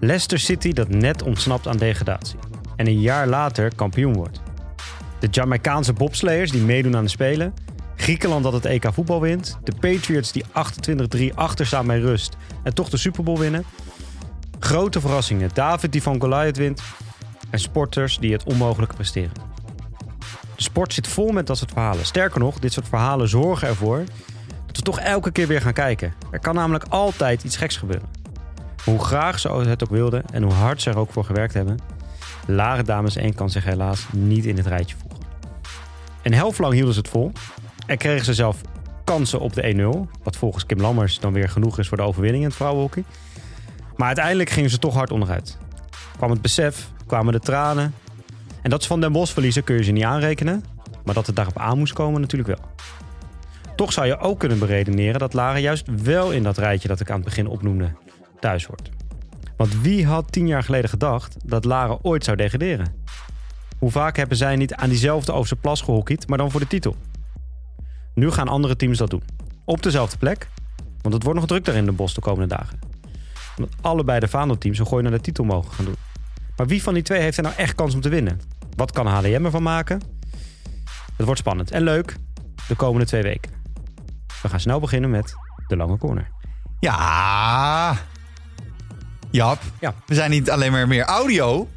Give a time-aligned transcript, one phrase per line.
[0.00, 2.38] Leicester City dat net ontsnapt aan degradatie.
[2.76, 4.40] En een jaar later kampioen wordt.
[5.18, 7.54] De Jamaicaanse bobslayers die meedoen aan de Spelen.
[7.96, 9.58] Griekenland dat het EK voetbal wint.
[9.62, 10.44] De Patriots die
[11.30, 13.64] 28-3 achter staan bij rust en toch de Super Bowl winnen.
[14.58, 15.50] Grote verrassingen.
[15.52, 16.82] David die van Goliath wint.
[17.52, 19.32] En sporters die het onmogelijke presteren.
[20.56, 22.06] De sport zit vol met dat soort verhalen.
[22.06, 24.04] Sterker nog, dit soort verhalen zorgen ervoor
[24.66, 26.14] dat we toch elke keer weer gaan kijken.
[26.30, 28.08] Er kan namelijk altijd iets geks gebeuren.
[28.84, 31.78] Hoe graag ze het ook wilden en hoe hard ze er ook voor gewerkt hebben,
[32.46, 35.20] Lare Dames 1 kan zich helaas niet in het rijtje voegen.
[36.22, 37.32] Een helft lang hielden ze het vol
[37.86, 38.60] en kregen ze zelf
[39.04, 42.42] kansen op de 1-0, wat volgens Kim Lammers dan weer genoeg is voor de overwinning
[42.42, 43.04] in het vrouwenhockey.
[43.96, 45.58] Maar uiteindelijk gingen ze toch hard onderuit.
[46.16, 47.94] Kwam het besef, kwamen de tranen.
[48.62, 50.64] En dat ze van Den Bosch verliezen kun je ze niet aanrekenen,
[51.04, 52.70] maar dat het daarop aan moest komen natuurlijk wel.
[53.76, 57.10] Toch zou je ook kunnen beredeneren dat Lara juist wel in dat rijtje dat ik
[57.10, 57.92] aan het begin opnoemde
[58.40, 58.90] thuis hoort.
[59.56, 62.94] Want wie had tien jaar geleden gedacht dat Lara ooit zou degraderen?
[63.78, 66.96] Hoe vaak hebben zij niet aan diezelfde Overse plas gehockeyd, maar dan voor de titel?
[68.14, 69.22] Nu gaan andere teams dat doen.
[69.64, 70.48] Op dezelfde plek,
[71.00, 72.78] want het wordt nog druk daar in de bos de komende dagen.
[73.56, 75.94] Omdat allebei de Vaandelteams een gooi naar de titel mogen gaan doen.
[76.62, 78.40] Maar wie van die twee heeft er nou echt kans om te winnen?
[78.76, 80.00] Wat kan HDM ervan maken?
[81.16, 82.16] Het wordt spannend en leuk
[82.68, 83.52] de komende twee weken.
[84.42, 85.34] We gaan snel beginnen met
[85.68, 86.28] de lange corner.
[86.80, 87.96] Ja.
[89.30, 89.94] Jap, Ja.
[90.06, 91.68] we zijn niet alleen maar meer audio.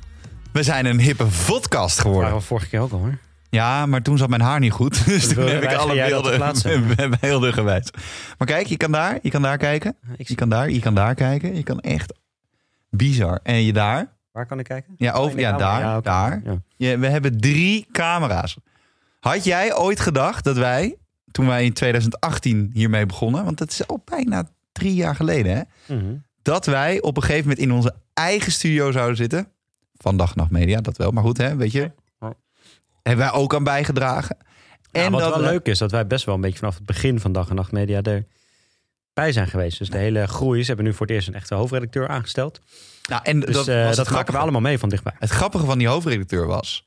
[0.52, 2.24] We zijn een hippe podcast Dat geworden.
[2.24, 3.18] waren we vorige keer ook al hoor.
[3.50, 5.06] Ja, maar toen zat mijn haar niet goed.
[5.06, 7.92] Dus toen heb ik alle beelden beelden gewijs.
[8.38, 9.96] Maar kijk, je kan daar, je kan daar kijken.
[10.18, 11.56] Je kan daar, je kan daar kijken.
[11.56, 12.14] Je kan echt
[12.90, 13.40] bizar.
[13.44, 14.14] En je daar.
[14.36, 14.94] Waar kan ik kijken?
[14.98, 16.42] Ja, Oh, over, ja daar, Ja, daar.
[16.78, 16.98] Ja.
[16.98, 18.58] We hebben drie camera's.
[19.20, 20.96] Had jij ooit gedacht dat wij,
[21.32, 25.96] toen wij in 2018 hiermee begonnen, want dat is al bijna drie jaar geleden, hè,
[25.96, 26.14] Mhm.
[26.42, 29.48] dat wij op een gegeven moment in onze eigen studio zouden zitten?
[29.98, 31.92] Van Dag en Nacht Media, dat wel, maar goed, hè, weet je.
[33.04, 34.38] Hebben wij ook aan bijgedragen.
[34.92, 36.86] En wat dat wel we- leuk is, dat wij best wel een beetje vanaf het
[36.86, 38.02] begin van Dag en Nacht Media
[39.16, 39.78] erbij zijn geweest.
[39.78, 40.62] Dus de hele groei.
[40.62, 42.62] Ze hebben nu voor het eerst een echte hoofdredacteur aangesteld.
[43.10, 45.14] Nou, en Dus dat, was dat maken we allemaal mee van dichtbij.
[45.20, 46.84] Het grappige van die hoofdredacteur was.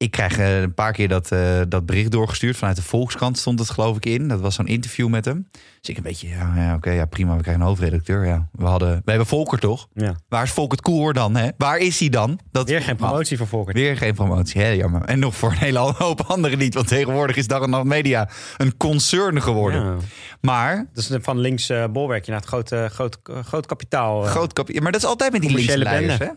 [0.00, 2.56] Ik krijg eh, een paar keer dat, eh, dat bericht doorgestuurd.
[2.56, 4.28] Vanuit de Volkskrant stond het geloof ik in.
[4.28, 5.48] Dat was zo'n interview met hem.
[5.80, 7.36] Dus ik een beetje, ja, ja oké, ja, prima.
[7.36, 8.26] We krijgen een hoofdredacteur.
[8.26, 8.48] Ja.
[8.52, 9.88] We, hadden, we hebben Volker toch?
[9.94, 10.14] Ja.
[10.28, 11.36] Waar is Volkert Koer dan?
[11.36, 11.48] Hè?
[11.56, 12.38] Waar is hij dan?
[12.52, 13.76] Dat Weer geen promotie voor Volkert.
[13.76, 15.02] Weer geen promotie, hè, jammer.
[15.04, 16.74] En nog voor een hele hoop anderen niet.
[16.74, 19.84] Want tegenwoordig is Dag en Nacht Media een concern geworden.
[19.84, 19.96] Ja.
[20.40, 24.22] Maar, Dat is van links eh, bolwerkje naar het grote, groot, groot kapitaal.
[24.22, 26.28] groot kapie- maar dat is altijd met die linkse leiders, hè?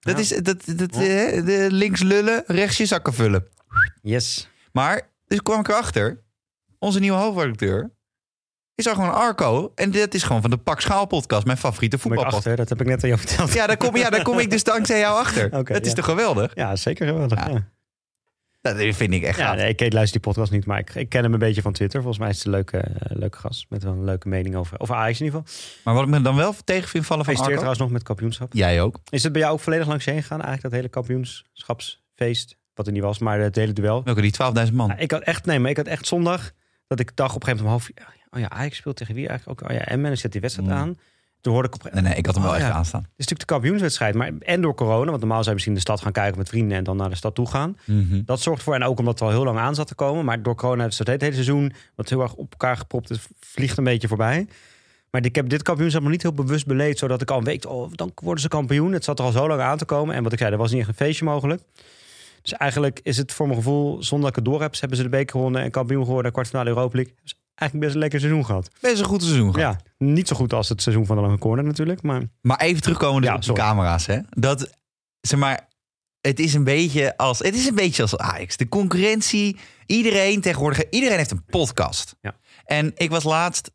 [0.00, 3.46] Dat is dat, dat, eh, de links lullen, rechts je zakken vullen.
[4.02, 4.48] Yes.
[4.72, 6.22] Maar, dus kwam ik erachter.
[6.78, 7.90] Onze nieuwe hoofdredacteur
[8.74, 9.72] is al gewoon Arco.
[9.74, 11.46] En dit is gewoon van de Pak Schaal podcast.
[11.46, 12.36] Mijn favoriete voetbalpodcast.
[12.36, 13.52] achter, dat heb ik net aan jou verteld.
[13.52, 15.44] Ja, daar kom, ja, daar kom ik dus dankzij jou achter.
[15.58, 15.94] Oké, dat is ja.
[15.94, 16.54] toch geweldig?
[16.54, 17.46] Ja, zeker geweldig.
[17.46, 17.52] Ja.
[17.52, 17.68] Ja.
[18.60, 19.56] Dat vind ik echt Ja, gaaf.
[19.56, 22.00] nee, ik luister die podcast niet, maar ik, ik ken hem een beetje van Twitter.
[22.00, 23.66] Volgens mij is het een leuke, eh, leuke gast.
[23.68, 25.62] Met wel een leuke mening over, over Ajax in ieder geval.
[25.84, 27.50] Maar wat ik me dan wel tegen vind vallen van Arco...
[27.50, 28.52] trouwens nog met kampioenschap.
[28.52, 29.00] Jij ook.
[29.10, 30.40] Is het bij jou ook volledig langs heen gegaan?
[30.42, 34.04] Eigenlijk dat hele kampioenschapsfeest, wat er niet was, maar het hele duel.
[34.04, 34.34] Welke die
[34.66, 34.88] 12.000 man.
[34.88, 36.50] Ja, ik had echt, nee, maar ik had echt zondag
[36.86, 39.28] dat ik dacht op een gegeven moment om half oh ja, Ajax speelt tegen wie
[39.28, 39.70] eigenlijk ook?
[39.70, 40.74] Oh ja, en ik zet die wedstrijd Mm.
[40.74, 40.98] aan.
[41.40, 42.72] Toen hoorde ik op Nee, nee, ik had hem wel Oh, echt ja.
[42.72, 43.00] aanstaan.
[43.00, 45.80] Het is natuurlijk de kampioenswedstrijd, maar en door corona, want normaal zou je misschien de
[45.80, 47.76] stad gaan kijken met vrienden en dan naar de stad toe gaan.
[47.84, 48.22] Mhm.
[48.24, 50.42] Dat zorgt ervoor, en ook omdat het al heel lang aan zat te komen, maar
[50.42, 53.78] door corona is het hele, hele seizoen, wat heel erg op elkaar gepropt is, vliegt
[53.78, 54.46] een beetje voorbij.
[55.10, 57.90] Maar ik heb dit kampioenschap nog niet heel bewust beleefd, zodat ik al weet, oh,
[57.94, 58.92] dan worden ze kampioen.
[58.92, 60.14] Het zat er al zo lang aan te komen.
[60.14, 61.62] En wat ik zei, er was niet echt een feestje mogelijk.
[62.42, 65.02] Dus eigenlijk is het voor mijn gevoel, zonder dat ik het door heb, hebben ze
[65.04, 67.14] de beker gewonnen en kampioen geworden, kwartfinale Europa League.
[67.22, 68.70] Dus eigenlijk best een lekker seizoen gehad.
[68.80, 69.82] Best een goed seizoen gehad.
[69.98, 72.82] Ja, niet zo goed als het seizoen van de lange corner natuurlijk, maar Maar even
[72.82, 74.06] terugkomen dus Ja, op de camera's.
[74.06, 74.18] Hè?
[74.30, 74.70] Dat,
[75.20, 75.68] zeg maar,
[76.20, 78.56] het is een beetje als, het is een beetje als Ajax.
[78.56, 82.16] De concurrentie, iedereen tegenwoordig, iedereen heeft een podcast.
[82.20, 82.36] Ja.
[82.64, 83.70] En ik was laatst,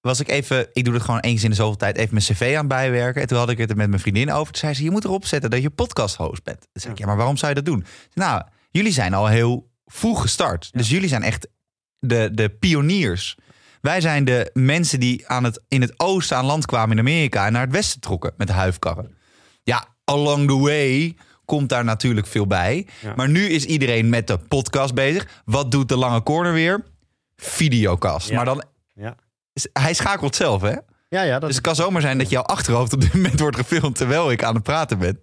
[0.00, 2.54] was ik even, ik doe het gewoon eens in de zoveel tijd, even mijn cv
[2.58, 3.22] aan bijwerken.
[3.22, 4.52] En toen had ik het er met mijn vriendin over.
[4.52, 6.60] Toen zei ze, je moet erop zetten dat je podcast host bent.
[6.60, 7.84] Toen zei ik, ja, maar waarom zou je dat doen?
[8.14, 10.68] Nou, jullie zijn al heel vroeg gestart.
[10.72, 11.48] Dus jullie zijn echt
[12.06, 13.36] de, de pioniers.
[13.80, 17.46] Wij zijn de mensen die aan het, in het oosten aan land kwamen in Amerika
[17.46, 19.16] en naar het westen trokken met de huifkarren.
[19.62, 22.86] Ja, along the way komt daar natuurlijk veel bij.
[23.00, 23.14] Ja.
[23.16, 25.42] Maar nu is iedereen met de podcast bezig.
[25.44, 26.84] Wat doet de lange corner weer?
[27.36, 28.28] Videocast.
[28.28, 28.36] Ja.
[28.36, 28.64] Maar dan,
[28.94, 29.16] ja.
[29.72, 30.76] hij schakelt zelf, hè?
[31.08, 33.56] Ja, ja, dat Dus het kan zomaar zijn dat jouw achterhoofd op dit moment wordt
[33.56, 35.20] gefilmd terwijl ik aan het praten ben.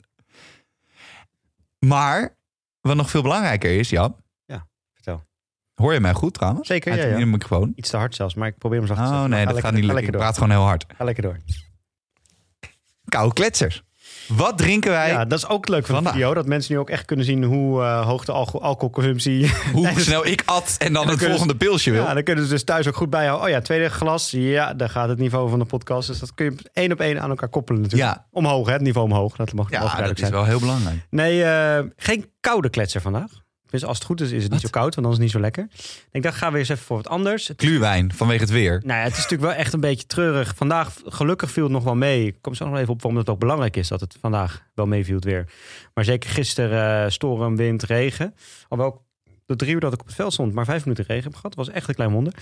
[1.79, 2.37] Maar
[2.81, 4.15] wat nog veel belangrijker is, Jan.
[5.79, 6.67] Hoor je mij goed trouwens?
[6.67, 7.17] Zeker, Uit ja, ja.
[7.17, 7.73] de microfoon.
[7.75, 9.29] Iets te hard zelfs, maar ik probeer hem zacht te Oh zetten.
[9.29, 9.83] nee, Ga dat gaat niet.
[9.83, 10.21] Ik lekker door.
[10.21, 10.85] praat gewoon heel hard.
[10.97, 11.37] Ga lekker door.
[13.05, 13.83] Koude kletsers.
[14.27, 15.09] Wat drinken wij?
[15.09, 16.33] Ja, dat is ook leuk van de video.
[16.33, 19.51] Dat mensen nu ook echt kunnen zien hoe eh, hoog de alco- alcoholconsumptie...
[19.73, 22.03] Hoe snel ik at en dan het volgende pilsje wil.
[22.03, 23.45] Ja, dan kunnen ze dus thuis ook goed bijhouden.
[23.47, 24.31] Oh ja, tweede glas.
[24.31, 26.07] Ja, daar gaat het niveau van de podcast.
[26.07, 28.11] Dus dat kun je één op één aan elkaar koppelen natuurlijk.
[28.11, 28.25] Ja.
[28.31, 29.35] Omhoog, hè, het niveau omhoog.
[29.35, 30.31] Dat mag, Ja, dat is zijn.
[30.31, 31.05] wel heel belangrijk.
[31.09, 33.31] Nee, eh, geen koude kletser vandaag.
[33.69, 35.31] Dus als het goed is, is het niet zo koud, want dan is het niet
[35.31, 35.67] zo lekker.
[36.11, 37.47] Ik dacht, gaan we eens even voor wat anders.
[37.47, 38.81] Het, Gluwijn vanwege het weer.
[38.85, 40.55] nou ja, het is natuurlijk wel echt een beetje treurig.
[40.55, 42.25] Vandaag, gelukkig viel het nog wel mee.
[42.25, 44.85] Ik kom zo nog even op waarom het ook belangrijk is dat het vandaag wel
[44.85, 45.45] meeviel het weer.
[45.93, 48.35] Maar zeker gisteren eh, storm, wind, regen.
[48.67, 49.07] Alhoewel
[49.45, 51.55] de drie uur dat ik op het veld stond, maar vijf minuten regen heb gehad.
[51.55, 52.33] Dat was echt een klein wonder.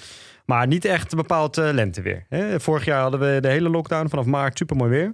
[0.46, 2.26] Maar niet echt een bepaald eh, lenteweer.
[2.30, 2.60] Hè?
[2.60, 5.14] Vorig jaar hadden we de hele lockdown vanaf maart supermooi weer.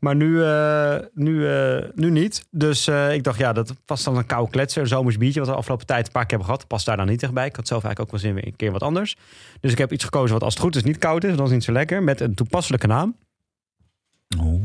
[0.00, 2.46] Maar nu, eh, nu, eh, nu niet.
[2.50, 4.82] Dus eh, ik dacht, ja, dat was dan een koude kletser.
[4.82, 6.68] Een zomers biertje, wat we de afgelopen tijd een paar keer hebben gehad.
[6.68, 7.46] Past daar dan niet echt bij.
[7.46, 9.16] Ik had zelf eigenlijk ook wel zin in een keer wat anders.
[9.60, 11.36] Dus ik heb iets gekozen wat als het goed is niet koud is.
[11.36, 12.02] Dan is niet zo lekker.
[12.02, 13.16] Met een toepasselijke naam.
[14.38, 14.64] Oeh,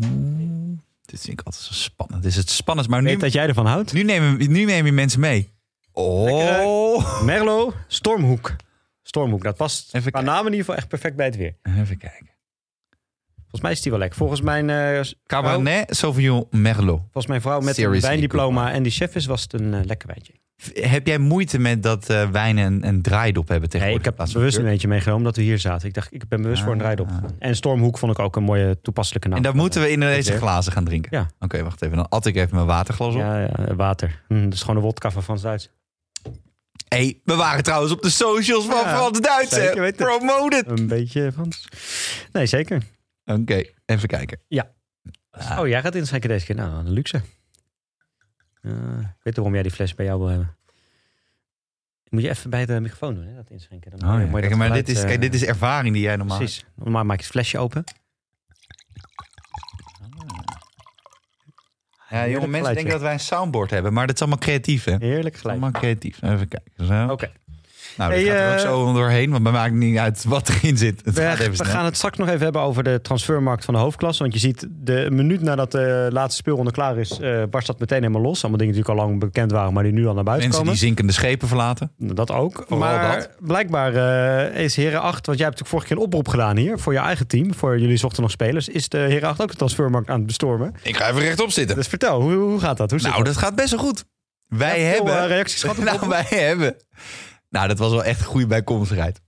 [1.06, 2.22] dit vind ik altijd zo spannend.
[2.22, 2.92] Dit is het spannendst.
[2.94, 3.94] Maar nu, weet dat jij ervan houdt.
[3.94, 5.54] nu, nemen, nu neem je mensen mee.
[5.92, 7.22] Oh.
[7.22, 8.56] Merlot, Stormhoek.
[9.04, 11.56] Stormhoek, dat past Even qua naam in ieder geval echt perfect bij het weer.
[11.64, 12.35] Even kijken.
[13.56, 14.18] Volgens mij is die wel lekker.
[14.18, 17.00] Volgens mijn, vrouw, Cabernet Sauvignon Merlot.
[17.02, 20.08] volgens mijn vrouw met een wijndiploma en die chef is, was het een eh, lekker
[20.08, 20.34] wijntje.
[20.90, 24.14] Heb jij moeite met dat eh wijn en, en draaidop hebben Nee, tegenwoordig?
[24.14, 25.88] ik heb bewust een eentje meegenomen omdat we hier zaten.
[25.88, 27.08] Ik dacht, ik ben bewust voor een draaidop.
[27.10, 27.24] Ah.
[27.40, 29.38] En Stormhoek vond ik ook een mooie toepasselijke naam.
[29.38, 31.18] En dat moeten we in deze glazen gaan drinken?
[31.18, 31.30] Ja.
[31.40, 31.96] Oké, wacht even.
[31.96, 33.20] Dan at ik even mijn waterglas op.
[33.20, 34.24] Ja, ja, water.
[34.28, 35.70] Hm, dat is gewoon een wodka van Frans Duits.
[36.88, 39.96] hey, we waren trouwens op de socials van Ja, Frans Duits.
[39.96, 40.80] Promoted.
[40.80, 41.68] Een beetje Frans.
[42.32, 42.82] Nee, zeker.
[43.26, 44.40] Oké, even kijken.
[45.32, 45.60] Ah.
[45.60, 46.56] Oh, jij gaat inschenken deze keer.
[46.56, 47.22] Nou, een luxe.
[48.62, 50.58] Eh, ik weet waarom jij die fles bij jou wil hebben.
[52.10, 53.92] Moet je even bij de microfoon doen, hè, dat inschenken.
[53.92, 54.30] Dan Oh, ja.
[54.32, 56.38] Kijk, dat maar geluid, dit is, eh, kijk, dit is ervaring die jij normaal...
[56.38, 56.66] Precies.
[56.76, 57.84] Normaal maak je het flesje open.
[62.10, 64.96] Ja, jonge mensen denken dat wij een soundboard hebben, maar dat is allemaal creatief, hè?
[65.00, 65.62] Heerlijk geluid.
[65.62, 66.22] Allemaal creatief.
[66.22, 67.10] Even kijken.
[67.10, 67.32] Oké.
[67.98, 70.78] Nou, Hey, gaat er ook eh, zo doorheen, want het maakt niet uit wat erin
[70.78, 71.02] zit.
[71.06, 71.68] Het We, gaat even we snel.
[71.70, 74.22] gaan het straks nog even hebben over de transfermarkt van de hoofdklasse.
[74.22, 77.80] Want je ziet, de een minuut nadat de laatste speelronde klaar is, eh, barst dat
[77.80, 78.42] meteen helemaal los.
[78.42, 80.60] Allemaal dingen die natuurlijk al lang bekend waren, maar die nu al naar buiten Mensen
[80.66, 80.78] komen.
[80.80, 81.92] die zinkende schepen verlaten.
[81.98, 82.54] Dat ook.
[82.68, 83.30] Vooral maar dat.
[83.40, 83.94] blijkbaar
[84.54, 86.94] eh, is Heren 8, want jij hebt natuurlijk vorige keer een oproep gedaan hier voor
[86.94, 87.54] je eigen team.
[87.54, 88.68] Voor jullie zochten nog spelers.
[88.70, 90.74] Is de Heren 8 ook de transfermarkt aan het bestormen?
[90.84, 91.76] Ik ga even rechtop zitten.
[91.76, 92.90] Dus vertel, hoe, hoe gaat dat?
[92.92, 94.04] Hoe zit Nou, dat gaat best wel goed.
[94.48, 95.28] Wij Ja, veel, hebben...
[95.28, 96.76] reacties gehad nou, wij hebben...
[97.56, 99.22] Nou, dat was wel echt een goede bijkomstigheid.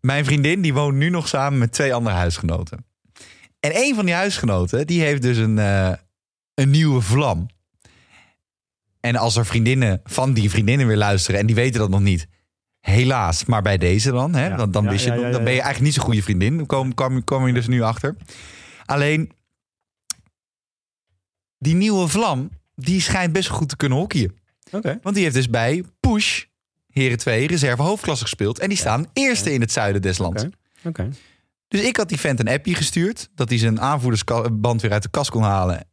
[0.00, 2.86] Mijn vriendin die woont nu nog samen met twee andere huisgenoten.
[3.60, 5.92] En een van die huisgenoten die heeft dus een, eh,
[6.54, 7.46] een nieuwe vlam.
[9.00, 12.28] En als er vriendinnen van die vriendinnen weer luisteren en die weten dat nog niet.
[12.80, 14.34] Helaas, maar bij deze dan.
[14.34, 14.46] Hè?
[14.46, 14.56] Ja.
[14.56, 16.56] Dan, dan, Ja, wist je, ja, dan ben je eigenlijk niet zo'n goede vriendin.
[16.56, 18.16] Dan kom, kom, kom je dus nu achter.
[18.84, 19.32] Alleen,
[21.58, 24.36] die nieuwe vlam, die schijnt best goed te kunnen hockeyen.
[24.70, 24.98] Oké.
[25.02, 26.44] Want die heeft dus bij Push,
[26.92, 28.58] Heren 2, reserve hoofdklasse gespeeld.
[28.58, 30.46] En die staan eerste in het zuiden des lands.
[30.84, 31.08] Oké.
[31.68, 33.28] Dus ik had die vent een appje gestuurd.
[33.34, 35.84] Dat hij zijn aanvoerdersband weer uit de kast kon halen.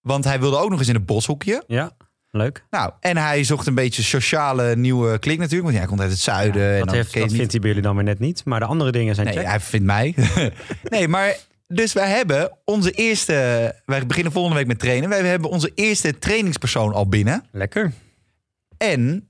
[0.00, 1.64] Want hij wilde ook nog eens in het bos hockeyen.
[1.66, 1.90] Ja,
[2.30, 2.64] leuk.
[2.70, 5.64] Nou, en hij zocht een beetje sociale nieuwe klik natuurlijk.
[5.64, 6.72] Want hij komt uit het zuiden.
[6.78, 8.44] en dat heeft, dat niet- vindt hij bij jullie dan weer net niet.
[8.44, 9.46] Maar de andere dingen zijn Nee, check.
[9.46, 10.14] hij vindt mij.
[10.82, 13.32] nee, maar dus wij hebben onze eerste...
[13.86, 15.08] Wij beginnen volgende week met trainen.
[15.08, 17.44] Wij hebben onze eerste trainingspersoon al binnen.
[17.52, 17.92] Lekker.
[18.76, 19.27] En,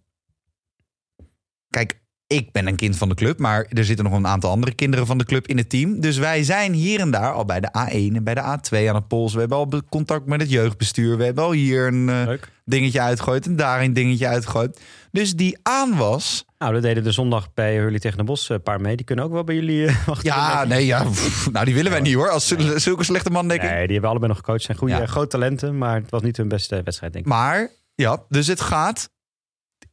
[1.71, 4.75] kijk, ik ben een kind van de club, maar er zitten nog een aantal andere
[4.75, 6.01] kinderen van de club in het team.
[6.01, 8.95] Dus wij zijn hier en daar al bij de A1 en bij de A2 aan
[8.95, 9.35] het polsen.
[9.35, 11.17] We hebben al contact met het jeugdbestuur.
[11.17, 12.33] We hebben al hier een eh,
[12.65, 14.81] dingetje uitgegooid en daar een dingetje uitgegooid.
[15.11, 18.81] Dus die aanwas, Nou, dat deden de zondag bij jullie tegen de Bos een paar
[18.81, 18.97] mee.
[18.97, 20.29] Die kunnen ook wel bij jullie eh, wachten.
[20.31, 22.31] ja, nee, ja, pff, nou die willen wij niet hoor.
[22.31, 23.71] Als zul- zulke slechte man denk ik.
[23.71, 24.63] Nee, die hebben allebei nog gecoacht.
[24.63, 25.07] Zijn goede, Ja.
[25.07, 27.31] grote talenten, maar het was niet hun beste wedstrijd, denk ik.
[27.31, 29.11] Maar, ja, dus het gaat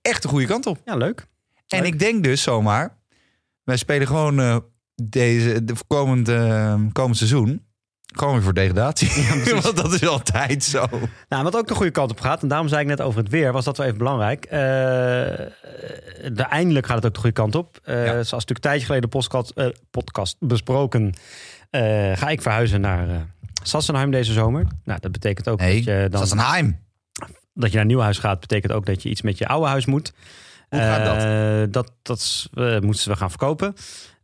[0.01, 0.81] echt de goede kant op.
[0.85, 1.25] Ja, leuk.
[1.67, 1.93] En Leuk.
[1.93, 2.97] ik denk dus zomaar,
[3.63, 4.57] wij spelen gewoon eh,
[4.95, 7.63] deze, de komend, eh, komend seizoen.
[8.13, 9.09] Gewoon weer voor degradatie.
[9.61, 10.85] Want dat is altijd zo.
[11.29, 13.29] Nou, wat ook de goede kant op gaat, en daarom zei ik net over het
[13.31, 14.45] weer, was dat wel even belangrijk.
[14.45, 14.49] Eh,
[16.33, 17.79] de, eindelijk gaat het ook de goede kant op.
[17.83, 18.11] Eh, Ja.
[18.11, 19.53] Zoals natuurlijk een tijdje geleden de podcast,
[19.91, 21.13] podcast besproken,
[22.15, 23.27] ga ik verhuizen naar
[23.63, 24.65] Sassenheim deze zomer.
[24.83, 26.79] Nou, dat betekent ook Nee, dat je dan een heim.
[27.53, 29.67] dat je naar een nieuw huis gaat, betekent ook dat je iets met je oude
[29.67, 30.13] huis moet.
[30.75, 31.23] Hoe gaat dat?
[31.23, 33.73] Eh, dat dat eh, moeten we gaan verkopen.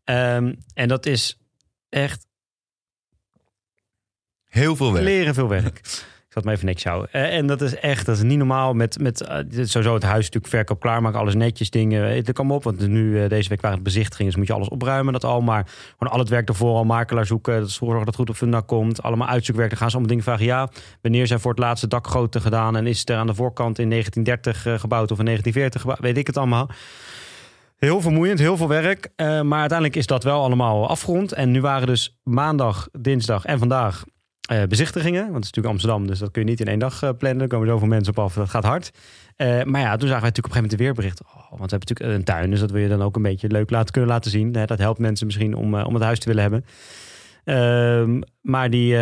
[0.04, 1.38] Ehm, en dat is
[1.90, 2.26] echt
[4.46, 5.06] Heel veel werk.
[5.06, 5.82] leren veel werk.
[6.34, 7.12] Zat me even niks houden.
[7.12, 8.74] Eh, en dat is echt, dat is niet normaal.
[8.74, 11.20] Met, met eh, sowieso het huis natuurlijk verkoop klaarmaken.
[11.20, 12.10] Alles netjes, dingen.
[12.10, 14.26] Eh, Het kwam op, want nu deze week waren het bezichtigingen.
[14.32, 15.42] Dus moet je alles opruimen, dat al.
[15.42, 15.66] Maar
[15.98, 17.60] gewoon al het werk ervoor, al makelaar zoeken.
[17.60, 19.04] Dat zorgen dat het goed op funda komt.
[19.04, 19.70] Allemaal uitzoekwerk.
[19.70, 20.46] Dan gaan ze allemaal dingen vragen.
[20.46, 20.70] Ja,
[21.02, 22.76] wanneer zijn voor het laatste dakgoten gedaan?
[22.76, 26.00] En is het er aan de voorkant in 1930 eh, gebouwd of in 1940 gebouwd?
[26.00, 26.70] Weet ik het allemaal.
[27.78, 29.10] Heel vermoeiend, heel veel werk.
[29.18, 31.32] Maar uiteindelijk is dat wel allemaal afgerond.
[31.32, 34.04] En nu waren dus maandag, dinsdag en vandaag
[34.52, 35.22] eh, bezichtigingen.
[35.22, 37.42] Want het is natuurlijk Amsterdam, dus dat kun je niet in één dag eh, plannen.
[37.42, 38.92] Er komen zoveel mensen op af, dat gaat hard.
[39.36, 41.22] Eh, maar ja, toen zagen wij natuurlijk op een gegeven moment de weerbericht.
[41.24, 43.48] Oh, want we hebben natuurlijk een tuin, dus dat wil je dan ook een beetje
[43.48, 44.52] leuk laten, kunnen laten zien.
[44.52, 46.66] Dat helpt mensen misschien om, om het huis te willen hebben.
[47.44, 48.94] Ehm, maar die,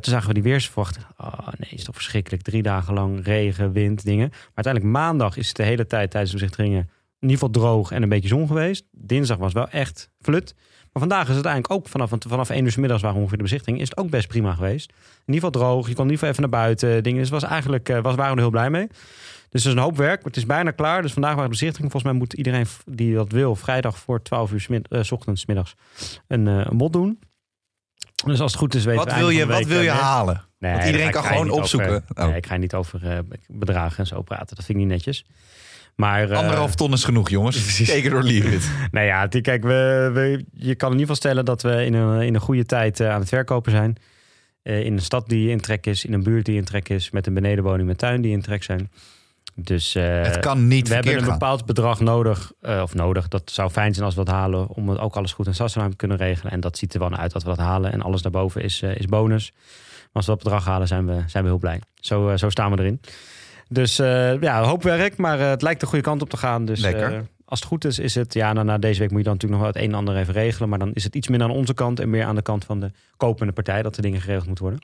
[0.00, 1.04] toen zagen we die weersverwachting.
[1.16, 2.42] Oh nee, is toch verschrikkelijk.
[2.42, 4.28] Drie dagen lang regen, wind, dingen.
[4.28, 6.90] Maar uiteindelijk maandag is het de hele tijd tijdens de bezichtigingen
[7.24, 8.84] in ieder geval droog en een beetje zon geweest.
[8.90, 10.54] Dinsdag was wel echt flut.
[10.94, 13.42] Maar vandaag is het eigenlijk ook vanaf, vanaf 1 uur 's middags waren ongeveer de
[13.42, 13.80] bezichting.
[13.80, 14.90] Is het ook best prima geweest.
[15.26, 15.88] In ieder geval droog.
[15.88, 17.02] Je kon in ieder geval even naar buiten.
[17.02, 17.20] Dingen.
[17.20, 18.86] Dus was eigenlijk, eh, was, waren we er heel blij mee.
[18.86, 20.16] Dus het is een hoop werk.
[20.16, 21.02] Maar het is bijna klaar.
[21.02, 21.90] Dus vandaag waren de bezichtigingen.
[21.90, 25.46] Volgens mij moet iedereen die dat wil vrijdag voor 12 uur 's mid- eh, ochtends,
[25.46, 25.74] middags
[26.28, 27.18] een, eh, een bod doen.
[28.26, 30.44] Dus als het goed is, weten Wat we wil je, wat week, wil je halen?
[30.58, 32.04] Nee, Want iedereen kan gewoon over- opzoeken.
[32.14, 32.26] Oh.
[32.26, 34.56] nee, ik ga niet over bedragen en zo praten.
[34.56, 35.24] Dat vind ik niet netjes.
[35.96, 37.60] Maar, eh, Anderhalf ton is genoeg, jongens.
[37.62, 37.88] Precies.
[37.88, 38.70] Take it or leave it.
[38.90, 42.22] Nou ja, kijk, we, we, je kan in ieder geval stellen dat we in een,
[42.22, 43.96] in een goede tijd eh, aan het verkopen zijn.
[44.62, 47.10] Eh, in een stad die in trek is, in een buurt die in trek is,
[47.10, 48.90] met een benedenwoning met tuin die in trek zijn.
[49.56, 51.32] Dus het kan niet we hebben een gaan.
[51.32, 53.28] bepaald bedrag nodig, of nodig.
[53.28, 55.90] Dat zou fijn zijn als we dat halen, om het ook alles goed in Sassenheim
[55.90, 56.52] te kunnen regelen.
[56.52, 57.92] En dat ziet er wel uit dat we dat halen.
[57.92, 59.52] En alles daarboven is, is bonus.
[59.52, 61.80] Maar als we dat bedrag halen, zijn we, zijn we heel blij.
[61.94, 63.00] Zo, zo staan we erin.
[63.68, 66.64] Dus eh, ja, hoop werk, maar eh, het lijkt de goede kant op te gaan.
[66.64, 67.14] Dus Lekker.
[67.14, 68.34] eh, als het goed is, is het...
[68.34, 70.16] Ja, nou, na deze week moet je dan natuurlijk nog wel het een en ander
[70.16, 70.68] even regelen.
[70.68, 72.80] Maar dan is het iets minder aan onze kant en meer aan de kant van
[72.80, 73.82] de kopende partij...
[73.82, 74.82] dat de dingen geregeld moeten worden.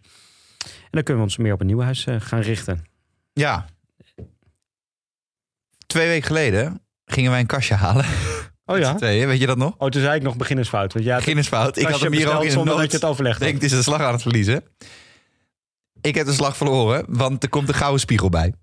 [0.58, 2.84] En dan kunnen we ons meer op een nieuw huis gaan richten.
[3.32, 3.66] Ja.
[5.86, 8.04] Twee weken geleden gingen wij een kastje halen.
[8.70, 9.74] Oh tweeën, weet je dat nog?
[9.78, 10.92] Oh, toen zei ik nog beginnersfout.
[10.92, 11.76] Want ja, Beginnersfout.
[11.76, 13.64] Ik had hem hier ook in de zonder dat je het overlegd Ik denk, het
[13.64, 14.64] is een slag aan het verliezen.
[16.00, 18.54] Ik heb de slag verloren, want er komt een gouden spiegel bij.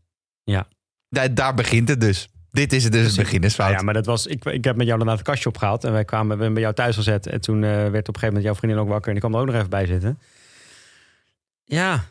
[0.51, 0.67] Ja.
[1.09, 2.29] Daar, daar begint het dus.
[2.51, 3.17] Dit is het dus, Precies.
[3.23, 3.71] beginnersfout.
[3.71, 5.83] Ja, maar dat was, ik, ik heb met jou daarna het kastje opgehaald.
[5.83, 7.27] En wij kwamen we hebben bij jou thuis gezet.
[7.27, 9.07] En toen eh, werd op een gegeven moment jouw vriendin ook wakker.
[9.07, 10.19] En die kwam er ook nog even bij zitten.
[11.63, 12.03] Ja,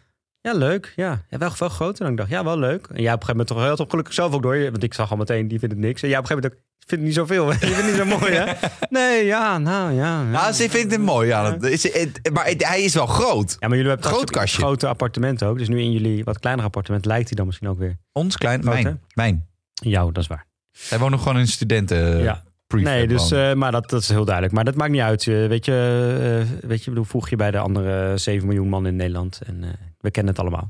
[0.52, 0.92] ja leuk.
[0.96, 2.30] Ja, ja wel, wel groter dan ik dacht.
[2.30, 2.86] Ja, wel leuk.
[2.86, 4.62] En jij op een gegeven moment toch heel gelukkig zelf ook door.
[4.70, 6.02] Want ik zag al meteen, die vindt het niks.
[6.02, 7.50] En jij op een gegeven moment ook, ik vind het niet zoveel.
[7.52, 8.52] Je vindt het niet zo mooi, hè?
[8.98, 10.20] Nee, ja, nou ja.
[10.20, 10.22] ja.
[10.22, 11.28] Nou, ze vindt hem mooi.
[11.28, 11.50] Ja.
[11.50, 13.56] Dat is- het- Maar het- hij is wel groot.
[13.60, 14.58] Ja, maar jullie hebben Groot kastje.
[14.62, 15.58] grote appartement ook.
[15.58, 17.96] Dus nu in jullie wat kleiner appartement lijkt hij dan misschien ook weer.
[18.12, 18.86] Ons klein, Groot, mijn.
[18.86, 18.92] hè?
[19.14, 19.46] Mijn.
[19.72, 20.46] Jou, dat is waar.
[20.88, 22.42] Hij woont nog gewoon in studenten Ja.
[22.66, 24.54] prefab Nee, dus, eh, maar dat, dat is heel duidelijk.
[24.54, 25.26] Maar dat maakt niet uit.
[25.26, 28.90] Eh, weet je, eh, weet je, bedoel, voeg je bij de andere 7 miljoen mannen
[28.90, 29.40] in Nederland.
[29.46, 29.68] En eh,
[30.06, 30.68] we kennen het allemaal.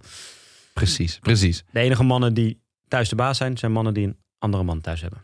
[0.72, 1.64] Precies, precies.
[1.70, 5.00] De enige mannen die thuis de baas zijn, zijn mannen die een andere man thuis
[5.00, 5.22] hebben.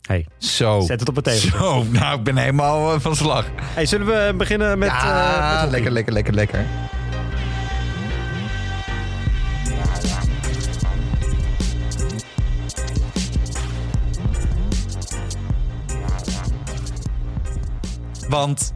[0.00, 0.80] Hey, Zo.
[0.80, 1.58] zet het op het tafel.
[1.58, 3.46] Zo, nou, ik ben helemaal eh, van slag.
[3.60, 4.88] Hey, zullen we beginnen met...
[4.88, 6.66] ja, eh, met lekker, lekker, lekker, lekker.
[18.28, 18.74] Want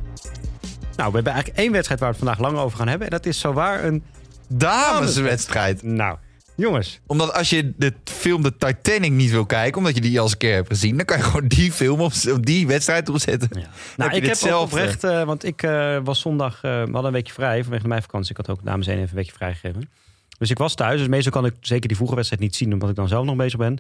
[0.99, 3.07] Nou, we hebben eigenlijk één wedstrijd waar we het vandaag lang over gaan hebben.
[3.07, 4.03] En dat is zowaar een...
[4.49, 5.83] dameswedstrijd.
[5.83, 6.17] Nou,
[6.57, 7.01] jongens.
[7.07, 10.33] Omdat als je de film de Titanic niet wil kijken, omdat je die al eens
[10.33, 13.49] een keer hebt gezien, dan kan je gewoon die film op, op die wedstrijd opzetten.
[13.53, 13.69] Ja.
[13.97, 14.77] Nou, ik heb ditzelfde.
[14.77, 18.03] oprecht, eh, want ik eh, was zondag, eh, we hadden een weekje vrij vanwege mijn
[18.03, 18.31] vakantie.
[18.31, 19.91] Ik had ook dames één even een weekje vrijgegeven.
[20.39, 20.99] Dus ik was thuis.
[20.99, 23.37] Dus meestal kan ik zeker die vroege wedstrijd niet zien, omdat ik dan zelf nog
[23.37, 23.79] bezig ben.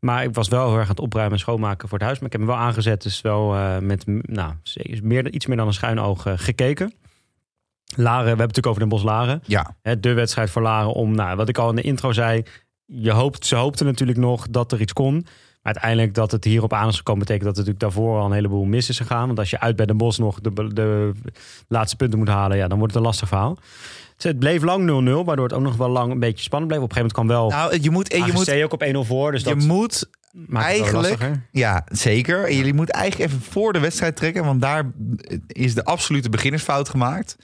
[0.00, 2.18] Maar ik was wel heel erg aan het opruimen en schoonmaken voor het huis.
[2.18, 4.52] Maar ik heb hem wel aangezet, dus wel eh, met nou,
[5.02, 6.92] meer, iets meer dan een schuin oog eh, gekeken.
[7.96, 9.42] Laren, we hebben het natuurlijk over Den Bosch Laren.
[9.46, 12.42] Ja, Hè, de wedstrijd voor Laren om, nou, wat ik al in de intro zei.
[12.86, 15.14] Je hoopt, ze hoopten natuurlijk nog dat er iets kon.
[15.14, 17.20] Maar uiteindelijk dat het hierop aan is gekomen...
[17.20, 19.26] betekent dat er natuurlijk daarvoor al een heleboel mis is gegaan.
[19.26, 21.12] Want als je uit bij Den Bosch nog de, de
[21.68, 22.56] laatste punten moet halen...
[22.56, 23.58] ja, dan wordt het een lastig verhaal.
[24.18, 24.82] Het bleef lang
[25.22, 26.82] 0-0, waardoor het ook nog wel lang een beetje spannend bleef.
[26.82, 29.32] Op een gegeven moment kwam wel nou, je moet, je moet, ook op 1-0 voor.
[29.32, 30.08] Dus je dat moet het
[30.48, 31.38] wel eigenlijk-.
[31.50, 32.44] Ja, zeker.
[32.44, 34.90] En jullie moeten eigenlijk even voor de wedstrijd trekken, want daar
[35.46, 37.36] is de absolute beginnersfout gemaakt.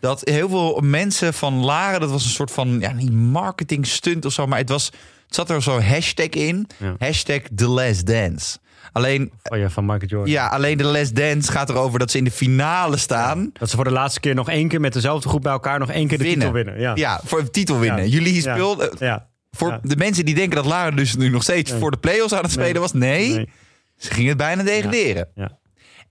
[0.00, 4.24] Dat heel veel mensen van Laren, dat was een soort van, ja, niet marketing stunt
[4.24, 4.86] of zo, maar het was,
[5.26, 6.66] het zat er zo'n hashtag in.
[6.76, 6.94] Ja.
[6.98, 8.58] Hashtag The Last Dance.
[8.92, 10.30] Alleen, Oh ja, van Michael Jordan.
[10.30, 13.50] ja, alleen de Last Dance gaat erover dat ze in de finale staan.
[13.52, 15.78] Dat ze voor de laatste keer nog één keer met dezelfde groep bij elkaar...
[15.78, 16.80] nog één keer de titel winnen.
[16.80, 16.92] Ja.
[16.94, 18.08] Ja, voor de titel winnen.
[18.08, 19.28] Jullie speelden, Ja.
[19.50, 21.80] voor de mensen die denken dat Laren dus nu nog steeds Nee.
[21.80, 22.64] voor de play-offs aan het Nee.
[22.64, 22.92] spelen was.
[22.92, 23.48] Nee, Nee.
[23.96, 25.28] ze gingen het bijna degraderen.
[25.34, 25.58] Ja.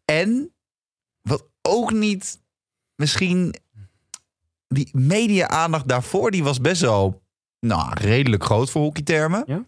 [0.06, 0.54] En
[1.22, 2.42] wat ook niet
[2.96, 3.56] misschien
[4.68, 7.22] die media-aandacht daarvoor, die was best wel
[7.60, 9.44] nou, redelijk groot voor hockeytermen.
[9.46, 9.66] Ja?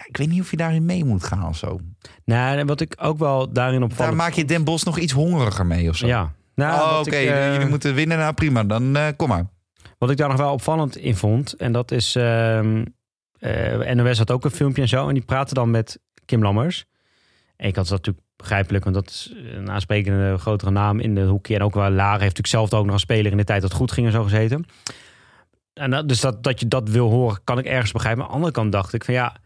[0.00, 1.80] Ja, ik weet niet of je daarin mee moet gaan of zo.
[2.24, 4.16] Nou, en wat ik ook wel daarin opvallend...
[4.16, 6.06] Daar maak je Den Bos nog iets hongeriger mee of zo.
[6.06, 6.32] Ja.
[6.54, 8.18] Nou, oh, oké, eh, jullie moeten winnen.
[8.18, 8.64] Nou, prima.
[8.64, 9.46] Dan eh, kom maar.
[9.98, 12.16] Wat ik daar nog wel opvallend in vond, en dat is.
[12.16, 12.84] ehm
[13.38, 16.84] eh, NOS had ook een filmpje en zo, en die praatte dan met Kim Lammers.
[17.56, 21.24] En ik had dat natuurlijk begrijpelijk, want dat is een aansprekende grotere naam in de
[21.24, 21.54] hoekje.
[21.54, 23.70] En ook wel Lara heeft natuurlijk zelf ook nog als speler in de tijd dat
[23.70, 24.64] het goed ging en zo gezeten.
[25.72, 28.22] En dat, dus dat, dat je dat wil horen, kan ik ergens begrijpen.
[28.22, 29.36] Maar aan de andere kant dacht ik van ja,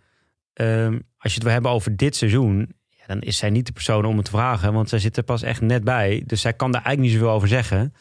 [0.55, 3.73] ehm, als je het wil hebben over dit seizoen, ja, dan is zij niet de
[3.73, 4.73] persoon om het te vragen.
[4.73, 6.23] Want zij zit er pas echt net bij.
[6.27, 7.95] Dus zij kan daar eigenlijk niet zoveel over zeggen.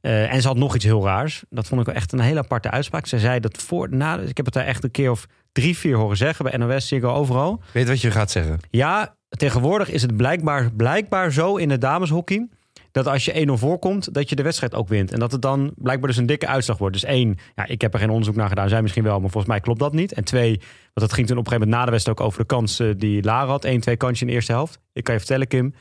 [0.00, 1.44] Eh, en ze had nog iets heel raars.
[1.50, 3.06] Dat vond ik wel echt een hele aparte uitspraak.
[3.06, 5.96] Ze zei dat voor, na, ik heb het daar echt een keer of drie, vier
[5.96, 7.62] horen zeggen bij NOS, Ziggo, overal.
[7.72, 8.58] Weet wat je gaat zeggen?
[8.70, 12.48] Ja, tegenwoordig is het blijkbaar, blijkbaar zo in het dameshockey...
[12.98, 15.12] dat als je 1-0 voorkomt, dat je de wedstrijd ook wint.
[15.12, 16.94] En dat het dan blijkbaar dus een dikke uitslag wordt.
[16.94, 18.68] Dus één, ja, ik heb er geen onderzoek naar gedaan.
[18.68, 20.12] Zij misschien wel, maar volgens mij klopt dat niet.
[20.12, 20.56] En twee,
[20.94, 22.98] want het ging toen op een gegeven moment na de wedstrijd ook over de kansen
[22.98, 23.66] die Lara had.
[23.66, 24.80] 1-2 kansje in de eerste helft.
[24.92, 25.74] Ik kan je vertellen, Kim,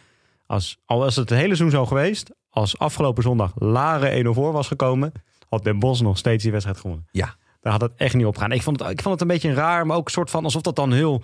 [0.46, 2.32] als, al was het het hele seizoen zo geweest...
[2.50, 5.12] als afgelopen zondag Lara 1-0 voor was gekomen...
[5.50, 7.08] had Den Bos nog steeds die wedstrijd gewonnen.
[7.12, 7.36] Ja.
[7.62, 8.52] Daar had het echt niet op gaan.
[8.52, 10.62] Ik vond het, ik vond het een beetje raar, maar ook een soort van alsof
[10.62, 11.22] dat dan heel.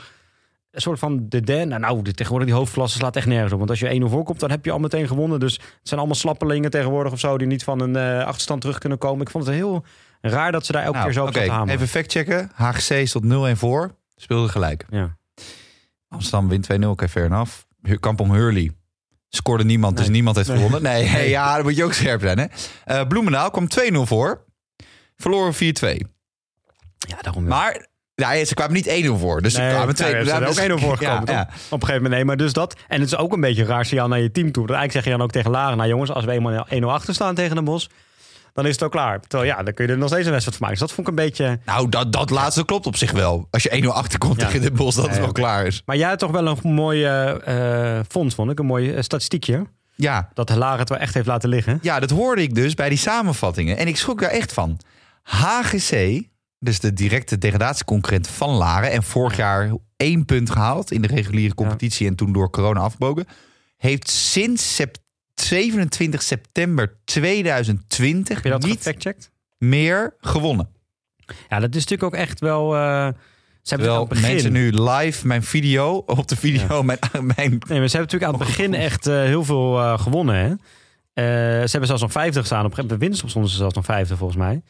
[0.74, 1.68] Een soort van de den.
[1.68, 3.58] Nou, nou de, tegenwoordig die hoofdklasse slaat echt nergens op.
[3.58, 5.40] Want als je 1-0 voorkomt, dan heb je al meteen gewonnen.
[5.40, 7.38] Dus het zijn allemaal slappelingen tegenwoordig of zo.
[7.38, 9.22] die niet van een eh, achterstand terug kunnen komen.
[9.22, 9.84] Ik vond het heel
[10.22, 11.76] raar dat ze daar elke Nou, keer zo op oké, zat te hameren.
[11.76, 12.52] even factchecken.
[12.54, 13.26] HGC stond
[13.56, 13.96] 0-1 voor.
[14.16, 14.86] Speelde gelijk.
[14.90, 15.18] Ja.
[16.10, 16.86] Amsterdam wint 2-0.
[16.90, 17.52] Oké, fair enough.
[17.82, 18.72] Hu- Kampong Hurley.
[19.30, 20.14] Scoorde niemand, dus Nee.
[20.16, 20.58] niemand heeft Nee.
[20.58, 20.82] gewonnen.
[20.84, 22.38] Nee, hey, ja, dan moet je ook scherp zijn.
[22.40, 22.46] Hè?
[22.86, 24.46] Eh, Bloemendaal kwam 2-0 voor.
[25.18, 25.58] Verloren 4-2.
[26.98, 27.44] ja, daarom.
[27.44, 29.42] Maar ja, ze kwamen niet 1-0 voor.
[29.42, 31.42] Dus Nee, ze kwamen twee, 2 er zijn ook 1-0 voor Ja, gekomen, ja.
[31.42, 32.76] Op een gegeven moment, nee, maar dus dat.
[32.88, 34.66] En het is ook een beetje een raar signaal naar je team toe.
[34.66, 37.14] Want eigenlijk zeg je dan ook tegen Lara, nou jongens, als we eenmaal 1-0 achter
[37.14, 37.90] staan tegen de Bos,
[38.54, 39.20] dan is het ook klaar.
[39.20, 40.80] Terwijl ja, dan kun je er nog steeds een wedstrijd van maken.
[40.80, 41.60] Dus dat vond ik een beetje...
[41.66, 43.48] Nou, dat, dat laatste klopt op zich wel.
[43.52, 44.46] Als je 1-0 achterkomt Ja.
[44.48, 45.82] tegen de Bos, dat Ja, het wel klaar is.
[45.86, 48.60] Maar jij had toch wel een mooie eh fonds, vond ik.
[48.60, 49.66] Een mooi eh, statistiekje.
[49.96, 51.80] Ja, Dat Lara het wel echt heeft laten liggen.
[51.82, 53.78] Ja, dat hoorde ik dus bij die samenvattingen.
[53.78, 54.80] En ik schrok daar echt van.
[55.24, 56.22] HGC,
[56.64, 58.92] dus de directe degradatieconcurrent van Laren...
[58.92, 62.08] en vorig jaar één punt gehaald in de reguliere competitie...
[62.08, 63.26] en toen door corona afgebogen...
[63.78, 64.98] heeft sinds sep-
[65.36, 70.70] 27 september 2020 Heb je dat niet meer gewonnen.
[71.50, 72.76] Ja, dat is natuurlijk ook echt wel...
[72.76, 73.08] eh
[73.64, 77.00] ze hebben Terwijl mensen nu live mijn video, op de video, mijn,
[77.36, 80.36] mijn Nee, maar ze hebben natuurlijk aan het begin echt eh, heel veel eh, gewonnen.
[80.36, 80.50] Hè?
[81.64, 82.60] Ze hebben zelfs nog 50 gestaan.
[82.60, 84.62] Op een gegeven moment winst stonden ze zelfs nog 50 volgens mij.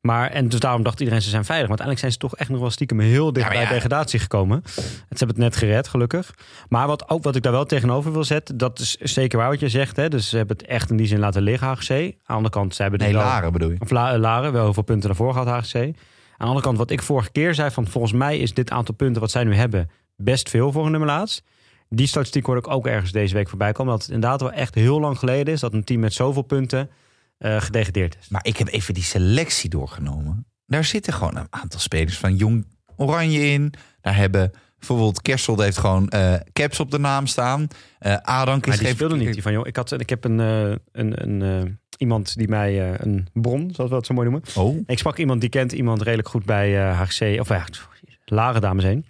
[0.00, 1.68] Maar, en dus daarom dacht iedereen ze zijn veilig.
[1.68, 3.68] Maar uiteindelijk zijn ze toch echt nog wel stiekem heel dicht Ja, bij ja.
[3.68, 4.62] degradatie gekomen.
[4.66, 6.34] Ze hebben het net gered, gelukkig.
[6.68, 9.60] Maar wat, ook wat ik daar wel tegenover wil zetten, dat is zeker waar wat
[9.60, 9.96] je zegt.
[9.96, 10.08] Hè?
[10.08, 11.90] Dus ze hebben het echt in die zin laten liggen, HGC.
[11.90, 13.76] Aan de andere kant, ze hebben Nee, dit wel- Laren bedoel je.
[13.78, 15.74] Of La- Laren, wel heel veel punten daarvoor gehad, HGC.
[15.76, 15.92] Aan
[16.38, 19.20] de andere kant, wat ik vorige keer zei, van volgens mij is dit aantal punten
[19.20, 21.42] wat zij nu hebben best veel voor een nummer laatst.
[21.88, 23.92] Die statistiek hoorde ik ook ergens deze week voorbij komen.
[23.92, 26.90] Dat het inderdaad wel echt heel lang geleden is dat een team met zoveel punten
[27.38, 28.28] eh gedegradeerd is.
[28.28, 30.46] Maar ik heb even die selectie doorgenomen.
[30.66, 33.72] Daar zitten gewoon een aantal spelers van Jong Oranje in.
[34.00, 37.66] Daar hebben bijvoorbeeld Kersel heeft gewoon eh, caps op de naam staan.
[37.98, 39.32] Eh Adank is die speelde niet.
[39.32, 40.80] Die van, joh, ik, had, ik heb een, een,
[41.42, 44.48] een, iemand die mij, eh, een bron, zoals we dat zo mooi noemen.
[44.54, 47.64] Oh, Ik sprak iemand die kent iemand redelijk goed bij eh HGC, of ja,
[48.24, 49.06] Laren dames heen.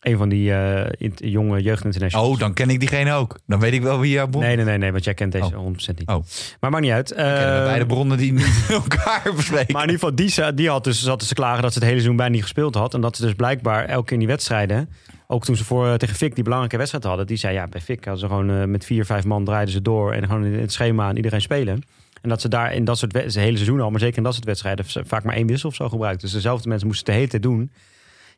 [0.00, 2.28] Een van die eh, in- jonge jeugdinternationals.
[2.32, 3.38] oh, dan ken ik diegene ook.
[3.46, 5.44] Dan weet ik wel wie jouw bron Nee, nee, nee, nee, want jij kent deze
[5.58, 5.64] Oh.
[5.64, 6.08] 100% niet.
[6.08, 6.24] Oh.
[6.60, 7.14] Maar maakt niet uit.
[7.14, 9.72] kennen we Eh, beide bronnen die niet elkaar bespreken.
[9.72, 11.86] maar in ieder geval, die, die had dus, zat dus te klagen dat ze het
[11.88, 12.94] hele seizoen bijna niet gespeeld had.
[12.94, 14.88] En dat ze dus blijkbaar elke keer in die wedstrijden,
[15.26, 17.80] ook toen ze voor eh, tegen Fik die belangrijke wedstrijd hadden, die zei ja, bij
[17.80, 20.72] Fik hadden ze gewoon met vier, vijf man draaiden ze door en gewoon in het
[20.72, 21.82] schema aan iedereen spelen.
[22.22, 24.32] En dat ze daar in dat soort het hele seizoen al, maar zeker in dat
[24.34, 26.20] soort wedstrijden, vaak maar één wissel of zo gebruikt.
[26.20, 27.70] Dus dezelfde mensen moesten het de hele tijd doen.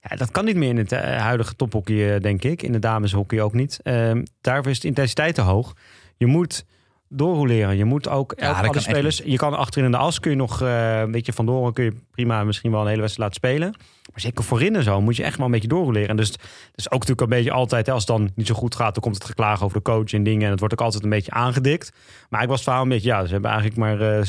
[0.09, 2.62] Ja, dat kan niet meer in het eh, huidige tophockey, eh, denk ik.
[2.62, 3.81] In de dameshockey ook niet.
[3.83, 5.77] Ehm, daarvoor is de intensiteit te hoog.
[6.17, 6.65] Je moet
[7.12, 7.77] doorroleren.
[7.77, 9.22] Je moet ook elke alle spelers.
[9.25, 11.72] Je kan achterin in de as kun je nog eh, een beetje vandoor.
[11.72, 13.70] Kun je prima misschien wel een hele wedstrijd laten spelen.
[14.12, 16.16] Maar zeker voorin en zo moet je echt wel een beetje doorroleren.
[16.16, 16.40] Dus het
[16.75, 17.87] is ook natuurlijk een beetje altijd.
[17.87, 20.12] hè, Als het dan niet zo goed gaat, dan komt het geklaag over de coach
[20.12, 20.44] en dingen.
[20.44, 21.92] En het wordt ook altijd een beetje aangedikt.
[22.29, 23.09] Maar ik was het verhaal een beetje.
[23.09, 24.27] Ja, ze hebben eigenlijk maar eh,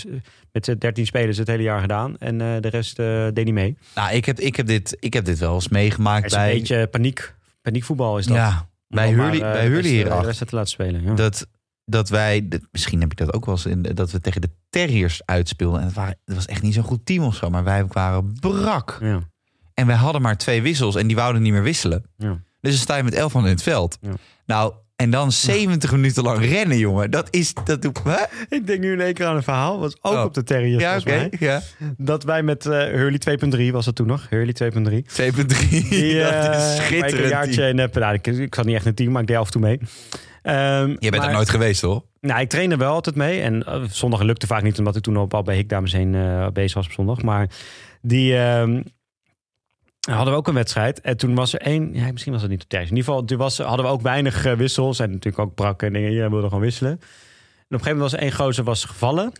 [0.52, 2.18] met z'n 13 spelers het hele jaar gedaan.
[2.20, 3.78] En eh, de rest deed niet mee.
[3.96, 6.44] Nou, ik heb, ik, heb dit, ik heb dit wel eens meegemaakt Het is een
[6.44, 6.54] bij...
[6.54, 7.34] beetje paniek.
[7.62, 8.36] Paniekvoetbal is dat.
[8.36, 10.20] ja, bij Hurley, bij Hurley hierachter.
[10.20, 11.04] De wedstrijd te laten spelen.
[11.04, 11.14] Ja.
[11.14, 11.48] dat,
[11.86, 14.50] dat wij, dat- misschien heb ik dat ook wel eens, in, dat we tegen de
[14.70, 15.80] Terriers uitspeelden.
[15.80, 18.34] En het, waren, het was echt niet zo'n goed team of zo, maar wij waren
[18.40, 18.98] brak.
[19.02, 19.20] Ja.
[19.74, 22.04] En wij hadden maar twee wissels en die wouden niet meer wisselen.
[22.18, 22.40] Ja.
[22.62, 23.98] Dus dan sta je met elf man in het veld.
[24.02, 24.12] Ja.
[24.46, 27.12] Nou, En dan 70 minuten lang rennen, jongen.
[27.12, 27.54] Dat is...
[27.64, 28.00] Dat doet?
[28.50, 29.80] Ik denk nu in één keer aan een verhaal.
[29.80, 30.24] Was ook Oh.
[30.24, 31.32] op de Terriers Ja, mij.
[31.40, 31.62] Ja.
[31.98, 33.20] Dat wij met eh Hurley
[33.68, 34.30] 2.3 was het toen nog.
[34.30, 35.06] Hurley 2.3.
[35.06, 35.70] 2.3.
[35.90, 37.24] Die, dat eh, is ik schitterend.
[37.24, 37.96] een jaartje heb.
[37.96, 39.62] Nou, ik, ik zat niet echt in het team, maar ik deed af en toe
[39.62, 39.80] mee.
[40.44, 42.04] Ehm, Je bent maar- er nooit geweest, hoor.
[42.22, 43.42] Nou, ik trainde wel altijd mee.
[43.42, 46.48] En eh, zondag lukte vaak niet, omdat ik toen al bij Hik Dames heen eh,
[46.54, 47.22] bezig was op zondag.
[47.22, 47.50] Maar
[48.02, 48.82] die ehm,
[50.00, 51.02] hadden we ook een wedstrijd.
[51.02, 52.90] En toen was er één, ja, misschien was het niet op thuis.
[52.90, 55.00] In ieder geval, toen was, hadden we ook weinig eh, wissels.
[55.00, 56.10] En natuurlijk ook brak en dingen.
[56.10, 56.92] Iedereen wilde gewoon wisselen.
[56.92, 57.04] En op
[57.70, 59.32] een gegeven moment was er één gozer was gevallen.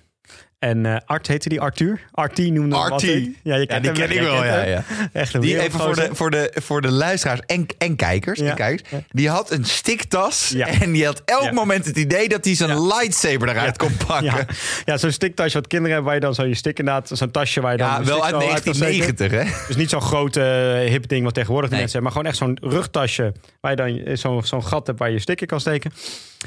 [0.64, 2.00] En eh, Art heette die, Arthur.
[2.12, 3.38] Artie noemde hem Artie.
[3.44, 4.84] Ja, je Ja, die hem, ken ik wel, ja, ja.
[5.14, 8.50] Echt een Die even voor de, voor, de, voor de luisteraars en, en kijkers, Ja.
[8.50, 8.90] en kijkers.
[9.12, 10.52] Die had een stiktas.
[10.56, 10.68] Ja.
[10.68, 11.52] En die had elk Ja.
[11.52, 12.82] moment het idee dat hij zijn Ja.
[12.82, 14.26] lightsaber eruit kon pakken.
[14.26, 14.46] Ja, Ja,
[14.86, 17.62] ja zo'n stiktasje wat kinderen hebben, waar je dan zo je stik inderdaad, zo'n tasje
[17.62, 19.16] waar je dan een wel uit zo uit kan steken.
[19.16, 19.68] 1990, hè?
[19.68, 20.44] Dus niet zo'n groot eh,
[20.90, 21.84] hip ding wat tegenwoordig de Nee.
[21.86, 22.24] mensen hebben.
[22.24, 25.14] Maar gewoon echt zo'n rugtasje waar je dan eh, zo'n zo'n gat hebt waar je
[25.16, 25.92] je sticker kan steken.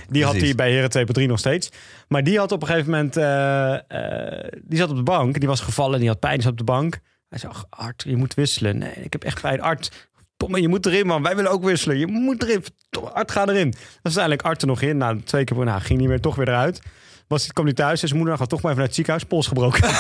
[0.09, 1.69] Die had hij bij Heren 2 3 nog steeds.
[2.09, 3.17] Maar die had op een gegeven moment...
[3.17, 5.39] eh, eh, die zat op de bank.
[5.39, 5.99] Die was gevallen.
[5.99, 6.35] Die had pijn.
[6.35, 6.99] Die zat op de bank.
[7.29, 8.79] Hij zei, "Ach, Art, je moet wisselen.
[8.79, 9.61] Nee, ik heb echt pijn.
[9.61, 11.23] Art, Pomme, je moet erin, man.
[11.23, 11.99] Wij willen ook wisselen.
[11.99, 12.65] Je moet erin.
[13.13, 13.71] Art, ga erin.
[13.71, 14.97] Dan is uiteindelijk Art er nog in.
[14.97, 16.81] Nou, twee keer, nou, ging niet meer, toch weer eruit.
[17.29, 19.25] Was, kwam hij thuis en zijn moeder gaat toch maar even naar het ziekenhuis.
[19.25, 19.81] Pols gebroken.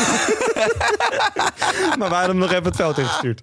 [1.98, 3.42] maar we hadden hem nog even het veld ingestuurd.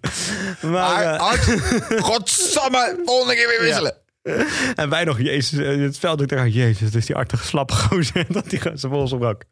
[0.61, 1.43] Maar, Maar eh, Art,
[2.09, 3.93] godsamme, volgende keer weer wisselen.
[4.75, 6.21] en wij nog, jezus, in het veld.
[6.21, 8.25] Ik dacht, jezus, het is die artige slappe gozer.
[8.33, 9.47] dat die zijn pols gebroken.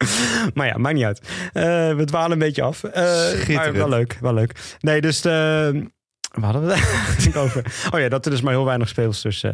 [0.54, 1.22] maar ja, maakt niet uit.
[1.54, 1.64] Eh,
[1.96, 2.84] we dwalen een beetje af.
[2.84, 4.78] Eh, maar wel leuk, wel leuk.
[4.80, 5.22] Nee, dus...
[5.22, 5.90] de
[6.32, 7.66] we hadden we het eigenlijk over?
[7.94, 9.52] Oh ja, dat er dus maar heel weinig speelsters eh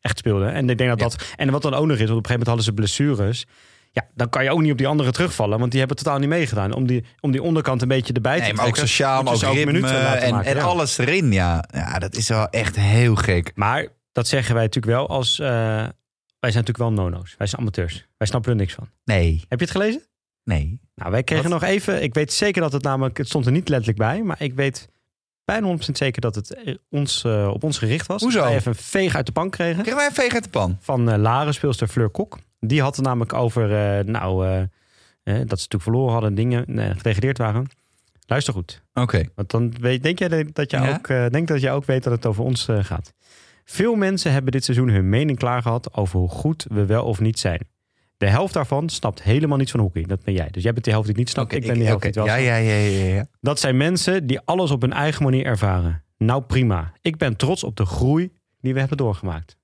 [0.00, 0.52] echt speelden.
[0.52, 1.08] En ik denk dat Ja.
[1.08, 1.34] dat...
[1.36, 3.46] En wat dan ook nog is, want op een gegeven moment hadden ze blessures.
[3.92, 5.58] Ja, dan kan je ook niet op die anderen terugvallen.
[5.58, 6.72] Want die hebben totaal niet meegedaan.
[6.72, 8.88] Om die, om die onderkant een beetje erbij Nee, te maar ook trekken.
[8.88, 10.02] sociaal, maar ook ze ritme en,
[10.32, 10.62] maken, en ja.
[10.62, 11.32] alles erin.
[11.32, 11.64] Ja.
[11.74, 13.52] ja, dat is wel echt heel gek.
[13.54, 13.86] Maar
[14.20, 15.38] dat zeggen wij natuurlijk wel als...
[15.38, 15.46] eh,
[16.40, 17.34] wij zijn natuurlijk wel nono's.
[17.38, 18.06] Wij zijn amateurs.
[18.16, 18.88] Wij snappen er niks van.
[19.04, 20.02] Nee, Heb je het gelezen?
[20.44, 20.80] nee.
[20.94, 21.60] Nou, wij kregen Wat?
[21.60, 22.02] nog even...
[22.02, 23.16] Ik weet zeker dat het namelijk...
[23.18, 24.22] Het stond er niet letterlijk bij.
[24.22, 24.88] Maar ik weet
[25.44, 28.22] bijna 100% zeker dat het eh, ons, eh, op ons gericht was.
[28.22, 28.42] Hoezo?
[28.42, 29.82] Wij even een veeg uit de pan kregen.
[29.82, 30.76] Kregen wij een veeg uit de pan?
[30.80, 32.38] Van eh Laren, speelster Fleur Kok.
[32.60, 33.68] Die had het namelijk over...
[34.04, 34.66] nou,
[35.24, 36.34] dat ze natuurlijk verloren hadden.
[36.34, 37.66] Dingen eh, gedegradeerd waren.
[38.26, 38.82] Luister goed.
[38.94, 39.22] Oké.
[39.34, 40.94] Want dan weet, denk jij dat je Ja?
[40.94, 43.12] ook, eh, denk dat je ook weet dat het over ons gaat.
[43.70, 47.38] Veel mensen hebben dit seizoen hun mening klaargehad over hoe goed we wel of niet
[47.38, 47.68] zijn.
[48.16, 50.02] De helft daarvan snapt helemaal niets van hockey.
[50.02, 50.48] Dat ben jij.
[50.50, 51.52] Dus jij bent de helft die het niet snapt.
[51.52, 52.46] Ik ben die helft die het wel ja, snapt.
[52.48, 53.26] ja, ja, ja, ja.
[53.40, 56.02] Dat zijn mensen die alles op hun eigen manier ervaren.
[56.18, 56.92] Nou prima.
[57.00, 59.56] Ik ben trots op de groei die we hebben doorgemaakt.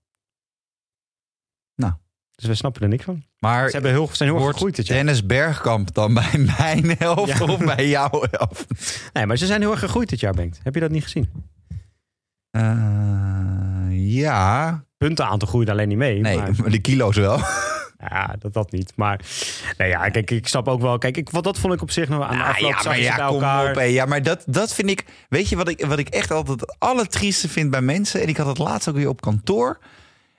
[1.75, 1.93] Nou.
[2.35, 3.25] Dus we snappen er niks van.
[3.39, 4.97] Maar Ze hebben heel, zijn heel erg gegroeid dit jaar.
[4.97, 7.45] Dennis Bergkamp dan bij mijn helft Ja.
[7.45, 9.11] of bij jouw helft?
[9.13, 10.61] Nee, maar ze zijn heel erg gegroeid dit jaar, Bengt.
[10.63, 11.29] Heb je dat niet gezien?
[12.51, 13.56] Eh,
[14.13, 14.85] ja.
[14.97, 16.21] Punten aan te groeien alleen niet mee.
[16.21, 17.39] Nee, maar- maar de kilo's wel.
[18.11, 18.93] Ja, dat, dat niet.
[18.97, 19.21] Maar
[19.79, 20.99] nee, ja, kijk, ik snap ook wel.
[20.99, 22.71] Kijk, ik, wat dat vond ik op zich nog aan de afloop.
[22.71, 23.69] ja, maar ja, bij kom elkaar.
[23.69, 23.75] op.
[23.75, 23.83] hé.
[23.83, 25.05] Ja, maar dat, dat vind ik...
[25.29, 28.23] Weet je wat ik, wat ik echt altijd het allertrieste vind bij mensen?
[28.23, 29.79] En ik had het laatst ook weer op kantoor.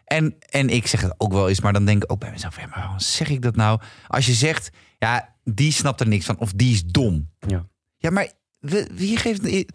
[0.06, 2.56] En, en ik zeg het ook wel eens, maar dan denk ik ook bij mezelf...
[2.60, 3.80] Ja, maar waarom zeg ik dat nou?
[4.08, 6.38] Als je zegt, ja, die snapt er niks van.
[6.40, 7.30] Of die is dom.
[7.48, 7.66] Ja.
[7.98, 9.66] Ja, maar wie- wie geeft...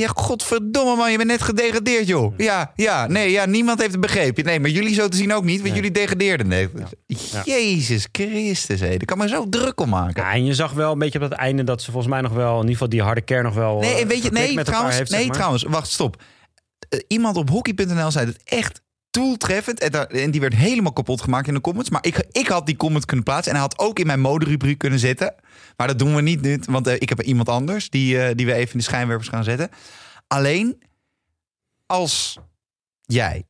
[0.00, 2.34] Ja, godverdomme man, je bent net gedegradeerd, joh.
[2.36, 4.44] Ja, ja, nee, ja, niemand heeft het begrepen.
[4.44, 5.74] Nee, maar jullie zo te zien ook niet, want Nee.
[5.74, 6.48] jullie degradeerden.
[6.48, 6.68] Nee.
[7.06, 7.42] Ja.
[7.44, 8.88] Jezus Christus, hé.
[8.88, 10.22] Daar kan me zo druk om maken.
[10.22, 12.32] Ja, en je zag wel een beetje op het einde dat ze volgens mij nog
[12.32, 13.78] wel, in ieder geval die harde kern nog wel.
[13.78, 15.36] Nee, eh, weet je, verklikt nee, trouwens, heeft, nee zeg maar.
[15.36, 16.22] trouwens, wacht, stop.
[16.88, 19.80] Eh, iemand op hockey.nl zei het echt toeltreffend.
[19.80, 21.90] En, en die werd helemaal kapot gemaakt in de comments.
[21.90, 23.52] Maar ik, ik had die comment kunnen plaatsen.
[23.52, 25.34] En hij had ook in mijn moderubriek kunnen zetten.
[25.76, 28.46] Maar dat doen we niet nu, want eh, ik heb iemand anders die, eh, die
[28.46, 29.70] we even in de schijnwerpers gaan zetten.
[30.26, 30.82] Alleen
[31.86, 32.38] als
[33.02, 33.44] jij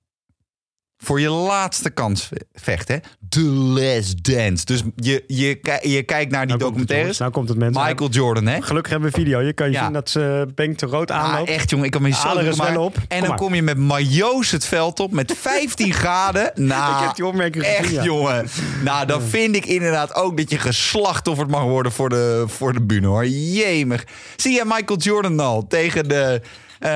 [1.02, 2.96] voor je laatste kans ve- vecht, hè?
[3.28, 4.64] The Last Dance.
[4.64, 6.58] Dus je, je, je kijkt naar die Nou jongens.
[6.62, 7.18] documentaires.
[7.18, 7.82] Nou komt het mensen.
[7.86, 8.62] Michael Jordan, hè?
[8.62, 9.40] Gelukkig hebben we video.
[9.40, 9.84] Je kan je Ja.
[9.84, 11.50] zien dat ze Benk te rood Ah, aanloopt.
[11.50, 12.80] echt jongen, ik kan me zo maken.
[12.80, 12.94] op.
[12.96, 13.38] En Kom dan maar.
[13.38, 16.52] kom je met majo's het veld op met 15 graden.
[16.54, 17.94] Nou, ik heb die opmerking echt gezien.
[17.94, 18.02] ja.
[18.04, 18.46] jongen.
[18.84, 22.82] Nou, dan vind ik inderdaad ook dat je geslachtofferd mag worden voor de, voor de
[22.82, 23.26] bühne hoor.
[23.26, 24.04] Jemig.
[24.36, 26.40] Zie je Michael Jordan al tegen de...
[26.80, 26.90] eh,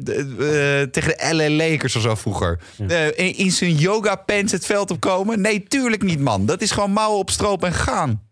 [0.00, 2.60] de- eh, tegen de LA Lakers of zo vroeger.
[2.88, 5.40] Eh, in, in zijn yoga pants het veld opkomen?
[5.40, 6.46] Nee, tuurlijk niet, man.
[6.46, 8.22] Dat is gewoon mouwen op stroop en gaan.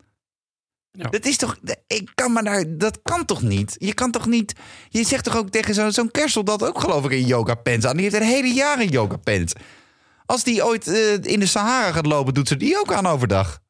[0.92, 1.08] Ja.
[1.08, 1.56] Dat is toch.
[1.86, 2.64] Ik kan maar daar.
[2.68, 3.76] Dat kan toch niet?
[3.78, 4.52] Je kan toch niet.
[4.88, 7.86] Je zegt toch ook tegen zo'n zo'n kersel dat ook, geloof ik, een yoga pants
[7.86, 7.96] aan.
[7.96, 9.52] Die heeft een hele jaar een yoga pants.
[10.26, 13.60] Als die ooit eh, in de Sahara gaat lopen, doet ze die ook aan overdag.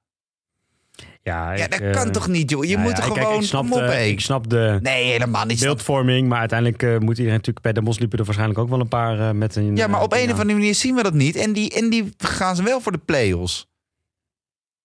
[1.23, 2.65] Ja, Ja, ik, dat eh, kan toch niet, joh?
[2.65, 3.41] Je nou moet ja, er gewoon...
[3.41, 5.61] ik, snap kom op, de, ik snap de Nee, helemaal niet.
[5.61, 7.61] beeldvorming, maar uiteindelijk eh, moet iedereen natuurlijk...
[7.61, 9.77] Bij de Bos liepen er waarschijnlijk ook wel een paar eh, met een...
[9.77, 11.37] Ja, maar op een of andere manier zien we dat niet.
[11.37, 13.69] En die, en die gaan ze wel voor de play-offs.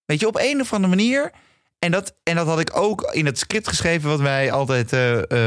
[0.06, 1.32] Weet je, op een of andere manier.
[1.80, 4.96] En dat, en dat had ik ook in het script geschreven wat wij altijd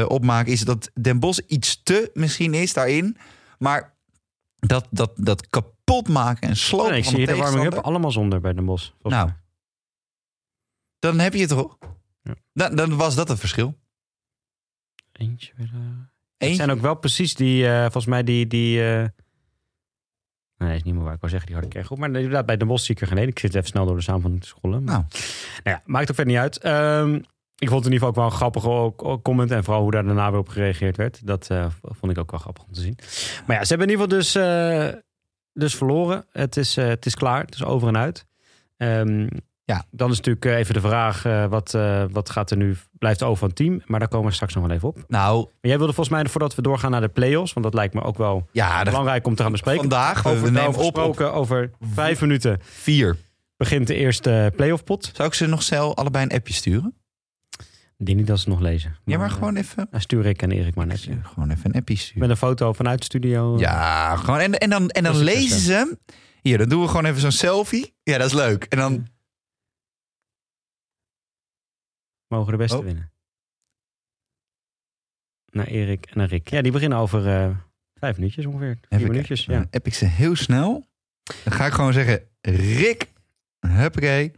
[0.07, 0.51] opmaken.
[0.51, 3.17] Is dat Den Bos iets te misschien is daarin.
[3.57, 3.93] Maar
[4.59, 7.83] dat, dat, dat kapot maken en slopen Nee, ik van zie de hier de warming-up
[7.83, 8.93] allemaal zonder bij de Bos.
[9.01, 9.29] Nou.
[10.99, 11.77] Dan heb je het toch?
[12.21, 12.33] Ja.
[12.53, 13.77] Dan, dan was dat het verschil.
[15.11, 15.69] Eentje weer...
[15.73, 15.79] eh,
[16.37, 16.55] Eentje.
[16.57, 18.47] zijn ook wel precies die, eh, volgens mij die...
[18.47, 19.05] die eh,
[20.57, 21.49] Nee, is niet meer waar ik wou zeggen.
[21.51, 21.97] Die had ik echt goed.
[21.97, 23.27] Maar inderdaad, bij de Bos zie ik er geen.
[23.27, 24.83] Ik zit even snel door de samenvatting te scrollen.
[24.83, 25.05] Maar, Nou.
[25.63, 26.57] nou ja, maakt ook verder niet uit.
[26.57, 27.13] Ehm,
[27.55, 29.51] ik vond het in ieder geval ook wel een grappige comment.
[29.51, 31.27] En vooral hoe daar daarna weer op gereageerd werd.
[31.27, 31.47] Dat
[31.81, 32.95] vond ik ook wel grappig om te zien.
[33.47, 34.31] Maar ja, ze hebben in ieder geval dus,
[35.53, 36.25] dus verloren.
[36.31, 37.41] Het is, het is klaar.
[37.45, 38.25] Het is over en uit.
[38.77, 39.27] Ehm,
[39.69, 39.83] Ja.
[39.91, 41.25] Dan is natuurlijk eh, even de vraag.
[41.25, 42.77] eh, wat, eh, wat gaat er nu...
[42.97, 43.81] Blijft er over van team?
[43.85, 45.03] Maar daar komen we straks nog wel even op.
[45.07, 47.53] Nou, Maar jij wilde volgens mij, voordat we doorgaan naar de play-offs...
[47.53, 49.79] want dat lijkt me ook wel ja, belangrijk om te gaan bespreken.
[49.79, 53.17] vandaag, over we nemen op over vijf minuten vier.
[53.57, 55.11] begint de eerste play-off pot.
[55.13, 56.93] Zou ik ze nog snel allebei een appje sturen?
[57.97, 58.95] Ik denk niet dat ze nog lezen.
[59.05, 59.87] Ja, maar gewoon even...
[59.91, 61.07] dan stuur ik en Erik maar net.
[61.23, 62.19] Gewoon even een appje sturen.
[62.19, 63.59] Met een foto vanuit de studio.
[63.59, 64.39] Ja, gewoon.
[64.39, 65.97] En, en dan, en dan lezen ze hem.
[66.41, 67.93] Hier, dan doen we gewoon even zo'n selfie.
[68.03, 68.63] Ja, dat is leuk.
[68.63, 69.07] En dan.
[72.29, 72.83] Mogen de beste Oh.
[72.83, 73.11] winnen.
[75.45, 76.49] Naar Erik en naar Rick.
[76.49, 77.57] Ja, die beginnen over eh,
[77.93, 78.77] vijf minuutjes ongeveer.
[78.81, 79.67] Vier Even minuutjes, ja.
[79.71, 80.87] App ik ze heel snel.
[81.43, 83.11] Dan ga ik gewoon zeggen: Rick,
[83.59, 84.31] huppakee.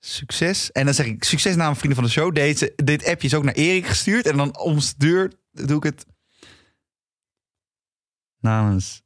[0.00, 0.72] Succes.
[0.72, 2.34] En dan zeg ik: Succes namens vrienden van de show.
[2.34, 4.26] Deze, dit appje is ook naar Erik gestuurd.
[4.26, 6.06] En dan om de deur doe ik het.
[8.38, 9.02] Namens.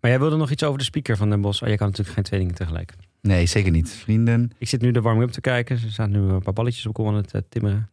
[0.00, 1.62] Maar jij wilde nog iets over de speaker van Den Bos.
[1.62, 2.94] Oh, jij kan natuurlijk geen twee dingen tegelijk.
[3.26, 3.90] Nee, zeker niet.
[3.90, 4.50] Vrienden.
[4.58, 5.78] Ik zit nu de warming-up te kijken.
[5.78, 7.90] Ze staan nu een paar balletjes op aan het eh, timmeren.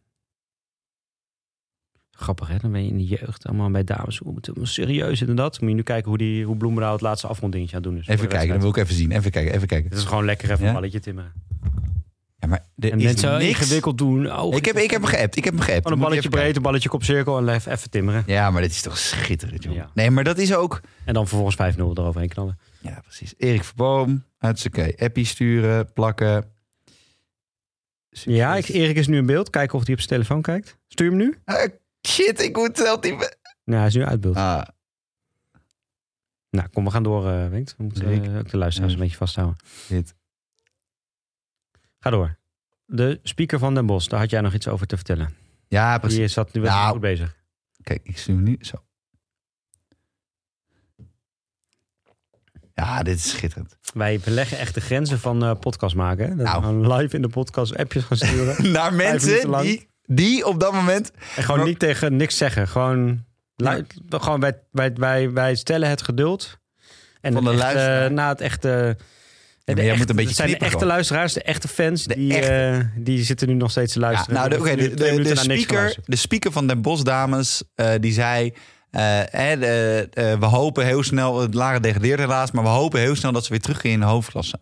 [2.10, 4.18] Grappig hè, dan ben je in de jeugd allemaal bij dames.
[4.18, 5.60] Hoe moet serieus inderdaad.
[5.60, 8.06] Moet je nu kijken hoe, die, hoe Bloemendaal het laatste afronddingetje aan het doen is.
[8.08, 9.10] Even kijken, dan wil ik even zien.
[9.12, 9.90] Even kijken, even kijken.
[9.90, 10.66] Het is gewoon lekker even Ja?
[10.68, 11.32] een balletje timmeren.
[12.38, 13.44] Ja, maar er En is mensen niks.
[13.60, 14.32] ingewikkeld doen.
[14.32, 15.36] Oh, Ik heb, ik heb hem geappt.
[15.36, 15.82] Ik heb hem geappt.
[15.82, 16.40] Gewoon een balletje kijken.
[16.40, 18.22] breed, een balletje kopcirkel en even, even timmeren.
[18.26, 19.74] Ja, maar dit is toch schitterend, joh.
[19.74, 19.90] Ja.
[19.94, 20.80] Nee, maar dat is ook...
[21.04, 22.58] En dan vervolgens 5-0 eroverheen knallen.
[22.82, 23.34] Ja, precies.
[23.36, 24.24] Erik Verboom.
[24.38, 24.94] Hartstikke.
[24.98, 26.52] Appie sturen, plakken.
[28.10, 28.34] Succes.
[28.36, 29.50] Ja, ik, Erik is nu in beeld.
[29.50, 30.76] Kijken of hij op zijn telefoon kijkt.
[30.88, 31.38] Stuur hem nu?
[31.44, 31.68] Ah,
[32.08, 33.36] shit, ik moet wel typen.
[33.64, 34.36] Nou, hij is nu uit beeld.
[34.36, 34.62] Ah,
[36.50, 37.74] Nou, kom, we gaan door, eh Wenkt.
[37.76, 38.98] We moeten eh, ook de luisteraars Ja.
[38.98, 39.56] een beetje vasthouden.
[39.88, 40.14] dit.
[41.98, 42.36] Ga door.
[42.86, 45.34] De speaker van Den Bos, daar had jij nog iets over te vertellen.
[45.68, 46.18] Ja, precies.
[46.18, 46.92] Die zat nu wel Nou.
[46.92, 47.36] goed bezig.
[47.82, 48.56] Kijk, ik stuur hem nu.
[48.60, 48.84] Zo.
[52.84, 53.76] Ja, dit is schitterend.
[53.94, 56.36] Wij verleggen echt de grenzen van eh, podcast maken.
[56.36, 56.80] Dat Nou.
[56.80, 58.70] we live in de podcast appjes gaan sturen.
[58.72, 61.10] Naar mensen die, die op dat moment...
[61.36, 62.68] en gewoon Maar- niet tegen niks zeggen.
[62.68, 63.24] Gewoon,
[64.08, 66.58] gewoon wij, wij, wij, wij stellen het geduld.
[67.20, 68.96] En Van de na het echte...
[69.66, 70.92] maar de jij echte- moet een beetje het zijn de knippen echte gewoon.
[70.92, 72.04] luisteraars, de echte fans.
[72.04, 72.50] De die, echte.
[72.52, 74.34] eh, die zitten nu nog steeds te Ja, luisteren.
[74.34, 78.52] nou, de, de, de, speaker, de speaker van Den Bos Dames, eh, die zei...
[78.92, 82.50] eh, we hopen heel snel, het lage degradeert helaas...
[82.50, 84.60] maar we hopen heel snel dat ze weer teruggaan in de hoofdklasse.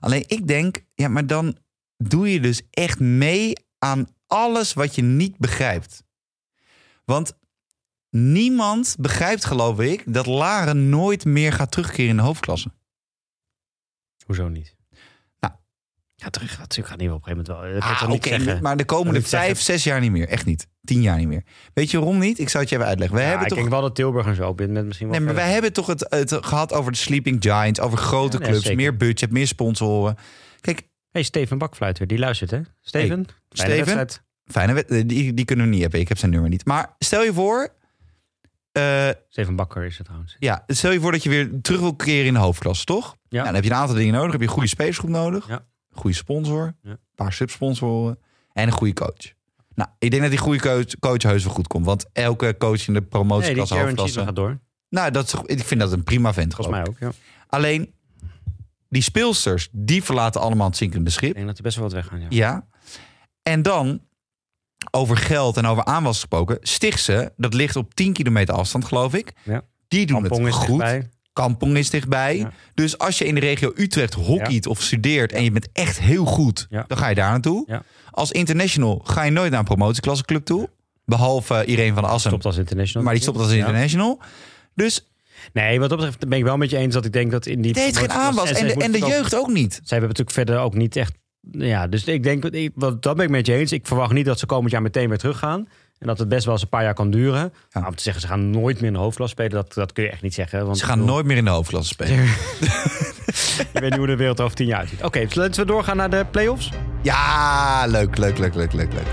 [0.00, 1.58] Alleen ik denk, ja, maar dan
[1.96, 6.04] doe je dus echt mee aan alles wat je niet begrijpt.
[7.04, 7.38] Want
[8.10, 12.72] niemand begrijpt, geloof ik, dat Laren nooit meer gaat terugkeren in de hoofdklasse.
[14.26, 14.79] Hoezo niet?
[16.20, 16.24] Nou.
[16.24, 17.80] Ja, terug gaat natuurlijk niet op een gegeven moment wel.
[17.80, 18.62] Dat Ah, niet zeggen.
[18.62, 20.28] maar de komende vijf, zes jaar niet meer.
[20.28, 20.66] Echt niet.
[20.84, 21.44] Tien jaar niet meer.
[21.74, 22.38] Weet je waarom niet?
[22.38, 23.16] Ik zou het je even uitleggen.
[23.16, 25.16] Wij Ja, hebben ik toch denk wel dat Tilburg en zo dit moment misschien wel
[25.16, 28.38] Nee, maar verder wij hebben toch het, het gehad over de Sleeping Giants, over grote
[28.38, 30.16] Ja, nee, clubs, meer budget, meer sponsoren.
[30.60, 32.60] Kijk, hey, Steven Bakfluiter, die luistert hè?
[32.80, 33.26] Steven?
[33.48, 33.76] Fijne Steven?
[33.76, 34.22] wedstrijd.
[34.44, 36.00] fijne eh, die, die kunnen we niet hebben.
[36.00, 36.64] Ik heb zijn nummer niet.
[36.64, 37.68] Maar stel je voor,
[38.72, 40.36] eh, Steven Bakker is het trouwens.
[40.38, 43.16] ja, stel je voor dat je weer terug wil keren in de hoofdklasse, toch?
[43.28, 43.44] Ja.
[43.44, 44.30] dan heb je een aantal dingen nodig.
[44.32, 45.68] Heb je een goede spelersgroep nodig, Ja.
[46.00, 46.90] Goede sponsor, Ja.
[46.90, 48.18] een paar subsponsoren
[48.52, 49.32] en een goede coach.
[49.74, 51.84] Nou, ik denk dat die goede coach, coach heus wel goed komt.
[51.86, 54.20] Want elke coach in de Nee, die promotieklasse, Cheever hoofdklasse...
[54.24, 54.58] gaat door.
[54.88, 56.54] Nou, dat is, ik vind dat een prima vent.
[56.54, 57.10] Volgens mij ook, ja.
[57.46, 57.94] Alleen,
[58.88, 61.28] die speelsters, die verlaten allemaal het zinkende schip.
[61.28, 62.26] Ik denk dat hij best wel wat weggaan, ja.
[62.28, 62.66] Ja.
[63.42, 64.00] En dan,
[64.90, 69.32] over geld en over aanwas gesproken, Stichtse, dat ligt op 10 kilometer afstand, geloof ik.
[69.44, 69.62] Ja.
[69.88, 70.66] Die doen Kampong het goed.
[70.66, 71.10] dichtbij.
[71.32, 72.36] Kampong is dichtbij.
[72.36, 72.52] Ja.
[72.74, 76.24] Dus als je in de regio Utrecht hockeyt of studeert en je bent echt heel
[76.24, 76.84] goed, Ja.
[76.86, 77.82] dan ga je daar naartoe.
[78.10, 80.68] Als international ga je nooit naar een promotieklassenclub toe.
[81.04, 83.04] Behalve Irene van Assen, Stopt als international.
[83.04, 84.20] maar die stopt als international.
[84.74, 85.04] Dus
[85.52, 87.60] Nee, wat dat betreft ben ik wel met je eens dat ik denk dat in
[87.62, 87.70] die...
[87.70, 88.50] Het heeft geen aanwas.
[88.52, 89.72] En de, en de jeugd ook niet.
[89.72, 91.12] Zij hebben natuurlijk verder ook niet echt...
[91.50, 93.72] Ja, dus ik denk, ik- wat- dat ben ik met je eens.
[93.72, 95.68] Ik verwacht niet dat ze komend jaar meteen weer teruggaan.
[96.00, 97.52] En dat het best wel eens een paar jaar kan duren.
[97.72, 100.04] Maar om te zeggen, ze gaan nooit meer in de hoofdklasse spelen, dat, dat kun
[100.04, 100.64] je echt niet zeggen.
[100.64, 102.16] Want Ze ik gaan bedoel, nooit meer in de hoofdklasse spelen.
[102.16, 105.02] Je weet niet hoe de wereld over tien jaar uitziet.
[105.02, 106.70] Oké, dus laten we doorgaan naar de play-offs.
[107.02, 109.06] Ja, leuk, leuk, leuk, leuk, leuk, leuk.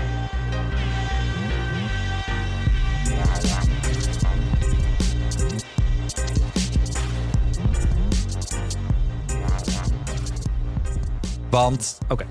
[11.50, 12.26] Want, Oké.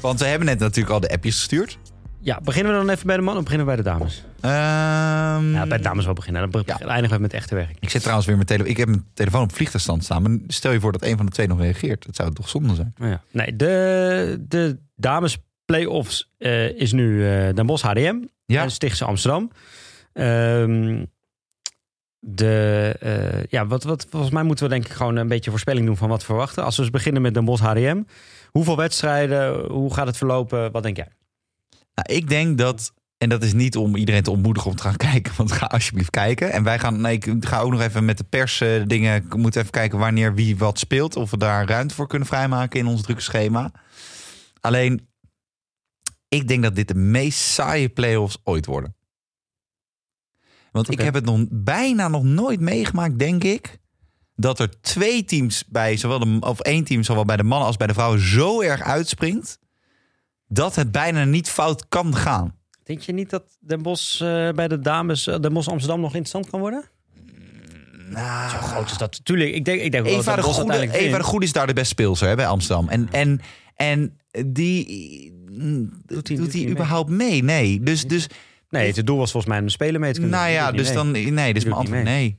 [0.00, 1.78] want we hebben net natuurlijk al de appjes gestuurd.
[2.22, 4.24] Ja, beginnen we dan even bij de mannen of beginnen we bij de dames?
[4.40, 6.50] Ehm, Ja, bij de dames wel beginnen.
[6.50, 6.78] Dan Ja.
[6.78, 7.76] eindigen we met echte werk.
[7.80, 8.70] Ik zet trouwens weer mijn telefoon.
[8.70, 10.22] Ik heb mijn telefoon op vliegtuigstand staan.
[10.22, 12.06] Maar stel je voor dat een van de twee nog reageert.
[12.06, 12.94] Dat zou toch zonde zijn?
[12.96, 13.22] Ja.
[13.30, 18.62] Nee, de, de dames play-offs eh, is nu eh Den Bosch HDM Ja.
[18.62, 19.50] en Stichtse Amsterdam.
[20.12, 21.04] Ehm,
[22.18, 25.86] de, eh, ja, wat, wat, volgens mij moeten we denk ik gewoon een beetje voorspelling
[25.86, 26.64] doen van wat we verwachten.
[26.64, 28.02] Als we eens beginnen met Den Bosch HDM.
[28.50, 29.66] Hoeveel wedstrijden?
[29.66, 30.72] Hoe gaat het verlopen?
[30.72, 31.08] Wat denk jij?
[31.94, 34.96] Nou, ik denk dat, en dat is niet om iedereen te ontmoedigen om te gaan
[35.10, 36.52] kijken, want ga alsjeblieft kijken.
[36.52, 39.36] En wij gaan, nee, ik ga ook nog even met de pers eh, dingen, ik
[39.36, 42.86] moet even kijken wanneer wie wat speelt, of we daar ruimte voor kunnen vrijmaken in
[42.86, 43.72] ons drukke schema.
[44.60, 45.08] Alleen,
[46.28, 48.94] ik denk dat dit de meest saaie play-offs ooit worden.
[50.72, 53.78] Want ik heb het nog bijna nog nooit meegemaakt, denk ik.
[54.34, 57.76] Dat er twee teams bij zowel de of één team, zowel bij de mannen als
[57.76, 59.58] bij de vrouwen, zo erg uitspringt.
[60.52, 62.54] Dat het bijna niet fout kan gaan.
[62.84, 66.14] Denk je niet dat Den Bosch eh, bij de dames eh, Den Bosch Amsterdam nog
[66.14, 66.84] interessant kan worden?
[68.08, 69.24] Nou, Zo groot is dat.
[69.24, 71.24] Tuurlijk, ik denk, ik denk wel Eva dat de, Goede, Eva de.
[71.24, 72.88] Goede is daar de beste speelster hè, bij Amsterdam.
[72.88, 73.40] En, en,
[73.74, 77.42] en die mm, doet hij- doet überhaupt mee?
[77.42, 77.80] Nee.
[77.80, 78.26] Dus, dus
[78.70, 80.86] Nee, het doel was volgens mij om de spelen mee te kunnen nou ja, dus
[80.86, 80.94] mee.
[80.94, 82.38] dan nee, dus Doet mijn antwoord nee.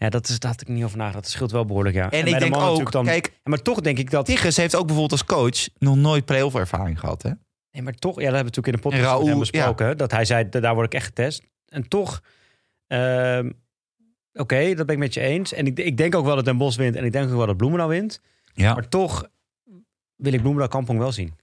[0.00, 1.24] Ja, dat is, daar had ik niet over nagedacht.
[1.24, 2.10] Dat scheelt wel behoorlijk, ja.
[2.10, 3.04] En, ik de denk mannen ook, dan...
[3.04, 4.26] kijk, maar toch denk ik dat...
[4.26, 7.22] Tigges heeft ook bijvoorbeeld als coach nog nooit play-off ervaring gehad.
[7.22, 7.30] Hè?
[7.70, 8.20] Nee, maar toch...
[8.20, 9.96] Ja, dat hebben we natuurlijk in de podcast Raoul, met hem besproken.
[9.96, 11.42] Dat hij zei, da- daar word ik echt getest.
[11.68, 12.20] En toch...
[12.86, 13.50] ehm,
[14.32, 15.52] Oké, dat ben ik met je eens.
[15.52, 16.96] En ik, ik denk ook wel dat Den Bosch wint.
[16.96, 18.20] En ik denk ook wel dat Bloemendaal wint.
[18.54, 18.74] Ja.
[18.74, 19.28] Maar toch
[20.16, 21.34] wil ik Bloemendaal Kampong wel zien.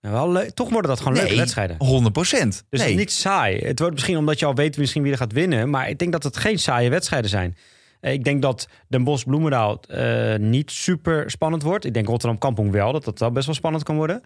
[0.00, 1.76] Nou, wel leuk- toch worden dat gewoon leuke wedstrijden.
[1.78, 2.64] 100 procent.
[2.68, 2.94] Dus nee.
[2.96, 3.58] niet saai.
[3.58, 5.70] Het wordt misschien omdat je al weet misschien wie er gaat winnen.
[5.70, 7.56] Maar ik denk dat het geen saaie wedstrijden zijn.
[8.00, 11.84] Eh, Ik denk dat Den Bosch Bloemendaal eh, niet super spannend wordt.
[11.84, 14.22] Ik denk Rotterdam Kampong wel, dat dat wel best wel spannend kan worden.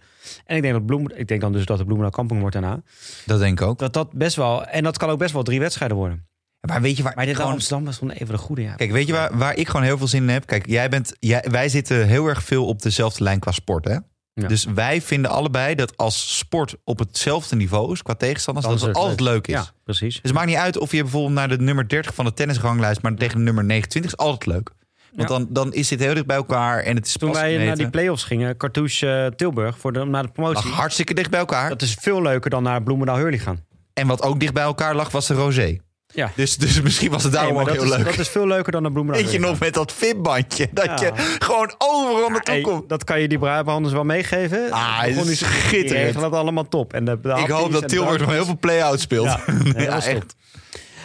[0.47, 2.83] En ik denk, dat Bloem, ik denk dan dus dat het Bloemendaal Kampong wordt daarna.
[3.27, 3.79] Dat denk ik ook.
[3.79, 6.27] Dat dat best wel, en dat kan ook best wel drie wedstrijden worden.
[6.69, 8.63] Maar weet je waar Maar dit gewoon- Amsterdam was gewoon even de goede.
[8.63, 8.75] Ja.
[8.75, 10.47] Kijk, weet je waar, waar ik gewoon heel veel zin in heb?
[10.47, 13.97] Kijk, jij bent, jij, wij zitten heel erg veel op dezelfde lijn qua sport, hè?
[14.35, 14.49] Ja.
[14.49, 18.83] Dus wij vinden allebei dat als sport op hetzelfde niveau is qua tegenstanders, dat is
[18.83, 19.55] het altijd leuk is.
[19.55, 20.15] Ja, precies.
[20.15, 23.03] Dus het maakt niet uit of je bijvoorbeeld naar de nummer 30 van de tennisranglijst,
[23.03, 24.71] maar tegen de nummer 29 is altijd leuk.
[25.17, 25.37] Want Ja.
[25.37, 27.91] dan, dan is dit heel dicht bij elkaar en het is Toen wij naar die
[27.91, 30.69] play-offs gingen, Cartouche eh, Tilburg, voor de, naar de promotie.
[30.69, 31.69] lag hartstikke dicht bij elkaar.
[31.69, 33.65] Dat is veel leuker dan naar Bloemendaal Hurley gaan.
[33.95, 35.79] En wat ook dicht bij elkaar lag, was de rosé.
[36.15, 36.31] Ja.
[36.37, 38.05] Dus, dus misschien was het daarom Nee, ook heel is, leuk.
[38.05, 40.69] dat is veel leuker dan naar Bloemendaal Weet je Hurley nog met dat fitbandje?
[40.73, 40.97] Dat Ja.
[41.01, 42.89] je gewoon overal naartoe Hey, komt.
[42.89, 44.71] dat kan je die Brabanders wel meegeven.
[44.73, 45.91] Ah, is die- die schitterend.
[45.91, 46.93] regelen dat allemaal top.
[46.93, 49.27] En de, de Ik hoop dat Tilburg nog heel veel play-out speelt.
[49.27, 50.35] Ja, nee, Ja, echt.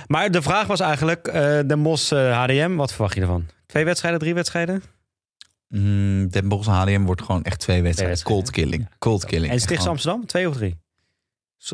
[0.08, 3.46] Maar de vraag was eigenlijk, eh de Mos eh, HDM, wat verwacht je ervan?
[3.66, 4.84] Twee wedstrijden, drie wedstrijden?
[5.68, 8.16] Mm, Den Bosch HDM wordt gewoon echt twee wedstrijden.
[8.18, 8.44] wedstrijden.
[8.46, 8.90] Cold killing.
[9.00, 9.52] Cold killing.
[9.52, 10.78] En Stichtse Amsterdam, twee of drie?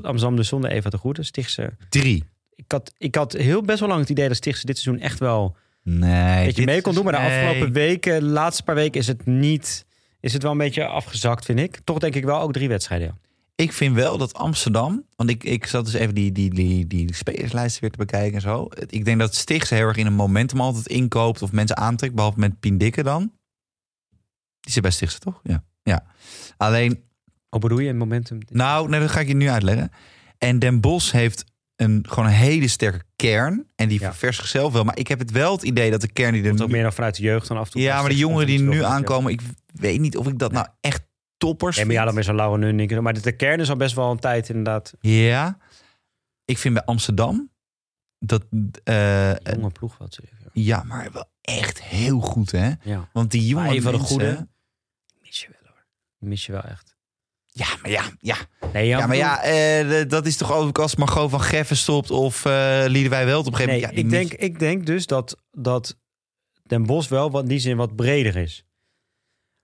[0.01, 1.23] Amsterdam dus zonder Eva de Goede.
[1.23, 2.23] Stichtse, Drie.
[2.55, 5.19] Ik had, ik had heel best wel lang het idee dat Stichtse dit seizoen echt
[5.19, 6.37] wel Nee.
[6.37, 7.03] een beetje dit mee kon doen.
[7.03, 7.45] Maar de nee.
[7.45, 9.85] afgelopen weken, de laatste paar weken, is het niet...
[10.19, 11.79] Is het wel een beetje afgezakt, vind ik.
[11.83, 13.07] Toch denk ik wel ook drie wedstrijden.
[13.07, 13.15] ja.
[13.55, 15.05] Ik vind wel dat Amsterdam...
[15.15, 18.41] Want ik, ik zat dus even die, die, die, die spelerslijsten weer te bekijken en
[18.41, 18.67] zo.
[18.89, 21.41] Ik denk dat Stichts heel erg in een momentum altijd inkoopt...
[21.41, 23.31] of mensen aantrekt, behalve met Pien Dikke dan.
[24.59, 25.39] Die zit bij Stichtse, toch?
[25.43, 25.63] Ja.
[25.83, 26.05] ja.
[26.57, 27.03] Alleen,
[27.49, 28.37] Hoe bedoel je in momentum?
[28.49, 29.91] nou, nee, dat ga ik je nu uitleggen.
[30.37, 31.43] En Den Bos heeft
[31.83, 33.67] een, gewoon een hele sterke kern.
[33.75, 34.13] En die Ja.
[34.13, 34.83] zichzelf wel.
[34.83, 36.73] Maar ik heb het wel het idee dat de kern die er Komt ook nu...
[36.73, 37.81] meer dan vanuit de jeugd dan af en toe.
[37.81, 39.31] Ja, maar de jongeren die nu aankomen...
[39.31, 39.41] ik
[39.73, 41.01] weet niet of ik dat nou echt
[41.37, 43.01] toppers Ja, maar ja, dan is een Laura Nunnik.
[43.01, 44.93] Maar de, kern is al best wel een tijd inderdaad.
[44.99, 45.57] Ja,
[46.45, 47.51] ik vind bij Amsterdam
[48.19, 48.43] dat
[48.83, 50.25] eh, Jonge ploeg wat zeg.
[50.53, 52.71] ja, maar wel echt heel goed hè.
[52.81, 53.09] Ja.
[53.13, 54.47] Want die jonge Maar even de goede.
[55.21, 55.86] Mis je wel hoor.
[56.17, 56.92] Mis je wel echt.
[57.56, 58.38] Ja, maar ja, ja,
[58.74, 62.45] Nee, ja, maar ja, eh, dat is toch ook als Margot van Geffen stopt of
[62.45, 64.12] eh Liedewij Welt op een gegeven Nee, moment.
[64.12, 65.97] ja, die ik, denk, ik denk dus dat, dat
[66.64, 68.66] Den Bos wel wat in die zin wat breder is.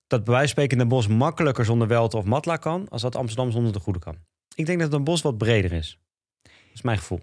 [0.08, 2.88] Dat bij wijze van spreken Den Bos makkelijker zonder Welt of Matla kan...
[2.90, 4.18] als dat Amsterdam zonder de Goede kan.
[4.56, 6.00] Ik denk dat Den Bos wat breder is.
[6.42, 7.20] Dat is mijn gevoel.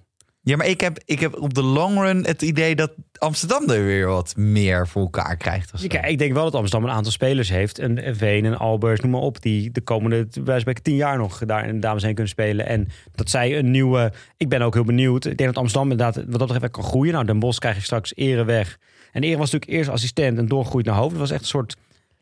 [0.47, 3.85] Ja, maar ik heb, ik heb op de long run het idee dat Amsterdam er
[3.85, 5.73] weer wat meer voor elkaar krijgt.
[5.73, 5.87] of zo.
[5.89, 7.79] Ja, ik denk wel dat Amsterdam een aantal spelers heeft.
[7.79, 9.43] Een een Veen, een Albers, noem maar op.
[9.43, 12.67] Die de komende spreken, tien jaar nog daar in de dames heen kunnen spelen.
[12.67, 14.13] En dat zij een nieuwe...
[14.37, 15.25] Ik ben ook heel benieuwd.
[15.25, 17.13] Ik denk dat Amsterdam inderdaad wat dat betreft kan groeien.
[17.13, 18.79] Nou, Den Bosch krijg je straks Ere weg.
[19.13, 21.11] En Ere was natuurlijk eerst assistent en doorgegroeid naar hoofd.
[21.11, 21.77] Het was echt een soort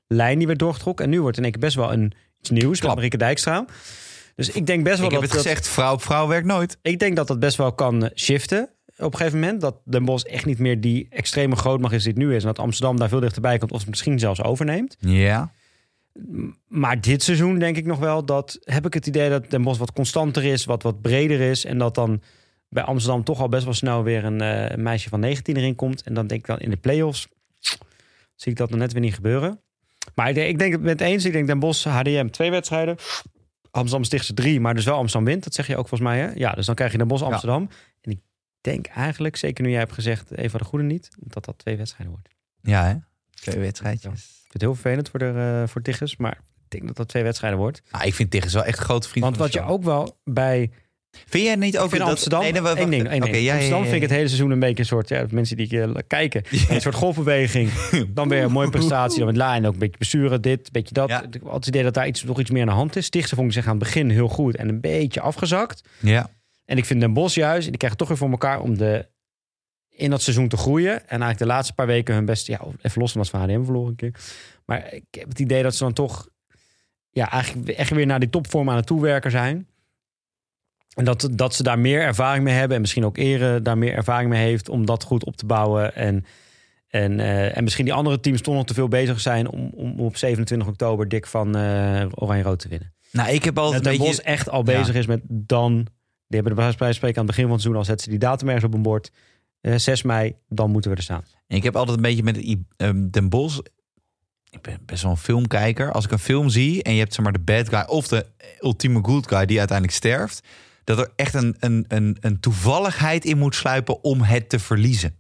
[0.07, 1.05] lijn die werd doorgetrokken.
[1.05, 2.95] En nu wordt in één keer best wel een, iets nieuws Klap.
[2.95, 3.65] Marieke Dijkstra.
[4.37, 5.31] Dus ik denk best wel Ik heb dat...
[5.31, 6.79] het dat- gezegd, vrouw op vrouw werkt nooit.
[6.83, 8.69] ik denk dat dat best wel kan eh, shiften
[8.99, 9.61] op een gegeven moment.
[9.61, 12.41] Dat Den Bosch echt niet meer die extreme grootmacht is die het nu is.
[12.43, 14.97] En dat Amsterdam daar veel dichterbij komt of het misschien zelfs overneemt.
[14.99, 15.53] Ja.
[16.69, 18.59] Maar dit seizoen denk ik nog wel dat...
[18.61, 21.65] heb ik het idee dat Den Bosch wat constanter is, wat wat breder is.
[21.65, 22.23] En dat dan
[22.69, 26.03] bij Amsterdam toch al best wel snel weer een, eh, meisje van 19 erin komt.
[26.03, 27.29] En dan denk ik dan in de play-offs
[28.35, 29.61] zie ik dat nog net weer niet gebeuren.
[30.15, 31.25] Maar ik denk, ik denk het met eens.
[31.25, 32.97] Ik denk Den Bosch, HDM, twee wedstrijden.
[33.75, 35.45] Amsterdam Stichtse drie, maar dus wel Amsterdam wint.
[35.45, 36.31] Dat zeg je ook volgens mij, hè?
[36.35, 37.69] Ja, dus dan krijg je Den Bosch Amsterdam.
[38.01, 38.21] En ik
[38.61, 40.31] denk eigenlijk, zeker nu jij hebt gezegd...
[40.31, 42.29] Eva de Goede niet, dat dat twee wedstrijden wordt.
[42.61, 42.95] Ja, hè?
[43.31, 44.13] Twee wedstrijdjes.
[44.13, 47.09] Ik vind het heel vervelend voor, de, eh voor Tiggers, maar ik denk dat dat
[47.09, 47.83] twee wedstrijden wordt.
[47.91, 50.71] Nou, ik vind Tigges wel echt een grote vriend Want wat je ook wel bij
[51.27, 53.79] Vind jij niet ook ik vind dat- Amsterdam, Nee, nee, één ding, één ja, Amsterdam
[53.79, 56.43] ja, vind ik het hele seizoen een beetje een soort, ja, mensen die eh, kijken,
[56.69, 57.71] een soort golfbeweging.
[58.09, 60.73] Dan weer een mooie prestatie, dan met La en ook een beetje besturen, dit, een
[60.73, 61.11] beetje dat.
[61.11, 63.05] Ik had het idee dat daar iets, nog iets meer aan de hand is.
[63.05, 65.89] Stichtse vond ik zich aan het begin heel goed en een beetje afgezakt.
[66.01, 66.31] Ja.
[66.65, 69.07] En ik vind Den Bos juist, die krijgen toch weer voor elkaar om de,
[69.91, 70.93] in dat seizoen te groeien.
[70.93, 73.65] En eigenlijk de laatste paar weken hun best, ja, even los van wat van HDM
[73.65, 74.15] verloren een keer.
[74.65, 76.29] Maar ik heb het idee dat ze dan toch,
[77.11, 79.67] ja, eigenlijk echt weer naar die topvorm aan het toewerken zijn.
[80.95, 82.75] En dat, dat ze daar meer ervaring mee hebben.
[82.75, 85.95] En misschien ook Ere daar meer ervaring mee heeft om dat goed op te bouwen.
[85.95, 86.25] En,
[86.89, 90.01] en, eh, en misschien die andere teams toch nog te veel bezig zijn om, om
[90.01, 92.93] op 27 oktober dik van eh Oranje-Rood te winnen.
[93.13, 94.15] Nou, ik heb altijd Dat een beetje...
[94.15, 95.87] Bos echt al bezig is met dan...
[96.27, 97.77] Die hebben de prijs spreken aan het begin van het seizoen...
[97.77, 99.11] al zetten ze die datum ergens op een bord.
[99.61, 101.25] Eh 6 mei, dan moeten we er staan.
[101.47, 103.61] Ik heb altijd een beetje met ehm, Den Bos.
[104.51, 105.93] Ik ben best wel een filmkijker.
[105.93, 108.27] Als ik een film zie en je hebt zeg maar de bad guy of de
[108.61, 110.47] ultieme good guy die uiteindelijk sterft,
[110.85, 115.17] dat er echt een, een, een, een toevalligheid in moet sluipen om het te verliezen.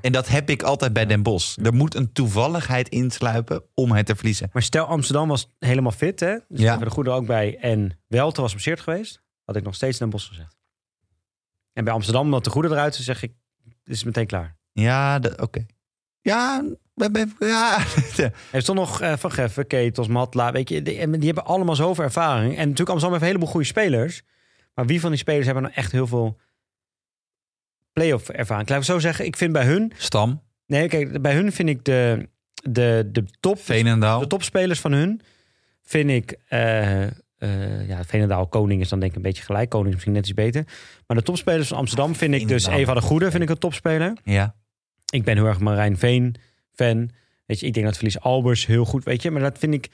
[0.00, 1.58] En dat heb ik altijd bij Den Bos.
[1.62, 4.50] Er moet een toevalligheid insluipen om het te verliezen.
[4.52, 6.32] Maar stel Amsterdam was helemaal fit, hè?
[6.48, 6.62] Dus Ja.
[6.62, 7.56] hebben we de goede ook bij.
[7.60, 9.22] En Welte was geblesseerd geweest.
[9.44, 10.56] Had ik nog steeds Den Bos gezegd.
[11.72, 13.32] En bij Amsterdam, omdat de goede eruit is, zeg ik...
[13.84, 14.56] is het meteen klaar.
[14.72, 15.66] Ja, oké.
[16.20, 17.78] Ja, we- we- ja.
[18.24, 20.82] Er is toch nog eh, Van Geffen, Ketels, Matla, weet je.
[20.82, 22.50] Die, en die hebben allemaal zoveel ervaring.
[22.52, 24.22] En natuurlijk Amsterdam heeft een heleboel goede spelers.
[24.78, 26.38] Maar wie van die spelers hebben nou echt heel veel
[27.92, 28.68] play-off ervaring?
[28.68, 29.92] Laat ik zo zeggen, ik vind bij hun...
[29.96, 32.28] Stam, Nee, kijk, bij hun vind ik de,
[32.70, 33.60] de, de top...
[33.60, 34.20] Veenendaal.
[34.20, 35.20] De topspelers van hun
[35.82, 36.36] vind ik...
[36.48, 37.06] eh
[37.88, 39.68] ja, Veenendaal, Koning is dan denk ik een beetje gelijk.
[39.68, 40.64] Koning is misschien net iets beter.
[41.06, 42.66] Maar de topspelers van Amsterdam vind ik dus...
[42.66, 44.16] Eva de Goede vind ik een topspeler.
[44.24, 44.54] Ja.
[45.10, 46.34] Ik ben heel erg Marijn Veen
[46.72, 47.10] fan.
[47.46, 49.30] Weet je, ik denk dat Verlies Albers heel goed, weet je.
[49.30, 49.90] Maar dat vind ik...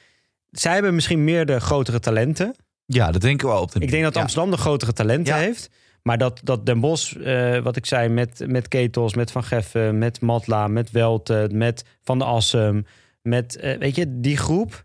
[0.50, 2.54] Zij hebben misschien meer de grotere talenten.
[2.86, 4.20] Ja, dat denk ik wel op de Ik denk dat ja.
[4.20, 5.40] Amsterdam de grotere talenten Ja.
[5.40, 5.70] heeft.
[6.02, 9.98] Maar dat, dat Den Bosch, eh, wat ik zei, met, met Ketels, met Van Geffen,
[9.98, 12.86] met Matla, met Welte, met Van der Assem,
[13.22, 14.84] met, eh, weet je, die groep,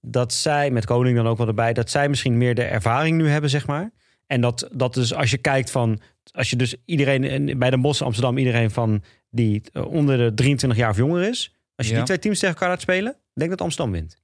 [0.00, 3.28] dat zij, met Koning dan ook wel erbij, dat zij misschien meer de ervaring nu
[3.28, 3.90] hebben, zeg maar.
[4.26, 6.00] En dat, dat dus als je kijkt van,
[6.32, 10.34] als je dus iedereen, en bij Den Bosch Amsterdam, iedereen van die eh, onder de
[10.34, 11.98] 23 jaar of jonger is, als je Ja.
[11.98, 14.16] die twee teams tegen elkaar laat spelen, denk dat Amsterdam wint.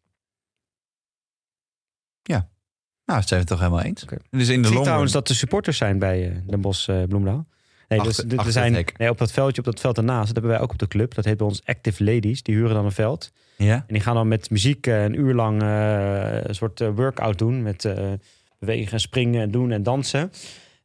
[3.07, 4.05] Nou, dat zijn we het toch helemaal eens.
[4.31, 6.89] Dus in Ik de zie long trouwens dat de supporters zijn bij eh Den Bosch
[6.89, 7.47] eh Bloemendaal.
[7.89, 10.51] Nee, dus, Achter- er- zijn, nee, op dat veldje, op dat veld ernaast, dat hebben
[10.53, 11.15] wij ook op de club.
[11.15, 12.43] Dat heet bij ons Active Ladies.
[12.43, 13.33] Die huren dan een veld.
[13.57, 13.75] Ja.
[13.75, 17.63] En die gaan dan met muziek eh, een uur lang eh, een soort workout doen.
[17.63, 18.13] Met eh,
[18.59, 20.31] bewegen en springen en doen en dansen.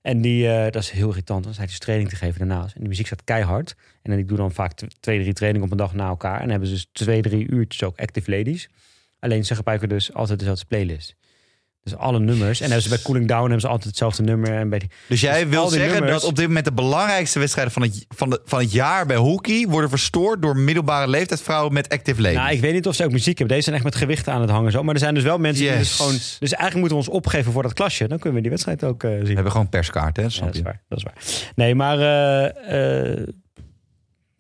[0.02, 1.44] En die, eh, dat is heel irritant.
[1.44, 2.74] Dan zijn dus training te geven daarnaast.
[2.74, 3.76] En die muziek staat keihard.
[4.02, 6.34] En dan, ik doe dan vaak twee, drie trainingen op een dag na elkaar.
[6.36, 8.70] En dan hebben ze dus twee, drie uurtjes ook Active Ladies.
[9.20, 11.16] Alleen ze gebruiken dus altijd dezelfde playlist.
[11.90, 12.60] Dus alle nummers.
[12.60, 14.54] En hebben ze bij Cooling Down hebben ze altijd hetzelfde nummer.
[14.54, 17.40] En bij die, Dus jij Dus wil zeggen nummers- dat op dit moment de belangrijkste
[17.40, 21.74] wedstrijden van het, van, de, van het jaar bij hockey worden verstoord door middelbare leeftijdsvrouwen
[21.74, 22.38] met active ladies.
[22.38, 23.48] Nou, ik weet niet of ze ook muziek hebben.
[23.48, 24.72] Deze zijn echt met gewichten aan het hangen.
[24.72, 24.84] Zo.
[24.84, 26.14] Maar er zijn dus wel mensen die dus gewoon...
[26.14, 28.08] Dus eigenlijk moeten we ons opgeven voor dat klasje.
[28.08, 29.24] Dan kunnen we die wedstrijd ook eh, zien.
[29.26, 30.30] We hebben gewoon perskaarten, hè?
[30.34, 30.82] Ja, dat is waar.
[30.88, 31.24] Dat is waar.
[31.56, 32.00] Nee, maar...
[32.00, 33.28] eh, eh,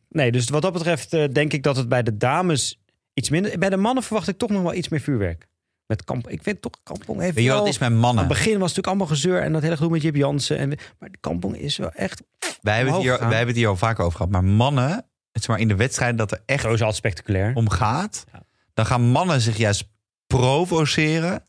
[0.09, 2.79] nee, dus wat dat betreft denk ik dat het bij de dames
[3.13, 3.57] iets minder...
[3.59, 5.47] Bij de mannen verwacht ik toch nog wel iets meer vuurwerk.
[5.89, 6.29] Met kamp.
[6.29, 7.65] Ik vind toch, Kampong heeft Weet je wat wel...
[7.65, 8.19] het is met Aan mannen?
[8.23, 10.57] het begin was het natuurlijk allemaal gezeur en dat hele gedoe met Jip Jansen.
[10.57, 10.67] En,
[10.99, 12.21] maar de Kampong is wel echt...
[12.61, 13.19] Wij hebben, het hier, gaan.
[13.27, 14.31] wij hebben het hier al vaker over gehad.
[14.31, 14.89] Maar mannen,
[15.31, 17.51] het is maar in de wedstrijden dat er echt Zo is altijd spectaculair.
[17.55, 18.43] om gaat, Ja.
[18.73, 19.89] dan gaan mannen zich juist
[20.27, 21.43] provoceren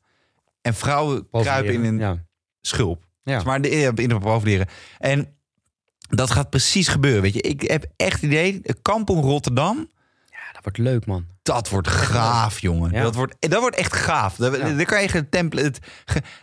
[0.62, 2.24] en vrouwen kruipen in een Ja.
[2.60, 3.04] schulp.
[3.22, 3.32] Ja.
[3.32, 4.66] Zeg maar de, in de profileren.
[4.98, 5.34] En
[6.08, 7.40] Dat gaat precies gebeuren, weet je.
[7.40, 9.90] Ik heb echt het idee, Kampong Rotterdam...
[10.60, 11.26] Dat wordt leuk, man.
[11.42, 12.92] Dat wordt gaaf, jongen.
[12.92, 13.02] Ja.
[13.02, 14.36] Dat, wordt, dat wordt echt gaaf.
[14.36, 14.72] Dat, Ja.
[14.72, 15.80] Dan krijg je een template.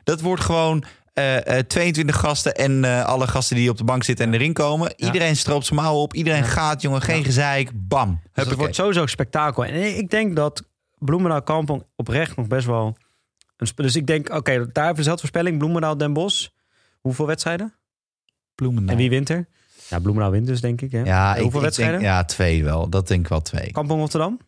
[0.03, 4.03] Dat wordt gewoon eh, eh, 22 gasten en eh, alle gasten die op de bank
[4.03, 4.93] zitten en erin komen.
[4.95, 6.13] Iedereen stroopt zijn mouwen op.
[6.13, 7.01] Iedereen gaat, jongen.
[7.01, 7.71] Geen gezeik.
[7.73, 8.21] Bam.
[8.33, 9.65] Dus het wordt sowieso een spektakel.
[9.65, 10.63] En ik denk dat
[10.97, 12.97] Bloemendaal Kampong oprecht nog best wel...
[13.57, 15.57] Een dus ik denk, oké, daar even dezelfde voorspelling.
[15.57, 16.47] Bloemendaal Den Bosch.
[17.01, 17.73] Hoeveel wedstrijden?
[18.55, 18.95] Bloemendaal.
[18.95, 19.47] En wie wint er?
[19.89, 20.91] Ja, Bloemendaal wint dus, denk ik.
[20.91, 21.01] Hè?
[21.01, 21.99] Ja, ik, Hoeveel ik wedstrijden?
[21.99, 22.89] Denk, ja, twee wel.
[22.89, 23.71] Dat denk ik wel twee.
[23.71, 24.39] Kampong Rotterdam?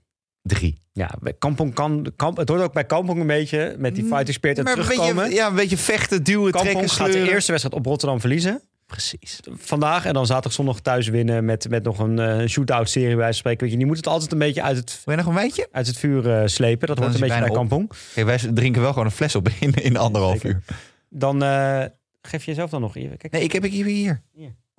[0.41, 0.81] Drie.
[0.93, 2.11] Ja, bij Kampong kan...
[2.15, 4.83] Kamp, het hoort ook bij Kampong een beetje met die fighting spirit en Maar een
[4.83, 5.15] terugkomen.
[5.15, 7.33] beetje, ja, een beetje vechten, duwen, Kampong trekken, gaat de sleuren.
[7.33, 8.61] eerste wedstrijd op Rotterdam verliezen.
[8.85, 9.39] Precies.
[9.57, 13.31] Vandaag en dan zaterdag zondag thuis winnen met, met nog een eh, shootout serie bij
[13.33, 13.61] spreken.
[13.61, 15.67] Weet je, die moet het altijd een beetje uit het, Wil je nog een wijntje?
[15.71, 16.87] uit het vuur eh, slepen.
[16.87, 17.55] Dat Dan hoort een beetje bij op.
[17.55, 17.91] Kampong.
[18.13, 20.49] Kijk, wij drinken wel gewoon een fles op in, in anderhalf Zeker.
[20.49, 20.61] uur.
[21.09, 21.83] Dan eh,
[22.21, 22.93] geef je jezelf dan nog.
[22.93, 23.33] Hier, Kijk.
[23.33, 23.85] Nee, ik heb ik hier.
[23.85, 24.21] hier.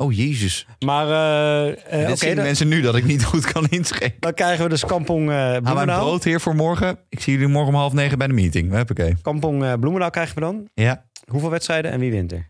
[0.00, 0.66] Oh, jezus.
[0.78, 4.20] Maar eh, eh, Dit zien dan, mensen nu dat ik niet goed kan inschenken.
[4.20, 6.00] dan krijgen we dus Kampong eh Haal mijn Bloemendaal.
[6.06, 6.98] brood hier voor morgen.
[7.08, 8.70] Ik zie jullie morgen om half negen bij de meeting.
[8.72, 9.16] Huppakee.
[9.22, 10.68] Kampong eh, Bloemendaal krijgen we dan.
[10.74, 11.08] Ja.
[11.30, 12.48] Hoeveel wedstrijden en wie wint er?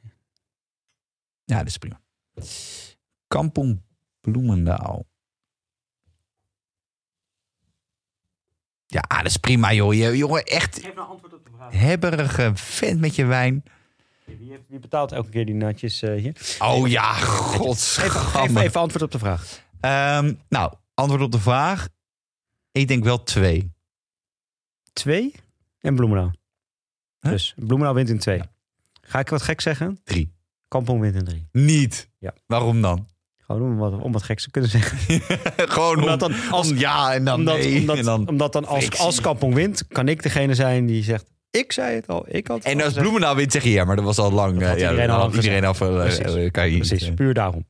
[1.44, 2.00] ja, dat is prima.
[3.28, 3.82] Kampong
[4.20, 5.06] Bloemendaal.
[8.86, 9.94] Ja, dat is prima, joh.
[9.94, 11.72] Je, jongen, echt Geef nou antwoord op de vraag.
[11.72, 13.62] hebberige vent met je wijn.
[14.38, 16.36] Wie, heeft, wie betaalt elke keer die natjes eh, hier?
[16.58, 18.60] Oh ja, Even, godsgamme.
[18.62, 19.60] even antwoord op de vraag.
[19.80, 21.88] Ehm, nou, antwoord op de vraag.
[22.72, 23.72] Ik denk wel twee.
[24.92, 25.34] Twee
[25.80, 26.32] en Bloemendaal.
[27.20, 27.32] Huh?
[27.32, 28.40] Dus Bloemendaal wint in twee.
[29.00, 29.98] Ga ik wat gek zeggen?
[30.04, 30.32] Drie.
[30.68, 31.48] Kampong wint in drie.
[31.52, 32.08] Niet.
[32.18, 32.34] Ja.
[32.46, 33.08] Waarom dan?
[33.38, 35.20] Gewoon om wat, om wat geks te kunnen zeggen.
[35.74, 37.80] Gewoon om, Omdat dan als- om ja en dan omdat, nee.
[37.80, 41.30] omdat, en dan, omdat dan als, als Kampong wint, kan ik degene zijn die zegt...
[41.50, 42.92] Ik zei het al, ik had en al als.
[42.94, 44.58] Bloemendaal wint, zeg je ja, maar dat was al lang.
[44.58, 45.80] Dat had eh, ja, iedereen al iedereen af.
[45.80, 46.34] eh, Precies.
[46.34, 47.66] eh, kan je Precies, puur daarom.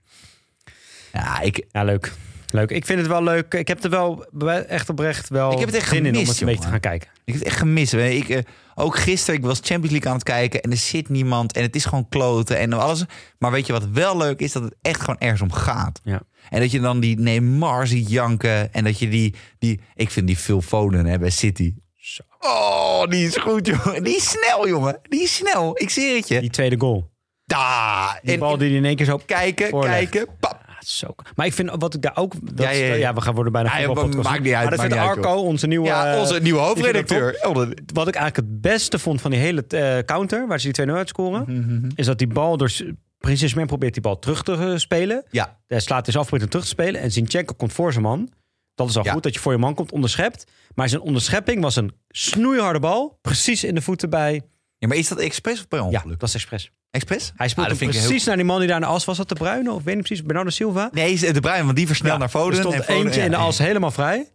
[1.13, 2.13] Ja, ik, Ja, leuk.
[2.53, 2.71] Leuk.
[2.71, 3.55] Ik vind het wel leuk.
[3.55, 4.25] Ik heb er wel
[4.69, 6.69] echt oprecht wel Ik heb het echt zin in om gemist, het een beetje te
[6.71, 7.09] gaan kijken.
[7.25, 7.93] ik heb het echt gemist.
[7.93, 8.43] Ik,
[8.75, 11.75] ook gisteren, ik was Champions League aan het kijken en er zit niemand en het
[11.77, 13.05] is gewoon kloten en alles.
[13.39, 14.53] Maar weet je wat wel leuk is?
[14.53, 16.01] Dat het echt gewoon ergens om gaat.
[16.05, 16.23] Ja.
[16.51, 20.27] En dat je dan die Neymar ziet janken en dat je die, die ik vind
[20.27, 21.75] die Phil Foden hè, bij City.
[22.45, 24.03] Oh, die is goed, jongen.
[24.05, 24.99] Die is snel, jongen.
[25.03, 25.71] Die is snel.
[25.81, 26.41] Ik zie het je.
[26.41, 27.11] Die tweede goal.
[27.45, 28.19] Da.
[28.23, 29.21] Die En, bal die hij in één keer zo...
[29.27, 29.95] kijken, voorlegt.
[30.11, 30.27] kijken.
[30.41, 30.61] Pap.
[30.67, 31.07] Ah, is zo...
[31.37, 32.33] Maar ik vind wat ik daar ook...
[32.43, 33.15] Dat, Ja, ja, ja, ja.
[33.15, 34.07] we gaan worden bijna Ja, maakt
[34.43, 35.87] niet uit, Maar dat vindt uit, Arco, onze nieuwe...
[35.87, 37.39] Ja, eh, onze nieuwe hoofdredacteur.
[37.47, 40.73] Oh, dat- Wat ik eigenlijk het beste vond van die hele eh, counter, waar ze
[40.73, 41.91] die 2-0 uitscoren, Mhm.
[41.95, 42.71] is dat die bal door
[43.19, 45.25] Prinses Man probeert die bal terug te eh, spelen.
[45.31, 47.01] Ja, Hij slaat dus af, probeert hem terug te spelen.
[47.01, 48.31] En Zinchenko komt voor zijn man.
[48.87, 49.13] Dat is al Ja.
[49.13, 50.45] goed dat je voor je man komt, onderschept.
[50.75, 53.19] Maar zijn onderschepping was een snoeiharde bal.
[53.23, 54.43] Precies in de voeten bij...
[54.79, 56.19] ja, maar is dat expres of per Ja, ongeluk?
[56.21, 56.71] dat is expres.
[56.91, 57.33] Expres?
[57.37, 59.17] Hij speelt Ah, precies heel- naar die man die daar in de as was.
[59.17, 60.25] Dat de Bruine of weet niet precies.
[60.25, 60.89] Bernardo Silva.
[60.93, 62.53] Nee, de Bruin, want die versnelt naar Foden.
[62.55, 63.43] Er stond en Foden- eentje ja, in de ja.
[63.43, 64.29] as helemaal vrij.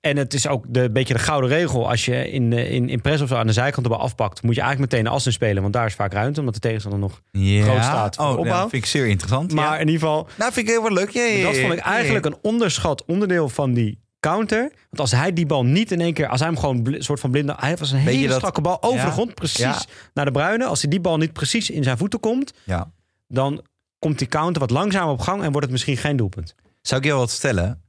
[0.00, 1.88] En het is ook de beetje de gouden regel.
[1.88, 4.42] Als je in, eh, in, in press of zo aan de zijkant de bal afpakt...
[4.42, 5.62] moet je eigenlijk meteen de as in spelen.
[5.62, 6.38] Want daar is vaak ruimte.
[6.40, 7.20] Omdat de tegenstander nog...
[7.30, 7.62] ja.
[7.62, 8.52] groot staat Oh, de opbouw.
[8.54, 9.52] ja, vind ik zeer interessant.
[9.54, 9.78] Maar ja.
[9.78, 10.28] in ieder geval...
[10.38, 11.10] Nou, vind ik heel wel leuk.
[11.10, 14.60] Ja, Dat vond ik eigenlijk een onderschat onderdeel van die counter.
[14.60, 16.28] Want als hij die bal niet in één keer...
[16.28, 17.54] Als hij hem gewoon bl- soort van blinde...
[17.58, 19.04] Hij was een Weet je hele dat- strakke bal over Ja.
[19.04, 19.34] de grond.
[19.34, 20.64] Precies naar de Bruine.
[20.66, 22.52] Als hij die bal niet precies in zijn voeten komt...
[22.64, 22.90] Ja.
[23.28, 23.62] dan
[23.98, 25.38] komt die counter wat langzamer op gang...
[25.38, 26.54] en wordt het misschien geen doelpunt.
[26.82, 27.82] Zou ik jou wat vertellen?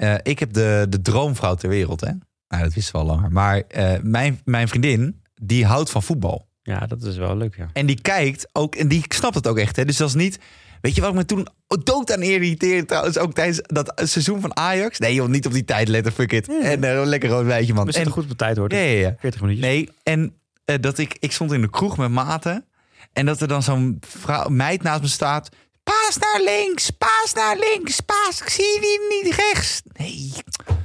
[0.00, 2.10] Eh, ik heb de, de droomvrouw ter wereld, hè?
[2.48, 3.32] Nou, dat wisten we al langer.
[3.32, 6.48] Maar eh, mijn, mijn vriendin, die houdt van voetbal.
[6.62, 7.70] Ja, dat is wel leuk, ja.
[7.72, 9.76] En die kijkt ook, en die snapt het ook echt.
[9.76, 9.84] Hè?
[9.84, 10.38] Dus dat is niet.
[10.80, 11.46] Weet je wat ik me toen
[11.84, 13.18] dood aan irriteerde trouwens?
[13.18, 14.98] Ook tijdens dat seizoen van Ajax.
[14.98, 16.48] Nee joh, niet op die tijd letten, fuck it.
[16.48, 17.86] En eh, lekker rood wijtje man.
[17.86, 18.72] We zitten En, goed op de tijd, hoor.
[18.72, 19.14] ja, ja, ja.
[19.18, 19.66] 40 minuutjes.
[19.66, 20.34] Nee, en
[20.80, 22.64] dat ik, ik stond in de kroeg met maten.
[23.12, 25.48] En dat er dan zo'n vrouw, meid naast me staat.
[25.82, 28.40] Paas naar links, paas naar links, paas.
[28.40, 29.82] Ik zie die niet rechts.
[29.92, 30.32] Nee,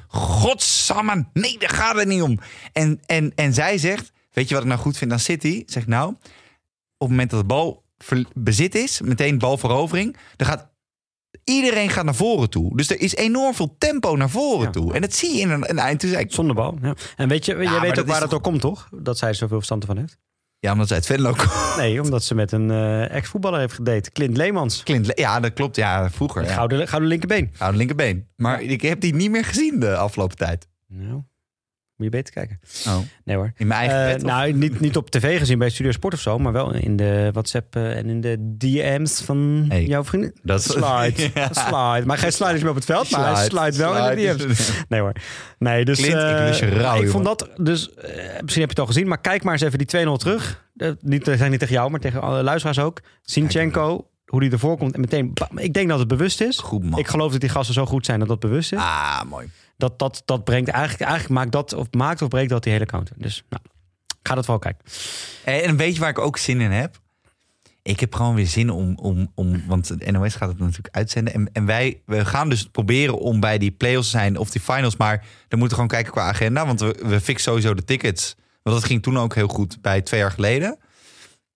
[0.07, 1.25] godsamme.
[1.33, 2.39] Nee, daar gaat het niet om.
[2.73, 5.63] En, en, en zij zegt, weet je wat ik nou goed vind aan City?
[5.65, 6.19] Zeg nou, op
[6.97, 7.83] het moment dat de bal
[8.33, 10.73] bezit is, meteen balverovering, dan gaat
[11.43, 12.77] iedereen gaat naar voren toe.
[12.77, 14.69] Dus er is enorm veel tempo naar voren Ja.
[14.71, 14.93] toe.
[14.93, 16.01] En dat zie je in een, eind.
[16.01, 16.77] Zei ik, Zonder bal.
[16.81, 16.95] Ja.
[17.15, 18.89] En weet je, jij weet ook waar dat door komt, toch?
[18.91, 20.17] Dat zij er zoveel verstand van heeft.
[20.59, 21.35] Ja, omdat zij het Venlo
[21.77, 24.11] Nee, omdat ze met een eh, ex-voetballer heeft gedate.
[24.11, 24.83] Clint Leemans.
[24.83, 25.75] Clint, Le- ja, dat klopt.
[25.75, 26.43] Ja, vroeger.
[26.43, 26.53] Ja.
[26.53, 27.49] Gouden, gouden linkerbeen.
[27.53, 28.27] Gouden linkerbeen.
[28.35, 30.67] Maar ik heb die niet meer gezien de afgelopen tijd.
[30.87, 31.21] Nou,
[31.97, 32.59] moet je beter kijken.
[32.87, 32.97] Oh.
[33.23, 33.51] Nee hoor.
[33.57, 34.15] In mijn eigen Eh, bed.
[34.23, 36.95] of- nou, niet, niet op tv gezien bij Studio Sport of zo, maar wel in
[36.95, 40.33] de WhatsApp eh, en in de DM's van Hey, jouw vrienden.
[40.43, 41.29] dat slide.
[41.33, 41.49] Ja.
[41.53, 42.05] slide.
[42.05, 44.71] Maar geen slide is meer op het veld, maar hij slide wel in de DM's.
[44.89, 45.13] Nee hoor.
[45.59, 48.79] Nee, dus, Clint, ik eh, rauw, ik vond dat dus, eh, misschien heb je het
[48.79, 50.63] al gezien, maar kijk maar eens even die 2-0 terug.
[50.77, 53.01] Eh, niet, ik niet tegen jou, maar tegen alle luisteraars ook.
[53.21, 55.33] Zinchenko hoe die ervoor komt en meteen...
[55.33, 56.59] bam, ik denk dat het bewust is.
[56.59, 56.99] Goed man.
[56.99, 58.79] Ik geloof dat die gasten zo goed zijn dat dat bewust is.
[58.79, 59.49] Ah, mooi.
[59.77, 62.85] Dat, dat, dat brengt eigenlijk, eigenlijk maakt dat of maakt of breekt dat die hele
[62.85, 63.15] counter.
[63.17, 63.63] Dus nou,
[64.07, 64.85] ik ga dat wel kijken.
[65.43, 67.03] En weet je waar ik ook zin in heb?
[67.81, 71.33] Ik heb gewoon weer zin om, om, om want de NOS gaat het natuurlijk uitzenden.
[71.33, 74.61] En, en wij we gaan dus proberen om bij die play-offs te zijn of die
[74.61, 74.97] finals.
[74.97, 75.17] Maar
[75.47, 76.65] dan moeten we gewoon kijken qua agenda.
[76.65, 78.35] Want we, we fixen sowieso de tickets.
[78.63, 80.77] Want dat ging toen ook heel goed bij twee jaar geleden.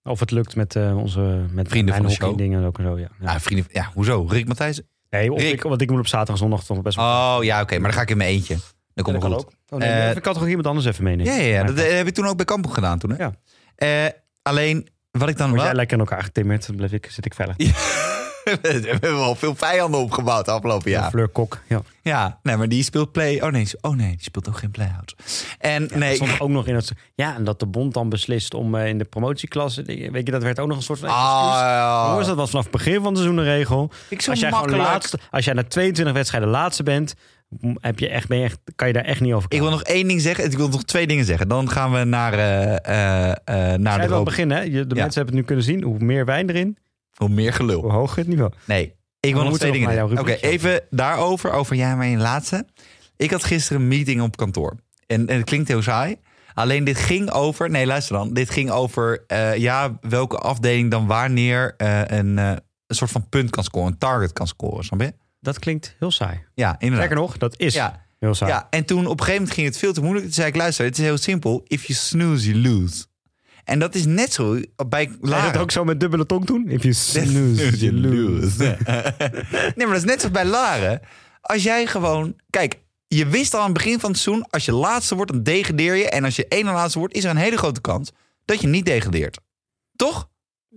[0.02, 2.38] Of het lukt met uh, onze met Vrienden van de show.
[2.38, 2.98] dingen ook en zo.
[2.98, 3.08] Ja.
[3.20, 3.32] Ja.
[3.32, 4.26] Ja, vrienden, ja hoezo?
[4.28, 4.80] Rick Matthijs?
[5.10, 5.52] Nee, of Rick.
[5.52, 7.04] ik, want ik moet op zaterdag en zondag toch best wel.
[7.04, 7.74] Oh ja, oké.
[7.78, 8.54] maar dan ga ik in mijn eentje.
[8.94, 9.40] Dan het kan goed.
[9.40, 9.52] ook.
[9.68, 11.34] Oh, nee, Eh, ik kan toch ook iemand anders even meenemen?
[11.34, 13.10] Ja, ja, dat eh, heb ik toen ook bij Kampong gedaan toen.
[13.10, 13.16] Hè?
[13.24, 13.32] Ja.
[13.74, 15.68] Eh, alleen, wat ik dan Word wel...
[15.68, 17.56] jij lekker in elkaar getimmerd, dan blijf ik, zit ik veilig.
[18.62, 21.10] we hebben wel veel vijanden opgebouwd de afgelopen jaar.
[21.10, 21.60] Fleur Kok.
[21.68, 21.82] Ja.
[22.02, 23.40] Ja, nee, maar die speelt play.
[23.42, 25.14] Oh nee, oh nee, die speelt ook geen play-outs.
[25.58, 26.92] En Dat nee, stond ook nog in het.
[27.14, 29.82] Ja, en dat de bond dan beslist om eh, in de promotieklasse.
[29.84, 31.08] Weet je, dat werd ook nog een soort van.
[31.08, 31.14] Ah,
[31.60, 32.16] ja.
[32.24, 33.90] Dat was vanaf het begin van het seizoen een regel.
[34.08, 37.14] ik Als jij, gewoon laatste, als jij na 22 wedstrijden laatste bent,
[37.80, 39.82] heb je echt, ben je echt, kan je daar echt niet over Ik wil nog
[39.82, 40.44] één ding zeggen.
[40.44, 41.48] Ik wil nog twee dingen zeggen.
[41.48, 44.24] Dan gaan we naar, eh, eh, naar Zij de wel rook.
[44.24, 44.62] beginnen, hè?
[44.64, 44.84] De Ja.
[44.84, 45.82] mensen hebben het nu kunnen zien.
[45.82, 46.76] Hoe meer wijn erin,
[47.20, 47.80] Hoe meer gelul.
[47.80, 48.52] hoe hoger het niveau.
[48.64, 51.52] Nee, ik wil nog twee dingen Oké, even daarover.
[51.52, 52.66] Over jij mijn laatste.
[53.16, 54.76] Ik had gisteren een meeting op kantoor.
[55.06, 56.16] En, en het klinkt heel saai.
[56.54, 57.70] Alleen dit ging over...
[57.70, 58.32] Nee, luister dan.
[58.32, 62.50] Dit ging over eh, ja, welke afdeling dan wanneer eh, een, eh,
[62.86, 63.92] een soort van punt kan scoren.
[63.92, 65.12] Een target kan scoren, snap je?
[65.40, 66.40] Dat klinkt heel saai.
[66.54, 66.96] Ja, inderdaad.
[66.96, 68.52] Sterker nog, dat is Ja, heel saai.
[68.52, 70.24] ja, en toen op een gegeven moment ging het veel te moeilijk.
[70.24, 71.62] Toen zei ik, luister, het is heel simpel.
[71.66, 73.04] If you snooze, you lose.
[73.70, 75.50] En dat is net zo bij Lara.
[75.50, 76.68] dat ook zo met dubbele tong doen?
[76.68, 78.62] If you snooze, you lose.
[79.74, 81.00] nee, maar dat is net zoals bij Laren.
[81.40, 82.36] Als jij gewoon...
[82.50, 84.46] Kijk, je wist al aan het begin van het seizoen...
[84.50, 86.08] als je laatste wordt, dan degradeer je.
[86.10, 88.10] En als je één na laatste wordt, is er een hele grote kans...
[88.44, 89.38] dat je niet degradeert.
[89.96, 90.28] Toch?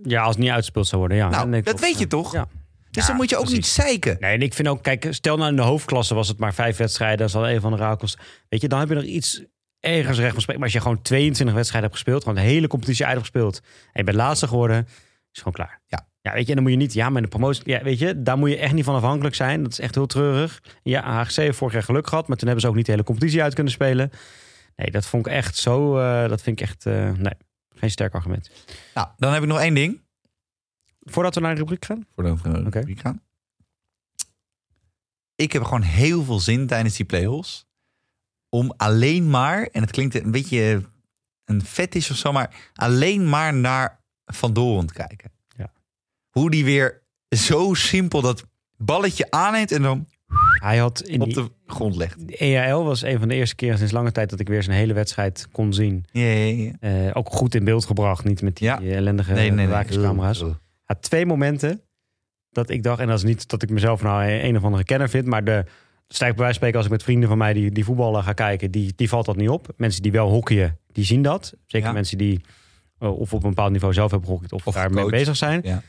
[0.02, 1.28] Ja, als het niet uitgespeeld zou worden, ja.
[1.28, 2.06] Nou, dat weet je ja.
[2.06, 2.32] toch?
[2.32, 2.48] Ja.
[2.90, 3.58] Dus Ja, dan moet je ook precies.
[3.64, 4.16] niet zeiken.
[4.20, 6.76] Nee, en ik vind ook, kijk, stel nou in de hoofdklasse was het maar vijf
[6.76, 8.16] wedstrijden, dat is al een van de rakels.
[8.48, 9.42] Weet je, dan heb je nog iets
[9.84, 10.62] ergens recht van spreken.
[10.62, 14.04] Maar als je gewoon 22 wedstrijden hebt gespeeld, gewoon de hele competitie uitgespeeld en je
[14.04, 14.86] bent laatste geworden,
[15.32, 15.80] is gewoon klaar.
[15.86, 16.06] Ja.
[16.20, 17.98] Ja, weet je, en dan moet je niet, ja, maar in de promotie, ja, weet
[17.98, 19.62] je, daar moet je echt niet van afhankelijk zijn.
[19.62, 20.62] Dat is echt heel treurig.
[20.82, 23.04] Ja, HGC heeft vorig jaar geluk gehad, maar toen hebben ze ook niet de hele
[23.04, 24.10] competitie uit kunnen spelen.
[24.76, 27.32] Nee, dat vond ik echt zo, eh, dat vind ik echt, eh, nee,
[27.74, 28.50] geen sterk argument.
[28.94, 30.00] Nou, dan heb ik nog één ding.
[31.00, 32.06] Voordat we naar de rubriek gaan.
[32.14, 33.22] Voordat we naar de rubriek gaan.
[35.34, 37.66] Ik heb gewoon heel veel zin tijdens die play-offs...
[38.54, 40.82] om alleen maar, en het klinkt een beetje
[41.44, 42.32] een fetish of zo...
[42.32, 45.30] maar alleen maar naar Van Doren kijken.
[45.56, 45.72] Ja.
[46.28, 48.44] Hoe die weer zo simpel dat
[48.76, 49.72] balletje aanneemt...
[49.72, 50.06] en dan
[50.60, 52.28] Hij had in op die, de grond legt.
[52.28, 54.76] de EAL was een van de eerste keren sinds lange tijd dat ik weer zijn
[54.76, 56.04] hele wedstrijd kon zien.
[56.10, 57.06] Ja, ja, ja.
[57.06, 58.80] Eh, ook goed in beeld gebracht, niet met die Ja.
[58.80, 60.44] eh, ellendige Nee, nee, bewakingscamera's.
[61.00, 61.82] Twee momenten
[62.50, 64.84] dat ik dacht, en dat is niet dat ik mezelf nou een, een of andere
[64.84, 65.64] kenner vind, maar de
[66.08, 68.32] sterk bij wijze van spreken als ik met vrienden van mij die, die voetballen ga
[68.32, 69.68] kijken, die, die valt dat niet op.
[69.76, 71.54] Mensen die wel hockeyen, die zien dat.
[71.66, 71.94] Zeker Ja.
[71.94, 72.40] mensen die
[72.98, 75.60] eh, of op een bepaald niveau zelf hebben gehockeyd of, Of daarmee bezig zijn.
[75.64, 75.74] Ja.
[75.74, 75.82] Er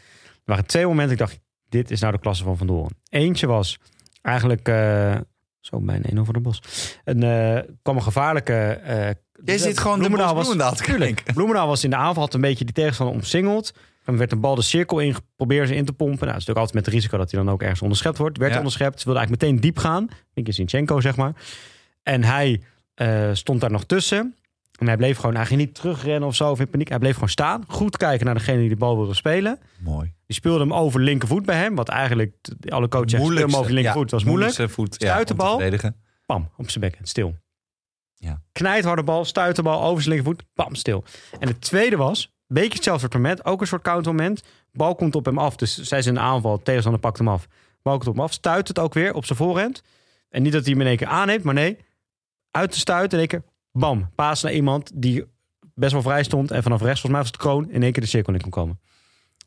[0.52, 1.40] waren twee momenten ik dacht,
[1.70, 2.98] dit is nou de klasse van Van Doren.
[3.10, 3.80] Eentje was
[4.22, 5.16] eigenlijk, eh,
[5.60, 6.62] zo mijn een over de bos,
[7.04, 8.54] een, eh, kwam een gevaarlijke...
[8.54, 9.10] eh,
[9.46, 11.34] Jij zit gewoon de Bos Bloemendaal kijken.
[11.34, 13.74] Bloemendaal was in de aanval had een beetje die tegenstander omsingeld.
[14.06, 16.18] Dan werd een bal de cirkel in, probeerde ze in te pompen.
[16.28, 18.38] Nou, dat is natuurlijk altijd met het risico dat hij dan ook ergens onderschept wordt.
[18.38, 18.58] Werd Ja.
[18.58, 19.00] onderschept.
[19.00, 20.08] Ze wilde eigenlijk meteen diep gaan.
[20.44, 21.34] Zinchenko, zeg maar.
[22.04, 22.62] En hij
[22.94, 24.36] eh, stond daar nog tussen.
[24.80, 26.90] En hij bleef gewoon, hij ging niet terugrennen of zo of in paniek.
[26.90, 27.64] Hij bleef gewoon staan.
[27.68, 29.60] Goed kijken naar degene die de bal wilde spelen.
[29.80, 30.14] Mooi.
[30.26, 31.76] Die speelde hem over linkervoet bij hem.
[31.76, 32.36] Wat eigenlijk,
[32.68, 34.10] alle coaches speel hem over linkervoet.
[34.10, 34.70] Dat was moeilijk.
[34.70, 34.96] Voet.
[34.98, 35.62] Ja, de bal.
[36.26, 37.36] Pam, op zijn bekken, stil.
[38.14, 38.42] Ja.
[38.52, 41.04] Knijtharde bal, stuit de bal over zijn linkervoet, pam, stil.
[41.40, 44.44] En het tweede was, beetje hetzelfde soort moment, ook een soort countermoment.
[44.72, 47.48] Bal komt op hem af, dus zij zijn in de aanval, tegenstander pakt hem af.
[47.82, 49.82] Bal komt op hem af, stuit het ook weer op zijn voorhand.
[50.30, 51.78] En niet dat hij hem in één keer aanneemt, maar nee,
[52.52, 55.26] uit de stuit in één keer, bam, paas naar iemand die
[55.74, 56.52] best wel vrij stond.
[56.52, 58.42] En vanaf rechts, volgens mij was het de kroon, in één keer de cirkel in
[58.42, 58.80] kon komen.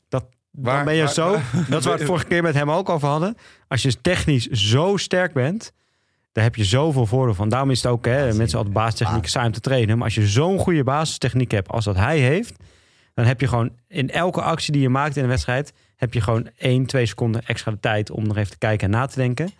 [0.08, 2.54] Dat, Waar- dan ben je waar- zo, dat is waar we het vorige keer met
[2.54, 3.36] hem ook over hadden.
[3.68, 5.72] Als je technisch zo sterk bent,
[6.32, 7.48] daar heb je zoveel voordeel van.
[7.48, 9.96] Daarom is het ook, hè, mensen altijd basistechniek saai om te trainen.
[9.96, 12.54] Maar als je zo'n goede basistechniek hebt als dat hij heeft,
[13.18, 16.20] dan heb je gewoon in elke actie die je maakt in een wedstrijd, heb je
[16.20, 19.18] gewoon 1, 2 seconden extra de tijd om nog even te kijken en na te
[19.18, 19.50] denken.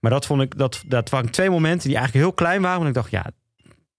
[0.00, 2.76] Maar dat vond ik, dat, dat waren twee momenten die eigenlijk heel klein waren.
[2.76, 3.26] Want ik dacht, ja,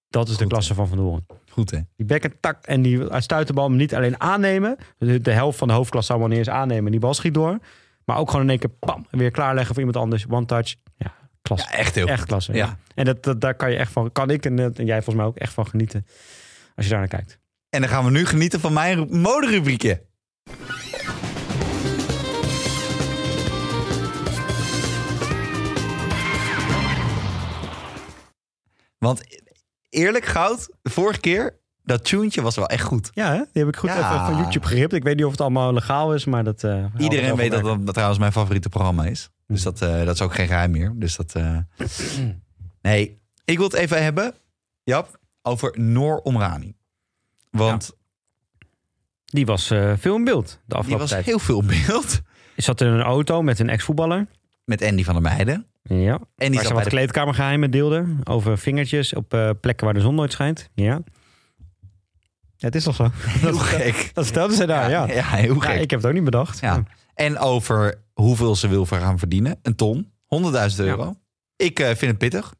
[0.09, 1.25] dat is de klasse van Van Doorn.
[1.49, 1.79] Goed hè?
[1.95, 4.77] Die bekken tak en die stuit de bal niet alleen aannemen.
[4.97, 6.91] De, de helft van de hoofdklasse zou wanneer eens aannemen.
[6.91, 7.59] Die bal schiet door.
[8.05, 10.25] Maar ook gewoon in één keer pam, weer klaarleggen voor iemand anders.
[10.29, 10.75] One touch.
[10.97, 11.67] Ja, klasse.
[11.71, 12.53] Ja, echt heel echt klasse.
[12.53, 12.65] Ja.
[12.65, 12.77] Ja.
[12.95, 15.25] En dat, dat, daar kan je echt van, kan ik en, en jij volgens mij
[15.25, 16.05] ook echt van genieten.
[16.75, 17.39] Als je daar naar kijkt.
[17.77, 20.05] En dan gaan we nu genieten van mijn moderubriekje.
[28.97, 29.21] Want
[29.89, 33.09] eerlijk goud, de vorige keer, dat tunetje was wel echt goed.
[33.13, 33.37] Ja, hè?
[33.37, 34.93] die heb ik goed even van YouTube geript.
[34.93, 36.63] Ik weet niet of het allemaal legaal is, maar dat...
[36.63, 39.29] Eh, Iedereen weet dat, dat trouwens mijn favoriete programma is.
[39.47, 40.93] Dus dat, eh, dat is ook geen geheim meer.
[40.95, 41.35] Dus dat...
[41.35, 41.57] Eh,
[42.81, 44.33] nee, ik wil het even hebben,
[44.83, 46.76] Jap, over Noor Omrani.
[47.57, 47.95] Want
[49.25, 51.25] Die was eh, veel in beeld de die was tijd.
[51.25, 52.21] heel veel in beeld.
[52.55, 54.27] Je zat in een auto met een ex-voetballer.
[54.65, 55.67] Met Andy van der Meijden.
[55.83, 55.95] Ja.
[55.95, 58.05] En die waar zat ze wat de kleedkamergeheimen deelde.
[58.23, 60.69] Over vingertjes op eh, plekken waar de zon nooit schijnt.
[60.75, 61.01] Ja.
[62.55, 63.09] Ja, het is toch zo?
[63.43, 64.09] Heel gek.
[64.13, 65.05] Dat vertelde ze daar, ja.
[65.07, 65.81] ja, heel Ja, gek.
[65.81, 66.59] ik heb het ook niet bedacht.
[66.59, 66.83] Ja.
[67.13, 69.59] En over hoeveel ze wil voor gaan verdienen.
[69.61, 70.11] Een ton.
[70.69, 71.15] 100.000 euro.
[71.55, 72.53] Ik eh, vind het pittig.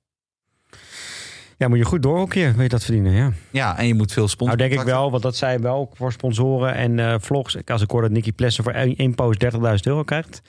[1.58, 3.32] Ja, moet je goed doorhockeyen, weet je dat verdienen, ja.
[3.52, 4.58] Ja, en je moet veel sponsors.
[4.60, 7.56] Nou denk ik wel, want dat zei wel voor sponsoren en eh, vlogs.
[7.56, 10.42] Ik- Als ik hoor dat Nicky Plessen voor één post 30.000 euro krijgt.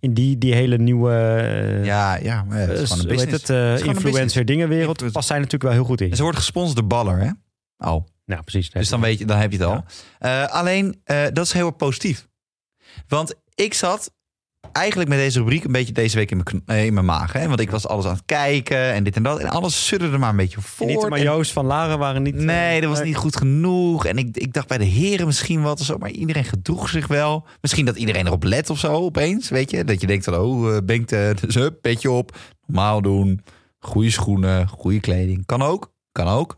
[0.00, 3.40] In die, die hele nieuwe eh, Ja, ja, maar het is eh, gewoon een business.
[3.40, 5.12] het, eh, een influencer dingenwereld.
[5.12, 6.10] Past zij natuurlijk wel heel goed in.
[6.10, 7.30] En ze wordt gesponsord door Baller, hè?
[7.90, 8.70] Oh, Nou, precies.
[8.70, 9.84] dus dan weet je, dan heb je het al.
[10.18, 12.26] Eh, alleen, eh, dat is heel positief.
[13.08, 14.13] Want ik zat
[14.74, 17.32] eigenlijk met deze rubriek een beetje deze week in mijn, eh, in mijn maag.
[17.32, 17.48] Hè?
[17.48, 19.38] Want ik was alles aan het kijken en dit en dat.
[19.38, 20.86] En alles sudderde maar een beetje voor.
[20.86, 22.36] Niet de majo's van Lara waren niet...
[22.36, 24.06] eh, Nee, dat was niet goed genoeg.
[24.06, 25.98] En ik, ik dacht bij de heren misschien wat of zo.
[25.98, 27.46] Maar iedereen gedroeg zich wel.
[27.60, 29.48] Misschien dat iedereen erop let of zo opeens.
[29.48, 29.84] Weet je?
[29.84, 32.36] Dat je denkt van, oh, eh, dus hup, petje op.
[32.66, 33.44] Normaal doen.
[33.78, 35.46] Goede schoenen, goede kleding.
[35.46, 35.92] Kan ook.
[36.12, 36.56] Kan ook.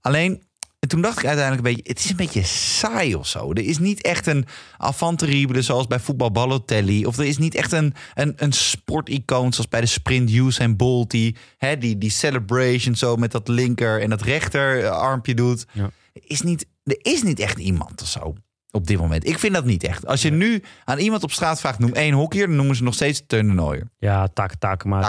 [0.00, 0.42] Alleen,
[0.80, 1.90] en toen dacht ik uiteindelijk een beetje...
[1.90, 3.50] Het is een beetje saai of zo.
[3.50, 7.06] Er is niet echt een avant terrible zoals bij voetbal Balotelli.
[7.06, 11.10] Of er is niet echt een, een, een sporticoon zoals bij de sprint Usain Bolt.
[11.10, 15.66] Die, hè, die, die celebration zo met dat linker en dat rechter eh, armpje doet.
[15.72, 15.90] Ja.
[16.12, 18.34] Is niet, er is niet echt iemand of zo
[18.70, 19.26] op dit moment.
[19.26, 20.06] Ik vind dat niet echt.
[20.06, 22.46] Als je nu aan iemand op straat vraagt, noem één hockeyer...
[22.46, 23.90] dan noemen ze nog steeds Teun Nooier.
[23.98, 24.22] Ja,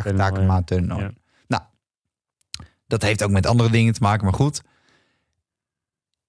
[0.04, 1.12] en, Takema, Teun ja.
[1.48, 1.64] Nou,
[2.88, 4.62] dat heeft ook met andere dingen te maken, maar goed.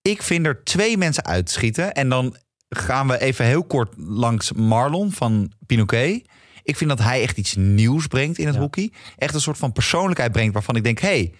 [0.02, 1.92] Ik vind er twee mensen uitschieten.
[1.92, 2.36] En dan
[2.68, 6.24] gaan we even heel kort langs Marlon van Pinoquet.
[6.62, 8.60] Ik vind dat hij echt iets nieuws brengt in het Ja.
[8.60, 8.92] hockey.
[9.16, 10.98] Echt een soort van persoonlijkheid brengt waarvan ik denk...
[10.98, 11.34] hey,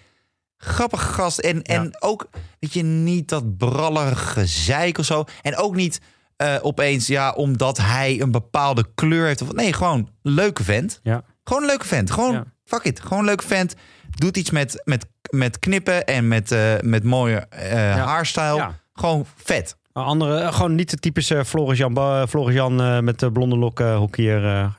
[0.57, 1.39] grappige gast.
[1.39, 5.23] En, en ook, weet je, niet dat brallerige gezeik of zo.
[5.41, 6.01] En ook niet
[6.35, 9.41] eh, opeens, ja, omdat hij een bepaalde kleur heeft.
[9.41, 10.99] Of, nee, gewoon leuke vent.
[11.03, 11.23] Ja.
[11.43, 12.11] Gewoon een leuke vent.
[12.11, 12.45] Gewoon, Ja.
[12.65, 12.99] fuck it.
[12.99, 13.75] Gewoon een leuke vent.
[14.15, 18.55] Doet iets met, met, met knippen en met, eh, met mooie eh haarstijl.
[18.55, 18.79] Ja.
[18.93, 19.77] Gewoon vet.
[19.93, 23.97] Andere, eh, gewoon niet de typische Floris Jan, Floris Jan met de blonde lokken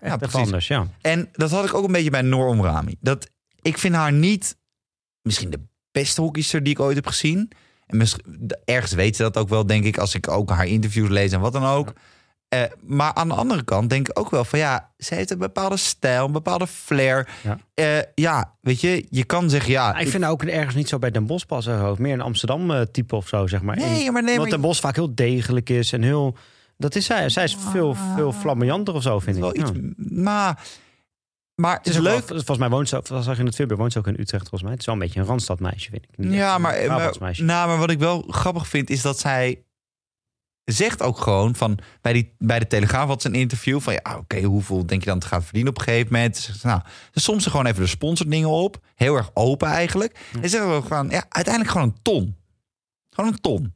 [0.01, 0.39] echt even precies.
[0.39, 0.87] anders, ja.
[1.01, 2.97] En dat had ik ook een beetje bij Noor Omrami.
[3.01, 3.31] Dat,
[3.63, 4.57] ik vind haar niet
[5.23, 5.61] misschien de
[5.91, 7.51] beste hockeyster die ik ooit heb gezien.
[7.87, 8.07] En
[8.65, 11.41] ergens weet ze dat ook wel, denk ik, als ik ook haar interviews lees en
[11.41, 11.93] wat dan ook.
[12.63, 15.39] Eh, maar aan de andere kant denk ik ook wel van ja, ze heeft een
[15.39, 17.29] bepaalde stijl, een bepaalde flair.
[17.43, 17.59] Ja.
[17.75, 19.93] Eh, ja, weet je, je kan zeggen ja.
[19.93, 21.91] Maar ik vind haar ook ergens niet zo bij Den Bosch passen.
[21.91, 23.77] of Meer een Amsterdam eh, type of zo, zeg maar.
[23.77, 26.37] Nee, En- maar nee, maar- Den Bosch vaak heel degelijk is en heel...
[26.77, 27.29] Dat is zij.
[27.29, 29.57] Zij is veel, veel flamboyanter of zo, vind wel ik.
[29.61, 29.81] iets, Ja.
[30.23, 30.61] maar,
[31.55, 32.27] maar het is wel- leuk.
[32.27, 34.49] volgens mij woont ze, dat zag je in het filmpje, woont ze ook in Utrecht
[34.49, 34.71] volgens mij.
[34.71, 36.33] Het is wel een beetje een Randstadmeisje, vind ik.
[36.33, 39.63] Ja, maar, maar, nou, maar wat ik wel grappig vind is dat zij
[40.65, 44.17] zegt ook gewoon van bij, die, bij de Telegraaf had ze een interview van ja,
[44.19, 46.51] oké, hoeveel denk je dan te gaan verdienen op een gegeven moment?
[46.63, 46.81] Nou,
[47.13, 50.19] soms ze gewoon even de sponsordingen op, heel erg open eigenlijk.
[50.43, 52.37] En zeggen we gewoon ja, uiteindelijk gewoon een ton,
[53.11, 53.75] gewoon een ton.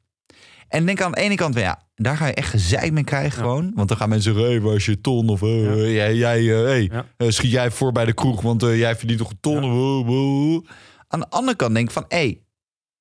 [0.68, 3.38] En denk aan de ene kant van ja, daar ga je echt gezeik mee krijgen
[3.38, 3.44] Ja.
[3.48, 5.46] gewoon, want dan gaan mensen zeggen, hey, waar is je ton of Ja.
[5.74, 9.40] jij, jij eh, hey, schiet jij voor bij de kroeg, want jij verdient toch een
[9.40, 10.66] ton.
[11.08, 12.42] Aan de andere kant denk ik van, hé, hey,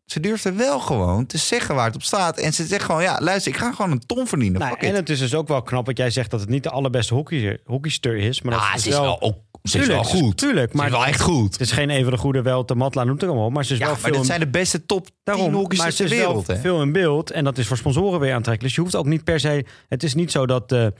[0.08, 2.38] ze durft er wel gewoon te zeggen waar het op staat.
[2.40, 4.60] En ze zegt gewoon, ja, luister, ik ga gewoon een ton verdienen.
[4.60, 6.70] Nou, en het is dus ook wel knap wat jij zegt dat het niet de
[6.70, 8.42] allerbeste hockey, hockeyster is.
[8.42, 10.38] Maar dat Ah, het is wel, ook, ze is Tuurlijk, wel is- goed.
[10.38, 11.52] Tuurlijk, Maar maar wel echt goed.
[11.52, 13.50] het is geen even de goede wel te matla noemt er allemaal.
[13.50, 15.92] Maar ze is Ja, wel maar veel in- zijn de beste top 10 Daarom, maar
[15.92, 16.48] ze is wereld.
[16.48, 16.62] wel Hè?
[16.62, 17.32] veel in beeld.
[17.32, 18.62] En dat is voor sponsoren weer aantrekkelijk.
[18.64, 19.66] Dus je hoeft ook niet per se...
[19.90, 20.94] Het is niet zo dat de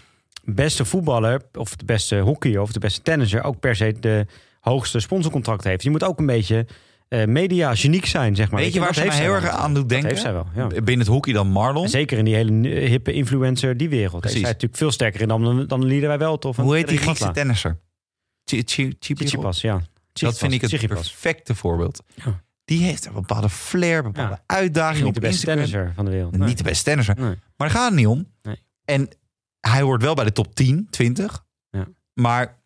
[0.44, 1.42] beste voetballer...
[1.58, 3.44] of de beste hockeyer of de beste tennisser...
[3.44, 4.26] ook per se de
[4.60, 5.84] hoogste sponsorcontract heeft.
[5.84, 6.66] Je moet ook een beetje
[7.08, 8.62] eh media geniek zijn, zeg maar.
[8.62, 10.10] Weet je waar ze mij heel erg aan doet denken?
[10.10, 10.68] heeft zij wel, ja.
[10.68, 11.84] Binnen het hockey dan Marlon.
[11.84, 14.14] En zeker in die hele hippe influencer, die wereld.
[14.14, 14.40] Is Precies.
[14.40, 16.56] zij natuurlijk veel sterker in dan, dan Lieden wij wel tof.
[16.56, 17.80] Hoe heet die Griekse tennisser?
[18.44, 19.62] Tsitsipas.
[19.62, 19.82] Ja.
[20.14, 22.04] Dat vind ik het perfecte voorbeeld.
[22.66, 26.38] Die heeft een bepaalde flair, bepaalde uitdaging Niet de beste tennisser van de wereld.
[26.38, 27.16] Niet de beste tennisser.
[27.18, 28.28] Maar daar gaat het niet om.
[28.42, 28.56] Nee.
[28.86, 29.10] En
[29.60, 31.46] hij hoort wel bij de top 10, 20.
[31.70, 31.88] Ja.
[32.14, 32.62] Maar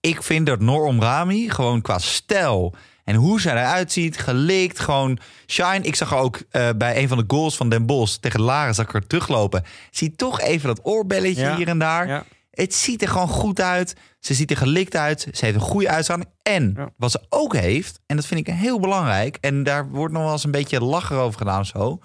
[0.00, 2.74] ik vind dat Noor Rami gewoon qua stijl
[3.08, 5.80] en hoe zij eruit ziet, gelikt, gewoon shine.
[5.80, 8.72] Ik zag haar ook eh, bij een van de goals van Den Bosch tegen Lara,
[8.72, 9.64] zag ik haar teruglopen.
[9.90, 11.56] Zie toch even dat oorbelletje Ja.
[11.56, 12.08] hier en daar.
[12.08, 12.24] Ja.
[12.50, 13.94] Het ziet er gewoon goed uit.
[14.20, 15.20] Ze ziet er gelikt uit.
[15.32, 16.28] Ze heeft een goede uitstraling.
[16.42, 16.88] En Ja.
[16.96, 19.36] wat ze ook heeft, en dat vind ik heel belangrijk...
[19.40, 21.98] en daar wordt nog wel eens een beetje lacher over gedaan of zo...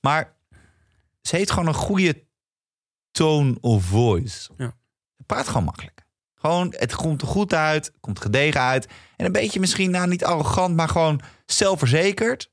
[0.00, 0.36] maar
[1.22, 2.24] ze heeft gewoon een goede
[3.10, 4.50] tone of voice.
[4.56, 4.66] Ja.
[5.16, 5.97] Ze praat gewoon makkelijk.
[6.40, 8.86] Gewoon, het komt er goed uit, komt gedegen uit.
[9.16, 12.50] En een beetje misschien, nou niet arrogant, maar gewoon zelfverzekerd.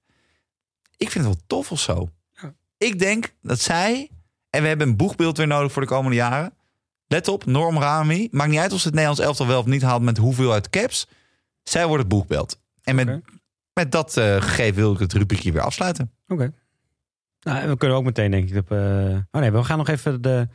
[0.97, 2.09] Ik vind het wel tof of zo.
[2.31, 2.53] Ja.
[2.77, 4.09] Ik denk dat zij,
[4.49, 6.53] en we hebben een boegbeeld weer nodig voor de komende jaren.
[7.07, 8.27] Let op, Norm Rami.
[8.31, 10.69] Maakt niet uit of ze het Nederlands elftal wel of niet haalt met hoeveel uit
[10.69, 11.07] caps.
[11.63, 12.59] Zij wordt het boegbeeld.
[12.83, 13.21] En met,
[13.73, 16.11] met dat eh, gegeven wil ik het rubriekje weer afsluiten.
[16.27, 16.53] Oké.
[17.39, 18.71] Nou, en we kunnen ook meteen denk ik op...
[18.71, 20.47] eh, Oh nee, we gaan nog even de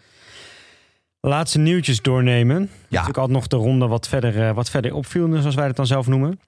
[1.20, 2.58] laatste nieuwtjes doornemen.
[2.60, 2.68] Ja.
[2.88, 5.86] Natuurlijk altijd nog de ronde wat verder, eh, wat verder opviel, zoals wij het dan
[5.86, 6.40] zelf noemen.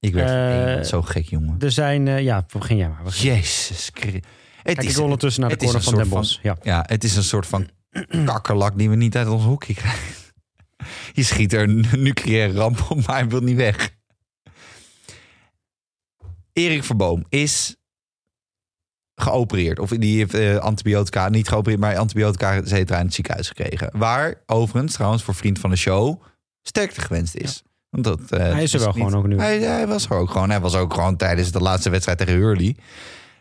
[0.00, 1.56] Ik werd Eh, hey, zo gek, jongen.
[1.58, 2.08] Er zijn...
[2.08, 3.02] eh, ja, begin jij maar.
[3.02, 3.32] Begin.
[3.34, 3.90] Jezus.
[3.94, 4.12] Chri-
[4.62, 6.42] Het Kijk is, ik ondertussen naar de corner van Den Bosch.
[6.42, 6.56] Ja.
[6.62, 7.68] ja, het is een soort van
[8.24, 10.14] kakkerlak die we niet uit ons hoekje krijgen.
[11.12, 13.90] Je schiet er een nucleaire ramp op, maar hij wil niet weg.
[16.52, 17.76] Erik Verboom is
[19.20, 19.78] geopereerd.
[19.78, 23.90] Of die heeft eh, antibiotica, niet geopereerd, maar antibiotica et cetera, in het ziekenhuis gekregen.
[23.92, 26.22] Waar overigens, trouwens, voor vriend van de show,
[26.62, 27.62] sterkte gewenst is.
[27.90, 29.38] Want dat, eh, Hij is er wel niet- gewoon ook nu.
[29.38, 30.50] Hij, hij was er ook gewoon.
[30.50, 32.76] Hij was ook gewoon tijdens de laatste wedstrijd tegen Hurley.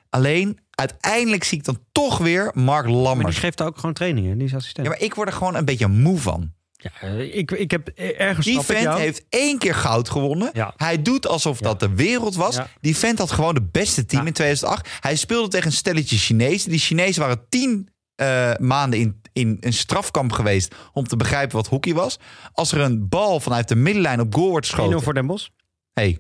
[0.10, 3.38] Alleen, uiteindelijk zie ik dan toch weer Mark Maar die Lammers.
[3.38, 4.38] geeft ook gewoon trainingen.
[4.38, 4.88] Die is assistent.
[4.88, 6.52] Ja, maar ik word er gewoon een beetje moe van.
[6.82, 9.00] Ja, ik, ik heb ergens Die vent jou.
[9.00, 10.50] heeft één keer goud gewonnen.
[10.54, 10.74] Ja.
[10.78, 11.66] Hij doet alsof Ja.
[11.66, 12.56] dat de wereld was.
[12.56, 12.68] Ja.
[12.82, 14.90] Die vent had gewoon de beste team in 2008.
[15.00, 16.70] Hij speelde tegen een stelletje Chinezen.
[16.70, 20.76] Die Chinezen waren tien eh, maanden in, in een strafkamp geweest...
[20.94, 22.20] om te begrijpen wat hockey was.
[22.54, 25.02] Als er een bal vanuit de middenlijn op goal wordt 1-0 geschoten...
[25.02, 25.48] voor Den Bosch.
[25.94, 26.20] Hey,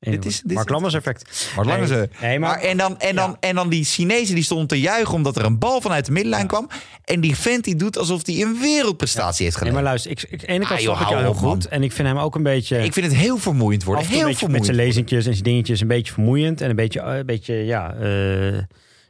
[0.00, 0.10] 1-0.
[0.10, 1.50] Dit is- dit Mark Lammers effect.
[1.56, 2.08] Wat lang Nee, ze.
[2.20, 3.36] nee, maar- maar, en, dan, en, dan, Ja.
[3.48, 6.42] en dan die Chinezen die stonden te juichen omdat er een bal vanuit de middenlijn
[6.42, 6.48] Ja.
[6.48, 6.68] kwam.
[7.04, 9.82] En die vent die doet alsof hij een wereldprestatie heeft Nee, gedaan.
[9.82, 11.42] maar luister, ik, ik, ene kant Ah, joh, ik jou heel goed.
[11.42, 11.62] man.
[11.70, 12.84] En ik vind hem ook een beetje...
[12.84, 14.04] ik vind het heel vermoeiend worden.
[14.06, 14.64] Heel een beetje met vermoeiend.
[14.66, 16.60] zijn lezingjes en zijn dingetjes een beetje vermoeiend.
[16.60, 18.58] En een beetje, eh, een beetje ja, eh,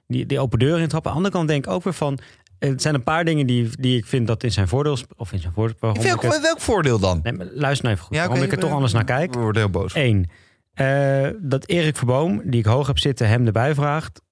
[0.06, 1.10] die, die open deur intrappen.
[1.10, 2.18] Aan de andere kant denk ik ook weer van...
[2.58, 4.96] eh, Het zijn een paar dingen die, die ik vind dat in zijn voordeel...
[5.16, 5.76] Of in zijn voordeel...
[5.80, 7.20] Welk, ik welk voordeel dan?
[7.22, 8.14] nee, maar luister nou even goed.
[8.16, 9.34] Ja, waarom oké, ik er toch anders naar kijk.
[9.34, 9.94] We worden heel boos.
[9.94, 10.30] Eén,
[10.74, 14.22] eh, dat Erik Verboom, die ik hoog heb zitten, hem erbij vraagt...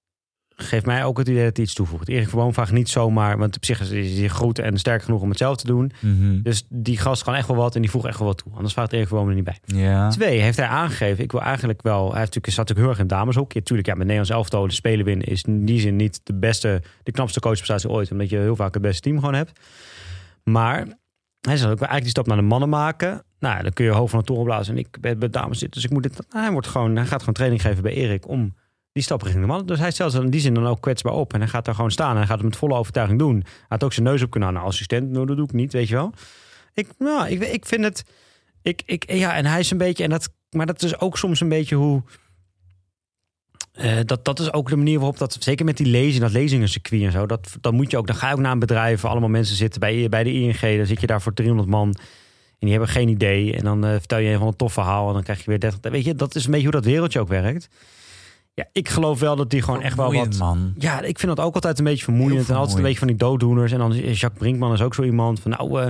[0.48, 2.08] geeft mij ook het idee dat hij iets toevoegt.
[2.08, 3.38] Erik Verboom vraagt niet zomaar...
[3.38, 5.92] want op zich is hij goed en sterk genoeg om het zelf te doen.
[6.00, 6.42] Mhm.
[6.42, 8.52] Dus die gast kan echt wel wat en die voegt echt wel wat toe.
[8.54, 9.58] Anders vraagt Erik Verboom er niet bij.
[9.64, 10.08] Ja.
[10.08, 12.10] Twee, heeft hij aangegeven, ik wil eigenlijk wel...
[12.10, 13.62] Hij heeft natuurlijk, zat natuurlijk heel erg in dameshokje.
[13.62, 15.26] Tuurlijk, ja, met Nederlands elftal de spelen winnen...
[15.26, 18.10] is in die zin niet de beste, de knapste coachprestatie ooit.
[18.10, 19.60] Omdat je heel vaak het beste team gewoon hebt.
[20.44, 20.86] Maar
[21.40, 23.22] hij ik wil eigenlijk die stap naar de mannen maken.
[23.38, 24.74] Nou, dan kun je hoofd van de toren blazen.
[24.74, 26.12] En ik ben bij dames zitten, dus ik moet dit...
[26.30, 28.54] Nou, hij, wordt gewoon, hij gaat gewoon training geven bij Erik om
[28.92, 29.66] die stap richting de mannen.
[29.66, 31.32] Dus hij stelt zich in die zin dan ook kwetsbaar op.
[31.32, 33.34] En hij gaat daar gewoon staan en hij gaat het met volle overtuiging doen.
[33.34, 34.68] Hij had ook zijn neus op kunnen houden.
[34.68, 36.12] Nou, assistent, nou, dat doe ik niet, weet je wel.
[36.74, 38.04] Ik, nou, ik, ik vind het...
[38.62, 40.04] Ik, ik, ja, en hij is een beetje...
[40.04, 42.02] En dat, maar dat is ook soms een beetje hoe...
[43.72, 47.02] eh, dat, dat is ook de manier waarop dat, zeker met die lezing, dat lezingencircuit
[47.02, 49.28] en zo, dat, dan moet je ook, dan ga je ook naar een bedrijf, allemaal
[49.28, 51.96] mensen zitten bij, bij de ING, dan zit je daar voor 300 man
[52.58, 53.54] en die hebben geen idee.
[53.56, 55.60] En dan eh, vertel je een van een tof verhaal en dan krijg je weer
[55.60, 55.90] 30.
[55.92, 57.68] Weet je, dat is een beetje hoe dat wereldje ook werkt.
[58.54, 60.38] Ja, ik geloof wel dat die gewoon echt wel wat.
[60.38, 60.74] Man.
[60.78, 62.48] Ja, ik vind dat ook altijd een beetje vermoeiend.
[62.48, 63.72] En altijd een beetje van die dooddoeners.
[63.72, 65.82] En dan is Jacques Brinkman is ook zo iemand van nou.
[65.82, 65.88] eh,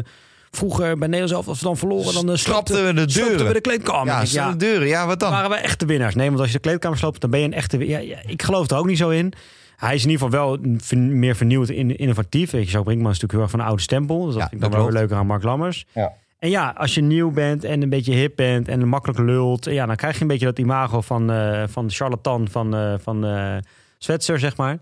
[0.51, 3.47] vroeger bij Nederland zelf, als we dan verloren, dan uh, Strapten we de deuren.
[3.47, 4.07] we de kleedkamer.
[4.07, 4.51] Ja, ja.
[4.51, 4.89] de deuren.
[4.89, 5.31] Ja, wat dan?
[5.31, 6.15] waren we echte winnaars.
[6.15, 7.87] Nee, want als je de kleedkamer sloopt, dan ben je een echte.
[7.89, 9.33] Ja, ja, ik geloof er ook niet zo in.
[9.77, 10.59] Hij is in ieder geval wel
[10.97, 12.51] meer vernieuwd en innovatief.
[12.51, 14.25] Weet je, Jacques Brinkman is natuurlijk heel erg van een oude stempel.
[14.25, 15.87] Dus dat Ja, vind ik dan wel weer leuker aan Mark Lammers.
[15.95, 16.13] Ja.
[16.39, 19.87] En ja, als je nieuw bent en een beetje hip bent en makkelijk lult, ja,
[19.87, 23.25] dan krijg je een beetje dat imago van, eh, van de charlatan van, eh van
[23.27, 23.57] eh
[23.99, 24.79] Zwetser, zeg maar.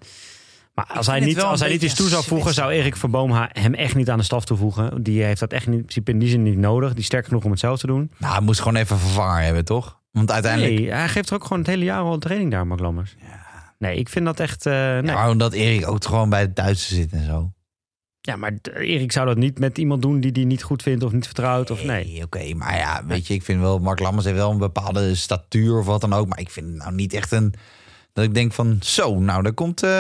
[0.75, 3.49] Maar als hij niet, als hij niet iets toe zou voegen, zou Erik Verboom ha-
[3.53, 5.03] hem echt niet aan de staf toevoegen.
[5.03, 6.91] Die heeft dat echt niet, in principe in die zin niet nodig.
[6.91, 8.11] Die is sterk genoeg om het zelf te doen.
[8.19, 10.01] Nou, hij moest gewoon even vervanger hebben, toch?
[10.13, 10.75] Want uiteindelijk...
[10.79, 13.17] Nee, hij geeft er ook gewoon het hele jaar al training daar, Mark Lammers.
[13.79, 14.67] Nee, ik vind dat echt...
[14.67, 15.05] eh, nee.
[15.05, 17.53] Ja, maar omdat Erik ook gewoon bij de Duitsers zit en zo.
[18.27, 21.13] Ja, maar Erik zou dat niet met iemand doen die die niet goed vindt of
[21.13, 21.71] niet vertrouwt.
[21.71, 22.23] Of nee.
[22.25, 25.79] Oké, maar ja, weet je, ik vind wel, Mark Lammers heeft wel een bepaalde statuur
[25.79, 26.27] of wat dan ook.
[26.29, 27.55] Maar ik vind nou niet echt een,
[28.13, 29.91] dat ik denk van, zo, nou, daar komt, eh,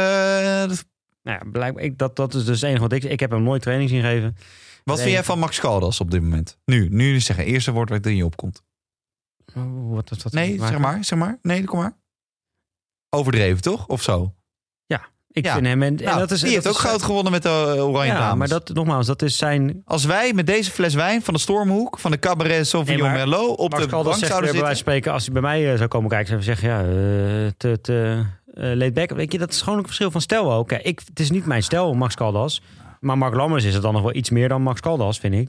[0.69, 0.87] dat-
[1.23, 3.05] Nou ja, blijkbaar, ik, dat, dat is dus het enige wat ik...
[3.05, 4.37] Ik heb hem nooit training zien geven.
[4.85, 6.59] wat vind jij van Max Caldas op dit moment?
[6.65, 8.63] Nu, nu zeggen, eerste woord wat er in je opkomt.
[9.55, 11.39] Oh, wat, wat, wat, Nee, zeg maar, zeg maar.
[11.43, 11.97] Nee, kom maar.
[13.11, 13.87] Overdreven, toch?
[13.87, 14.35] Of zo?
[15.37, 15.53] Ik Ja.
[15.55, 15.83] vind hem...
[15.83, 18.19] En, en Nou, dat is, die heeft ook goud gewonnen met de eh, Oranje Ja,
[18.19, 18.39] Dames.
[18.39, 19.83] maar dat, nogmaals, dat is zijn...
[19.85, 23.59] Als wij met deze fles wijn van de Stormhoek, van de Cabaret Sauvignon Nee, Merlot,
[23.59, 24.77] op Max de bank zouden zitten...
[24.77, 25.13] spreken...
[25.13, 26.69] als hij bij mij eh, zou komen kijken, zou hij zeggen...
[26.69, 28.25] Ja, eh, te, te
[28.55, 29.11] laid back.
[29.11, 30.69] Weet je, dat is gewoon een verschil van stijl ook.
[30.69, 32.63] Kijk, ik, het is niet mijn stijl, Max Caldas.
[33.01, 35.49] Maar Mark Lammers is het dan nog wel iets meer dan Max Caldas, vind ik.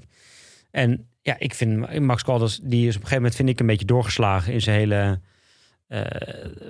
[0.72, 3.66] En ja, ik vind Max Caldas, die is op een gegeven moment, vind ik, een
[3.66, 5.20] beetje doorgeslagen in zijn hele
[5.88, 6.02] eh,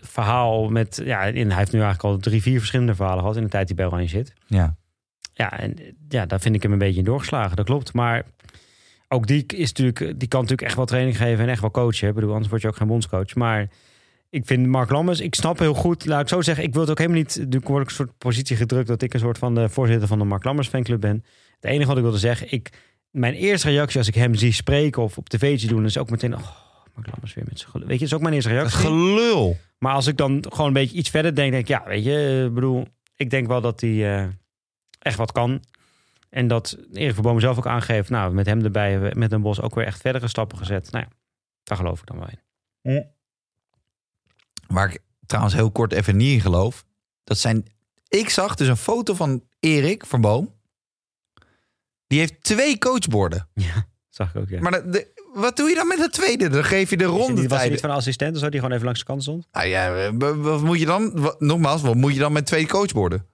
[0.01, 0.69] verhaal.
[0.69, 3.49] Met, ja, in, hij heeft nu eigenlijk al drie, vier verschillende verhalen gehad in de
[3.49, 4.33] tijd die bij Oranje zit.
[4.47, 4.75] Ja.
[5.33, 5.75] Ja, en
[6.07, 7.55] ja, daar vind ik hem een beetje in doorgeslagen.
[7.55, 7.93] Dat klopt.
[7.93, 8.23] Maar
[9.07, 12.07] ook die, is natuurlijk, die kan natuurlijk echt wel training geven en echt wel coachen.
[12.07, 13.35] Ik bedoel, anders word je ook geen bondscoach.
[13.35, 13.67] Maar
[14.29, 16.91] ik vind Mark Lammers, ik snap heel goed, laat ik zo zeggen, ik wil het
[16.91, 19.55] ook helemaal niet, nu word ik een soort positie gedrukt dat ik een soort van
[19.55, 21.23] de voorzitter van de Mark Lammers fanclub ben.
[21.59, 22.69] Het enige wat ik wilde zeggen, ik,
[23.11, 26.09] mijn eerste reactie als ik hem zie spreken of op tv zie doen, is ook
[26.09, 26.47] meteen, oh,
[26.97, 27.87] Mark Lammers weer met zijn gelul.
[27.87, 28.77] Weet je, dat is ook mijn eerste reactie.
[28.79, 29.57] Gelul.
[29.77, 32.43] Maar als ik dan gewoon een beetje iets verder denk, denk ik, ja, weet je,
[32.47, 34.27] ik bedoel, ik denk wel dat hij eh,
[34.99, 35.63] echt wat kan.
[36.29, 39.61] En dat Erik van Bomen zelf ook aangeeft, nou, met hem erbij, met een bos
[39.61, 40.91] ook weer echt verdere stappen gezet.
[40.91, 41.15] Nou ja,
[41.63, 43.05] daar geloof ik dan wel in.
[44.67, 46.85] Waar ik trouwens heel kort even niet in geloof.
[47.23, 47.65] Dat zijn.
[48.07, 50.55] Ik zag dus een foto van Erik van Boom.
[52.07, 53.49] Die heeft twee coachborden.
[53.53, 54.61] Ja, zag ik ook, ja.
[54.61, 56.49] Maar de, de- wat doe je dan met de tweede?
[56.49, 57.71] Dan geef je de Is ronde niet- was hij tijd.
[57.71, 59.47] niet van een assistent of zo, die gewoon even langs de kant stond?
[59.51, 61.11] Nou ja, wat moet je dan?
[61.13, 63.25] Wat, nogmaals, wat moet je dan met twee coachborden?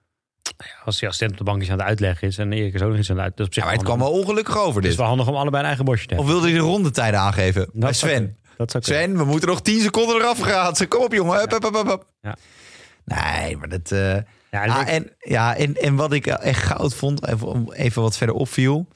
[0.84, 2.88] Als die assistent op de bank iets aan het uitleggen is en Erik is ook
[2.90, 3.36] nog iets aan het uit.
[3.36, 4.98] Dat is op zich Ja, maar het kwam wel ongelukkig over Het is dit.
[4.98, 6.34] wel handig om allebei een eigen bosje te Of hebben.
[6.34, 7.68] wilde hij de rondetijden aangeven?
[7.72, 8.36] Bij zou Sven.
[8.56, 8.84] Dat zou.
[8.84, 10.74] Sven, we moeten nog 10 seconden eraf gaan.
[10.88, 11.48] Kom op, jongen.
[12.20, 12.36] Ja.
[13.04, 13.90] Nee, maar dat.
[13.92, 14.14] eh,
[14.50, 18.16] Ja, en ah, en, ja, en, en wat ik echt goud vond, even, even wat
[18.16, 18.88] verder opviel.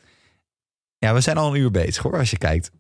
[0.99, 2.71] Ja, we zijn al een uur bezig hoor, als je kijkt.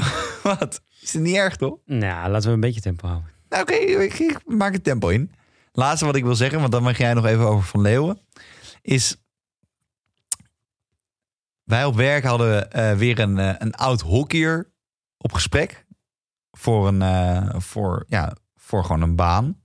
[0.42, 0.82] wat?
[1.00, 1.78] Is het niet erg toch?
[1.84, 3.30] Nou, laten we een beetje tempo houden.
[3.48, 5.32] Nou, oké, ik, ik maak het tempo in.
[5.72, 8.20] Laatste wat ik wil zeggen, want dan mag jij nog even over Van Leeuwen.
[8.82, 9.16] Is.
[11.64, 14.72] Wij op werk hadden eh, weer een, eh, een oud hockeyer
[15.16, 15.84] op gesprek.
[16.50, 19.60] Voor, een, eh, voor, ja, voor gewoon een baan.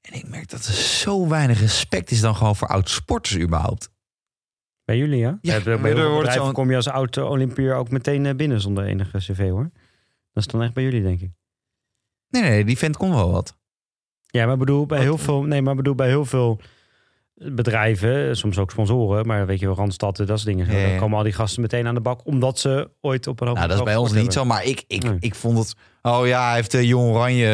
[0.00, 3.90] En ik merk dat er zo weinig respect is dan gewoon voor oud sporters überhaupt.
[4.84, 5.38] Bij jullie, ja?
[5.40, 7.90] Ja, bij, bij heel veel wordt bedrijven zo'n- kom je als oud eh, Olympier ook
[7.90, 9.70] meteen eh, binnen zonder enige cv, hoor.
[10.32, 11.30] Dat is dan echt bij jullie, denk ik.
[12.28, 13.56] Nee, nee, die vent kon wel wat.
[14.26, 15.06] Ja, maar bedoel, bij Wat?
[15.06, 16.60] heel veel, nee, maar bedoel, bij heel veel
[17.34, 20.66] bedrijven, soms ook sponsoren, maar weet je wel, Randstad, dat soort dingen.
[20.66, 20.88] zo, Ja, ja.
[20.88, 23.56] Dan komen al die gasten meteen aan de bak, omdat ze ooit op een hoog
[23.56, 24.44] Nou, dat is bij ons niet zo.
[24.44, 25.16] Maar ik, ik, Nee.
[25.20, 25.74] ik vond het...
[26.02, 27.46] Oh ja, hij heeft uh, Jong Oranje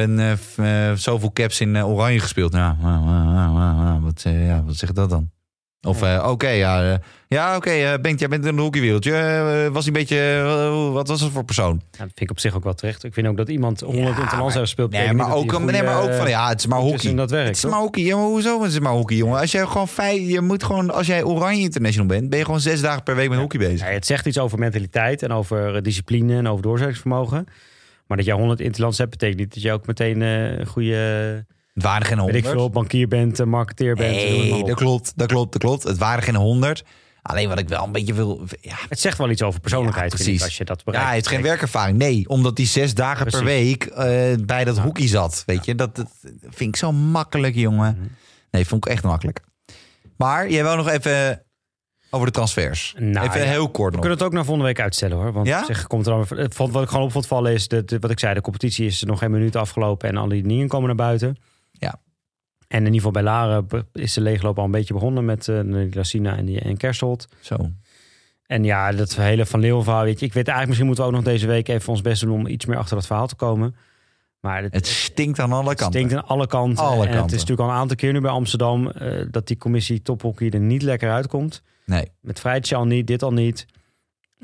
[0.56, 2.52] eh, eh, zoveel caps in eh, Oranje gespeeld.
[2.52, 5.30] Ja, ah, ah, ah, ah, wat, eh, ja, wat zegt dat dan?
[5.82, 9.12] Of eh, oké, ja, eh, ja oké, eh, Bengt, jij bent in een hockeywereldje.
[9.12, 10.42] Eh, was een beetje...
[10.92, 11.80] wat was het voor persoon?
[11.90, 13.04] Ja, dat vind ik op zich ook wel terecht.
[13.04, 14.90] Ik vind ook dat iemand 100 Ja, heeft gespeeld.
[14.90, 16.28] Nee, maar ook, hij nee, maar ook goede, van...
[16.28, 17.14] Ja, het is maar hockey.
[17.14, 17.70] dat werk, het is toch?
[17.70, 18.02] maar hockey.
[18.02, 19.40] Ja, maar hoezo is het maar hockey, jongen?
[19.40, 20.26] Als jij gewoon fijn...
[20.26, 20.90] Je moet gewoon...
[20.90, 22.28] Als jij Oranje International bent...
[22.30, 23.88] ben je gewoon zes dagen per week met hockey bezig.
[23.88, 27.46] Het zegt iets over mentaliteit en over discipline en over doorzettingsvermogen.
[28.06, 31.82] Maar dat jij 100 interlands hebt, betekent niet dat je ook meteen een goede, Het
[31.82, 32.54] waren geen weet ik honderd.
[32.54, 34.16] veel, bankier bent, eh, marketeer bent.
[34.16, 35.82] het Nee, dat klopt, dat klopt, dat klopt.
[35.82, 36.84] Het waren geen honderd.
[37.22, 38.40] Alleen wat ik wel een beetje wil...
[38.60, 40.42] Ja, Het zegt wel iets over persoonlijkheid, Ja, ik, precies.
[40.44, 41.06] als je dat Ja, bereikt.
[41.06, 41.98] hij heeft geen werkervaring.
[41.98, 44.06] Nee, omdat hij zes dagen per week eh,
[44.44, 45.42] bij dat hockey zat.
[45.46, 46.06] Weet je, dat, dat
[46.42, 47.96] vind ik zo makkelijk, jongen.
[47.98, 48.06] Mhm.
[48.50, 49.40] Nee, vond ik echt makkelijk.
[50.16, 51.42] Maar jij wil nog even
[52.10, 52.94] over de transfers.
[52.98, 53.46] Nou, even ja.
[53.46, 54.00] heel kort We nog.
[54.00, 55.32] kunnen het ook naar volgende week uitstellen hoor.
[55.32, 55.64] Want Ja?
[55.64, 58.10] zich komt er dan, het vond, wat ik gewoon op vond vallen is, dat, wat
[58.10, 60.96] ik zei, de competitie is nog geen minuut afgelopen en al die dingen komen naar
[60.96, 61.36] buiten.
[61.80, 62.00] Ja.
[62.68, 65.92] En in ieder geval bij Laren is de leegloop al een beetje begonnen met uh,
[65.92, 66.76] Lassina en, die, en.
[67.40, 67.70] Zo.
[68.46, 70.26] En ja, dat hele Van Leeuwen verhaal, weet je.
[70.26, 72.46] Ik weet eigenlijk, misschien moeten we ook nog deze week even ons best doen om
[72.46, 73.74] iets meer achter dat verhaal te komen.
[74.40, 76.00] Maar het, Het stinkt aan alle het kanten.
[76.00, 76.84] stinkt aan alle kanten.
[76.84, 79.56] Alle en het is natuurlijk al een aantal keer nu bij Amsterdam eh, dat die
[79.56, 81.62] commissie tophockey er niet lekker uitkomt.
[81.86, 82.10] Nee.
[82.20, 83.66] Met Vrijtje al niet, dit al niet.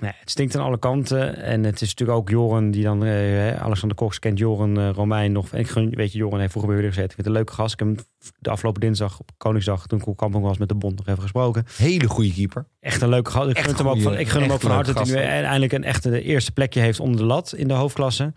[0.00, 1.36] Nee, het stinkt aan alle kanten.
[1.36, 3.04] En het is natuurlijk ook Joren die dan...
[3.04, 5.50] eh, Alexander Cox kent Joren eh, Romein nog.
[5.52, 7.18] En ik weet je, Joren heeft vroeger bij jullie gezeten.
[7.18, 7.72] Ik vind het een leuke gast.
[7.72, 7.96] Ik heb hem
[8.38, 9.86] de afgelopen dinsdag op Koningsdag...
[9.86, 11.64] toen ik op kampong was met de bond nog even gesproken.
[11.76, 12.66] Hele goede keeper.
[12.80, 13.50] Echt een leuke gast.
[13.50, 15.72] Ik gun hem ook van, ik gun hem ook van harte dat hij nu eindelijk
[15.72, 18.32] een echte eerste plekje heeft onder de lat in de hoofdklasse.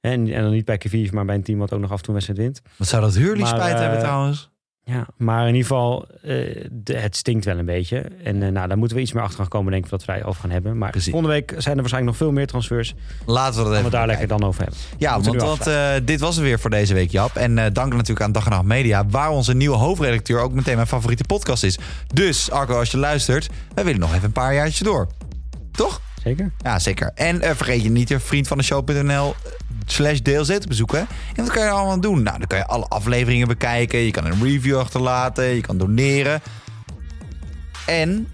[0.00, 2.02] En, en dan niet bij Kiviv, maar bij een team wat ook nog af en
[2.04, 2.62] toe wedstrijd wint.
[2.76, 4.50] Wat zou dat Maar, spijt eh, hebben trouwens?
[4.84, 7.98] Ja, maar in ieder geval, eh, de, het stinkt wel een beetje.
[8.24, 10.24] En eh, nou, daar moeten we iets meer achter gaan komen, denk ik, dat wij
[10.24, 10.78] over gaan hebben.
[10.78, 11.10] Maar Precies.
[11.10, 12.94] volgende week zijn er waarschijnlijk nog veel meer transfers.
[13.26, 14.78] Laten we dat we even het daar lekker dan over hebben.
[14.98, 17.34] Ja, want, want eh, dit was het weer voor deze week, Jap.
[17.36, 20.74] En eh, dank natuurlijk aan Dag en Nacht Media, waar onze nieuwe hoofdredacteur ook meteen
[20.74, 21.78] mijn favoriete podcast is.
[22.14, 25.06] Dus, Arco, als je luistert, wij willen nog even een paar jaartjes door.
[25.72, 26.00] Toch?
[26.22, 26.50] Zeker?
[26.58, 27.10] Ja, zeker.
[27.14, 29.34] En eh, vergeet je niet je vriend van de show.nl
[29.86, 31.06] slash DLZ te bezoeken.
[31.36, 32.22] En wat kan je allemaal doen?
[32.22, 33.98] Nou, dan kan je alle afleveringen bekijken.
[33.98, 35.44] Je kan een review achterlaten.
[35.44, 36.40] Je kan doneren.
[37.86, 38.28] En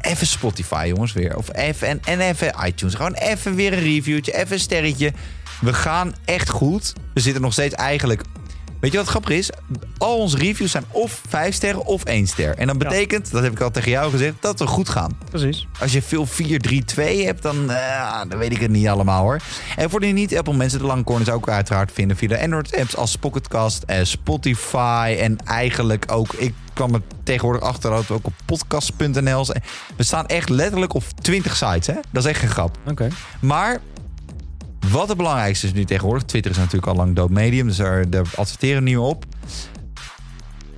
[0.00, 1.36] even Spotify, jongens, weer.
[1.36, 2.94] Of even, en, en even iTunes.
[2.94, 5.12] Gewoon even weer een reviewtje, even een sterretje.
[5.60, 6.92] We gaan echt goed.
[7.14, 8.22] We zitten nog steeds eigenlijk
[8.80, 9.50] Weet je wat grappig is?
[9.98, 12.56] Al onze reviews zijn of 5 sterren of 1 ster.
[12.56, 12.88] En dat Ja.
[12.88, 15.18] betekent, dat heb ik al tegen jou gezegd, dat we goed gaan.
[15.30, 15.66] Precies.
[15.80, 19.22] Als je veel 4, 3, 2 hebt, dan, eh, dan weet ik het niet allemaal
[19.22, 19.40] hoor.
[19.76, 23.16] En voor de niet-Apple mensen, de lange corners ook uiteraard vinden via de Android-apps als
[23.16, 26.32] Pocketcast, eh, Spotify en eigenlijk ook...
[26.32, 29.46] Ik kwam er tegenwoordig achter dat we ook op podcast.nl.
[29.96, 31.94] We staan echt letterlijk op 20 sites, hè?
[32.10, 32.76] Dat is echt geen grap.
[32.86, 33.08] Oké.
[33.40, 33.80] Maar
[34.90, 36.24] wat het belangrijkste is nu tegenwoordig...
[36.24, 39.24] Twitter is natuurlijk al lang dood medium, dus daar, daar adverteren we meer op.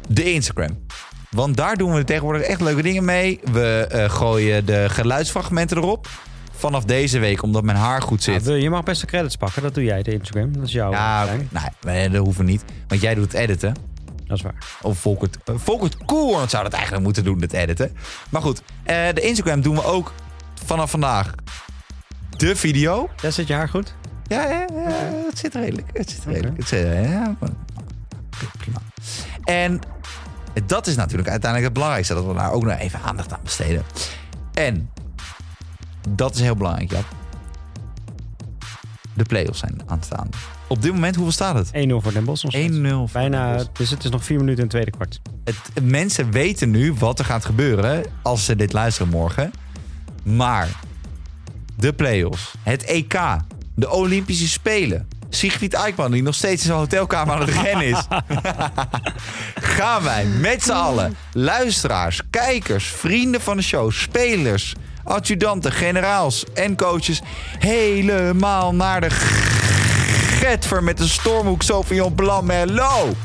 [0.09, 0.79] De Instagram.
[1.31, 3.41] Want daar doen we tegenwoordig echt leuke dingen mee.
[3.53, 6.09] We eh, gooien de geluidsfragmenten erop.
[6.53, 8.45] Vanaf deze week, omdat mijn haar goed zit.
[8.45, 9.63] je mag best de credits pakken.
[9.63, 10.53] Dat doe jij, de Instagram.
[10.53, 11.47] Dat is jouw Ja, oké.
[11.51, 12.65] nee, nee, dat hoeven we niet.
[12.89, 13.75] Want jij doet het editen.
[14.27, 14.55] Dat is waar.
[14.83, 17.97] Of Volkert, uh, Volkert Koelhoorn zou dat eigenlijk moeten doen, het editen.
[18.31, 20.13] Maar goed, eh, de Instagram doen we ook
[20.65, 21.35] vanaf vandaag
[22.39, 23.09] de video.
[23.23, 23.95] Ja, zit je haar goed?
[24.27, 24.91] Ja, ja, ja,
[25.29, 25.89] het zit redelijk.
[25.93, 26.57] Het zit redelijk.
[26.57, 27.51] Het zit, ja, maar-
[28.59, 28.79] prima.
[29.45, 29.81] En
[30.67, 32.15] dat is natuurlijk uiteindelijk het belangrijkste.
[32.15, 33.83] Dat we daar ook nog even aandacht aan besteden.
[34.55, 34.91] En
[36.09, 37.05] dat is heel belangrijk, Jap.
[39.15, 40.29] De play-offs zijn aan het staan.
[40.67, 41.71] Op dit moment, hoeveel staat het?
[41.73, 42.43] 1-0 voor Den Bosch.
[42.43, 42.77] nog steeds.
[42.77, 43.09] 1-0.
[43.09, 45.21] voor Bijna, dus het is nog vier minuten in het tweede kwart.
[45.45, 49.51] Het, mensen weten nu wat er gaat gebeuren als ze dit luisteren morgen.
[50.25, 50.69] Maar
[51.79, 53.19] de play-offs, het EK,
[53.75, 55.09] de Olympische Spelen.
[55.29, 58.07] Siegfried Eikman, die nog steeds in zijn hotelkamer aan het rennen is.
[59.77, 64.75] Gaan wij met z'n allen, luisteraars, kijkers, vrienden van de show, spelers,
[65.05, 67.23] adjudanten, generaals en coaches...
[67.59, 69.11] helemaal naar de
[70.41, 73.17] Getver met de stormhoek Sofian Blanc Merlot.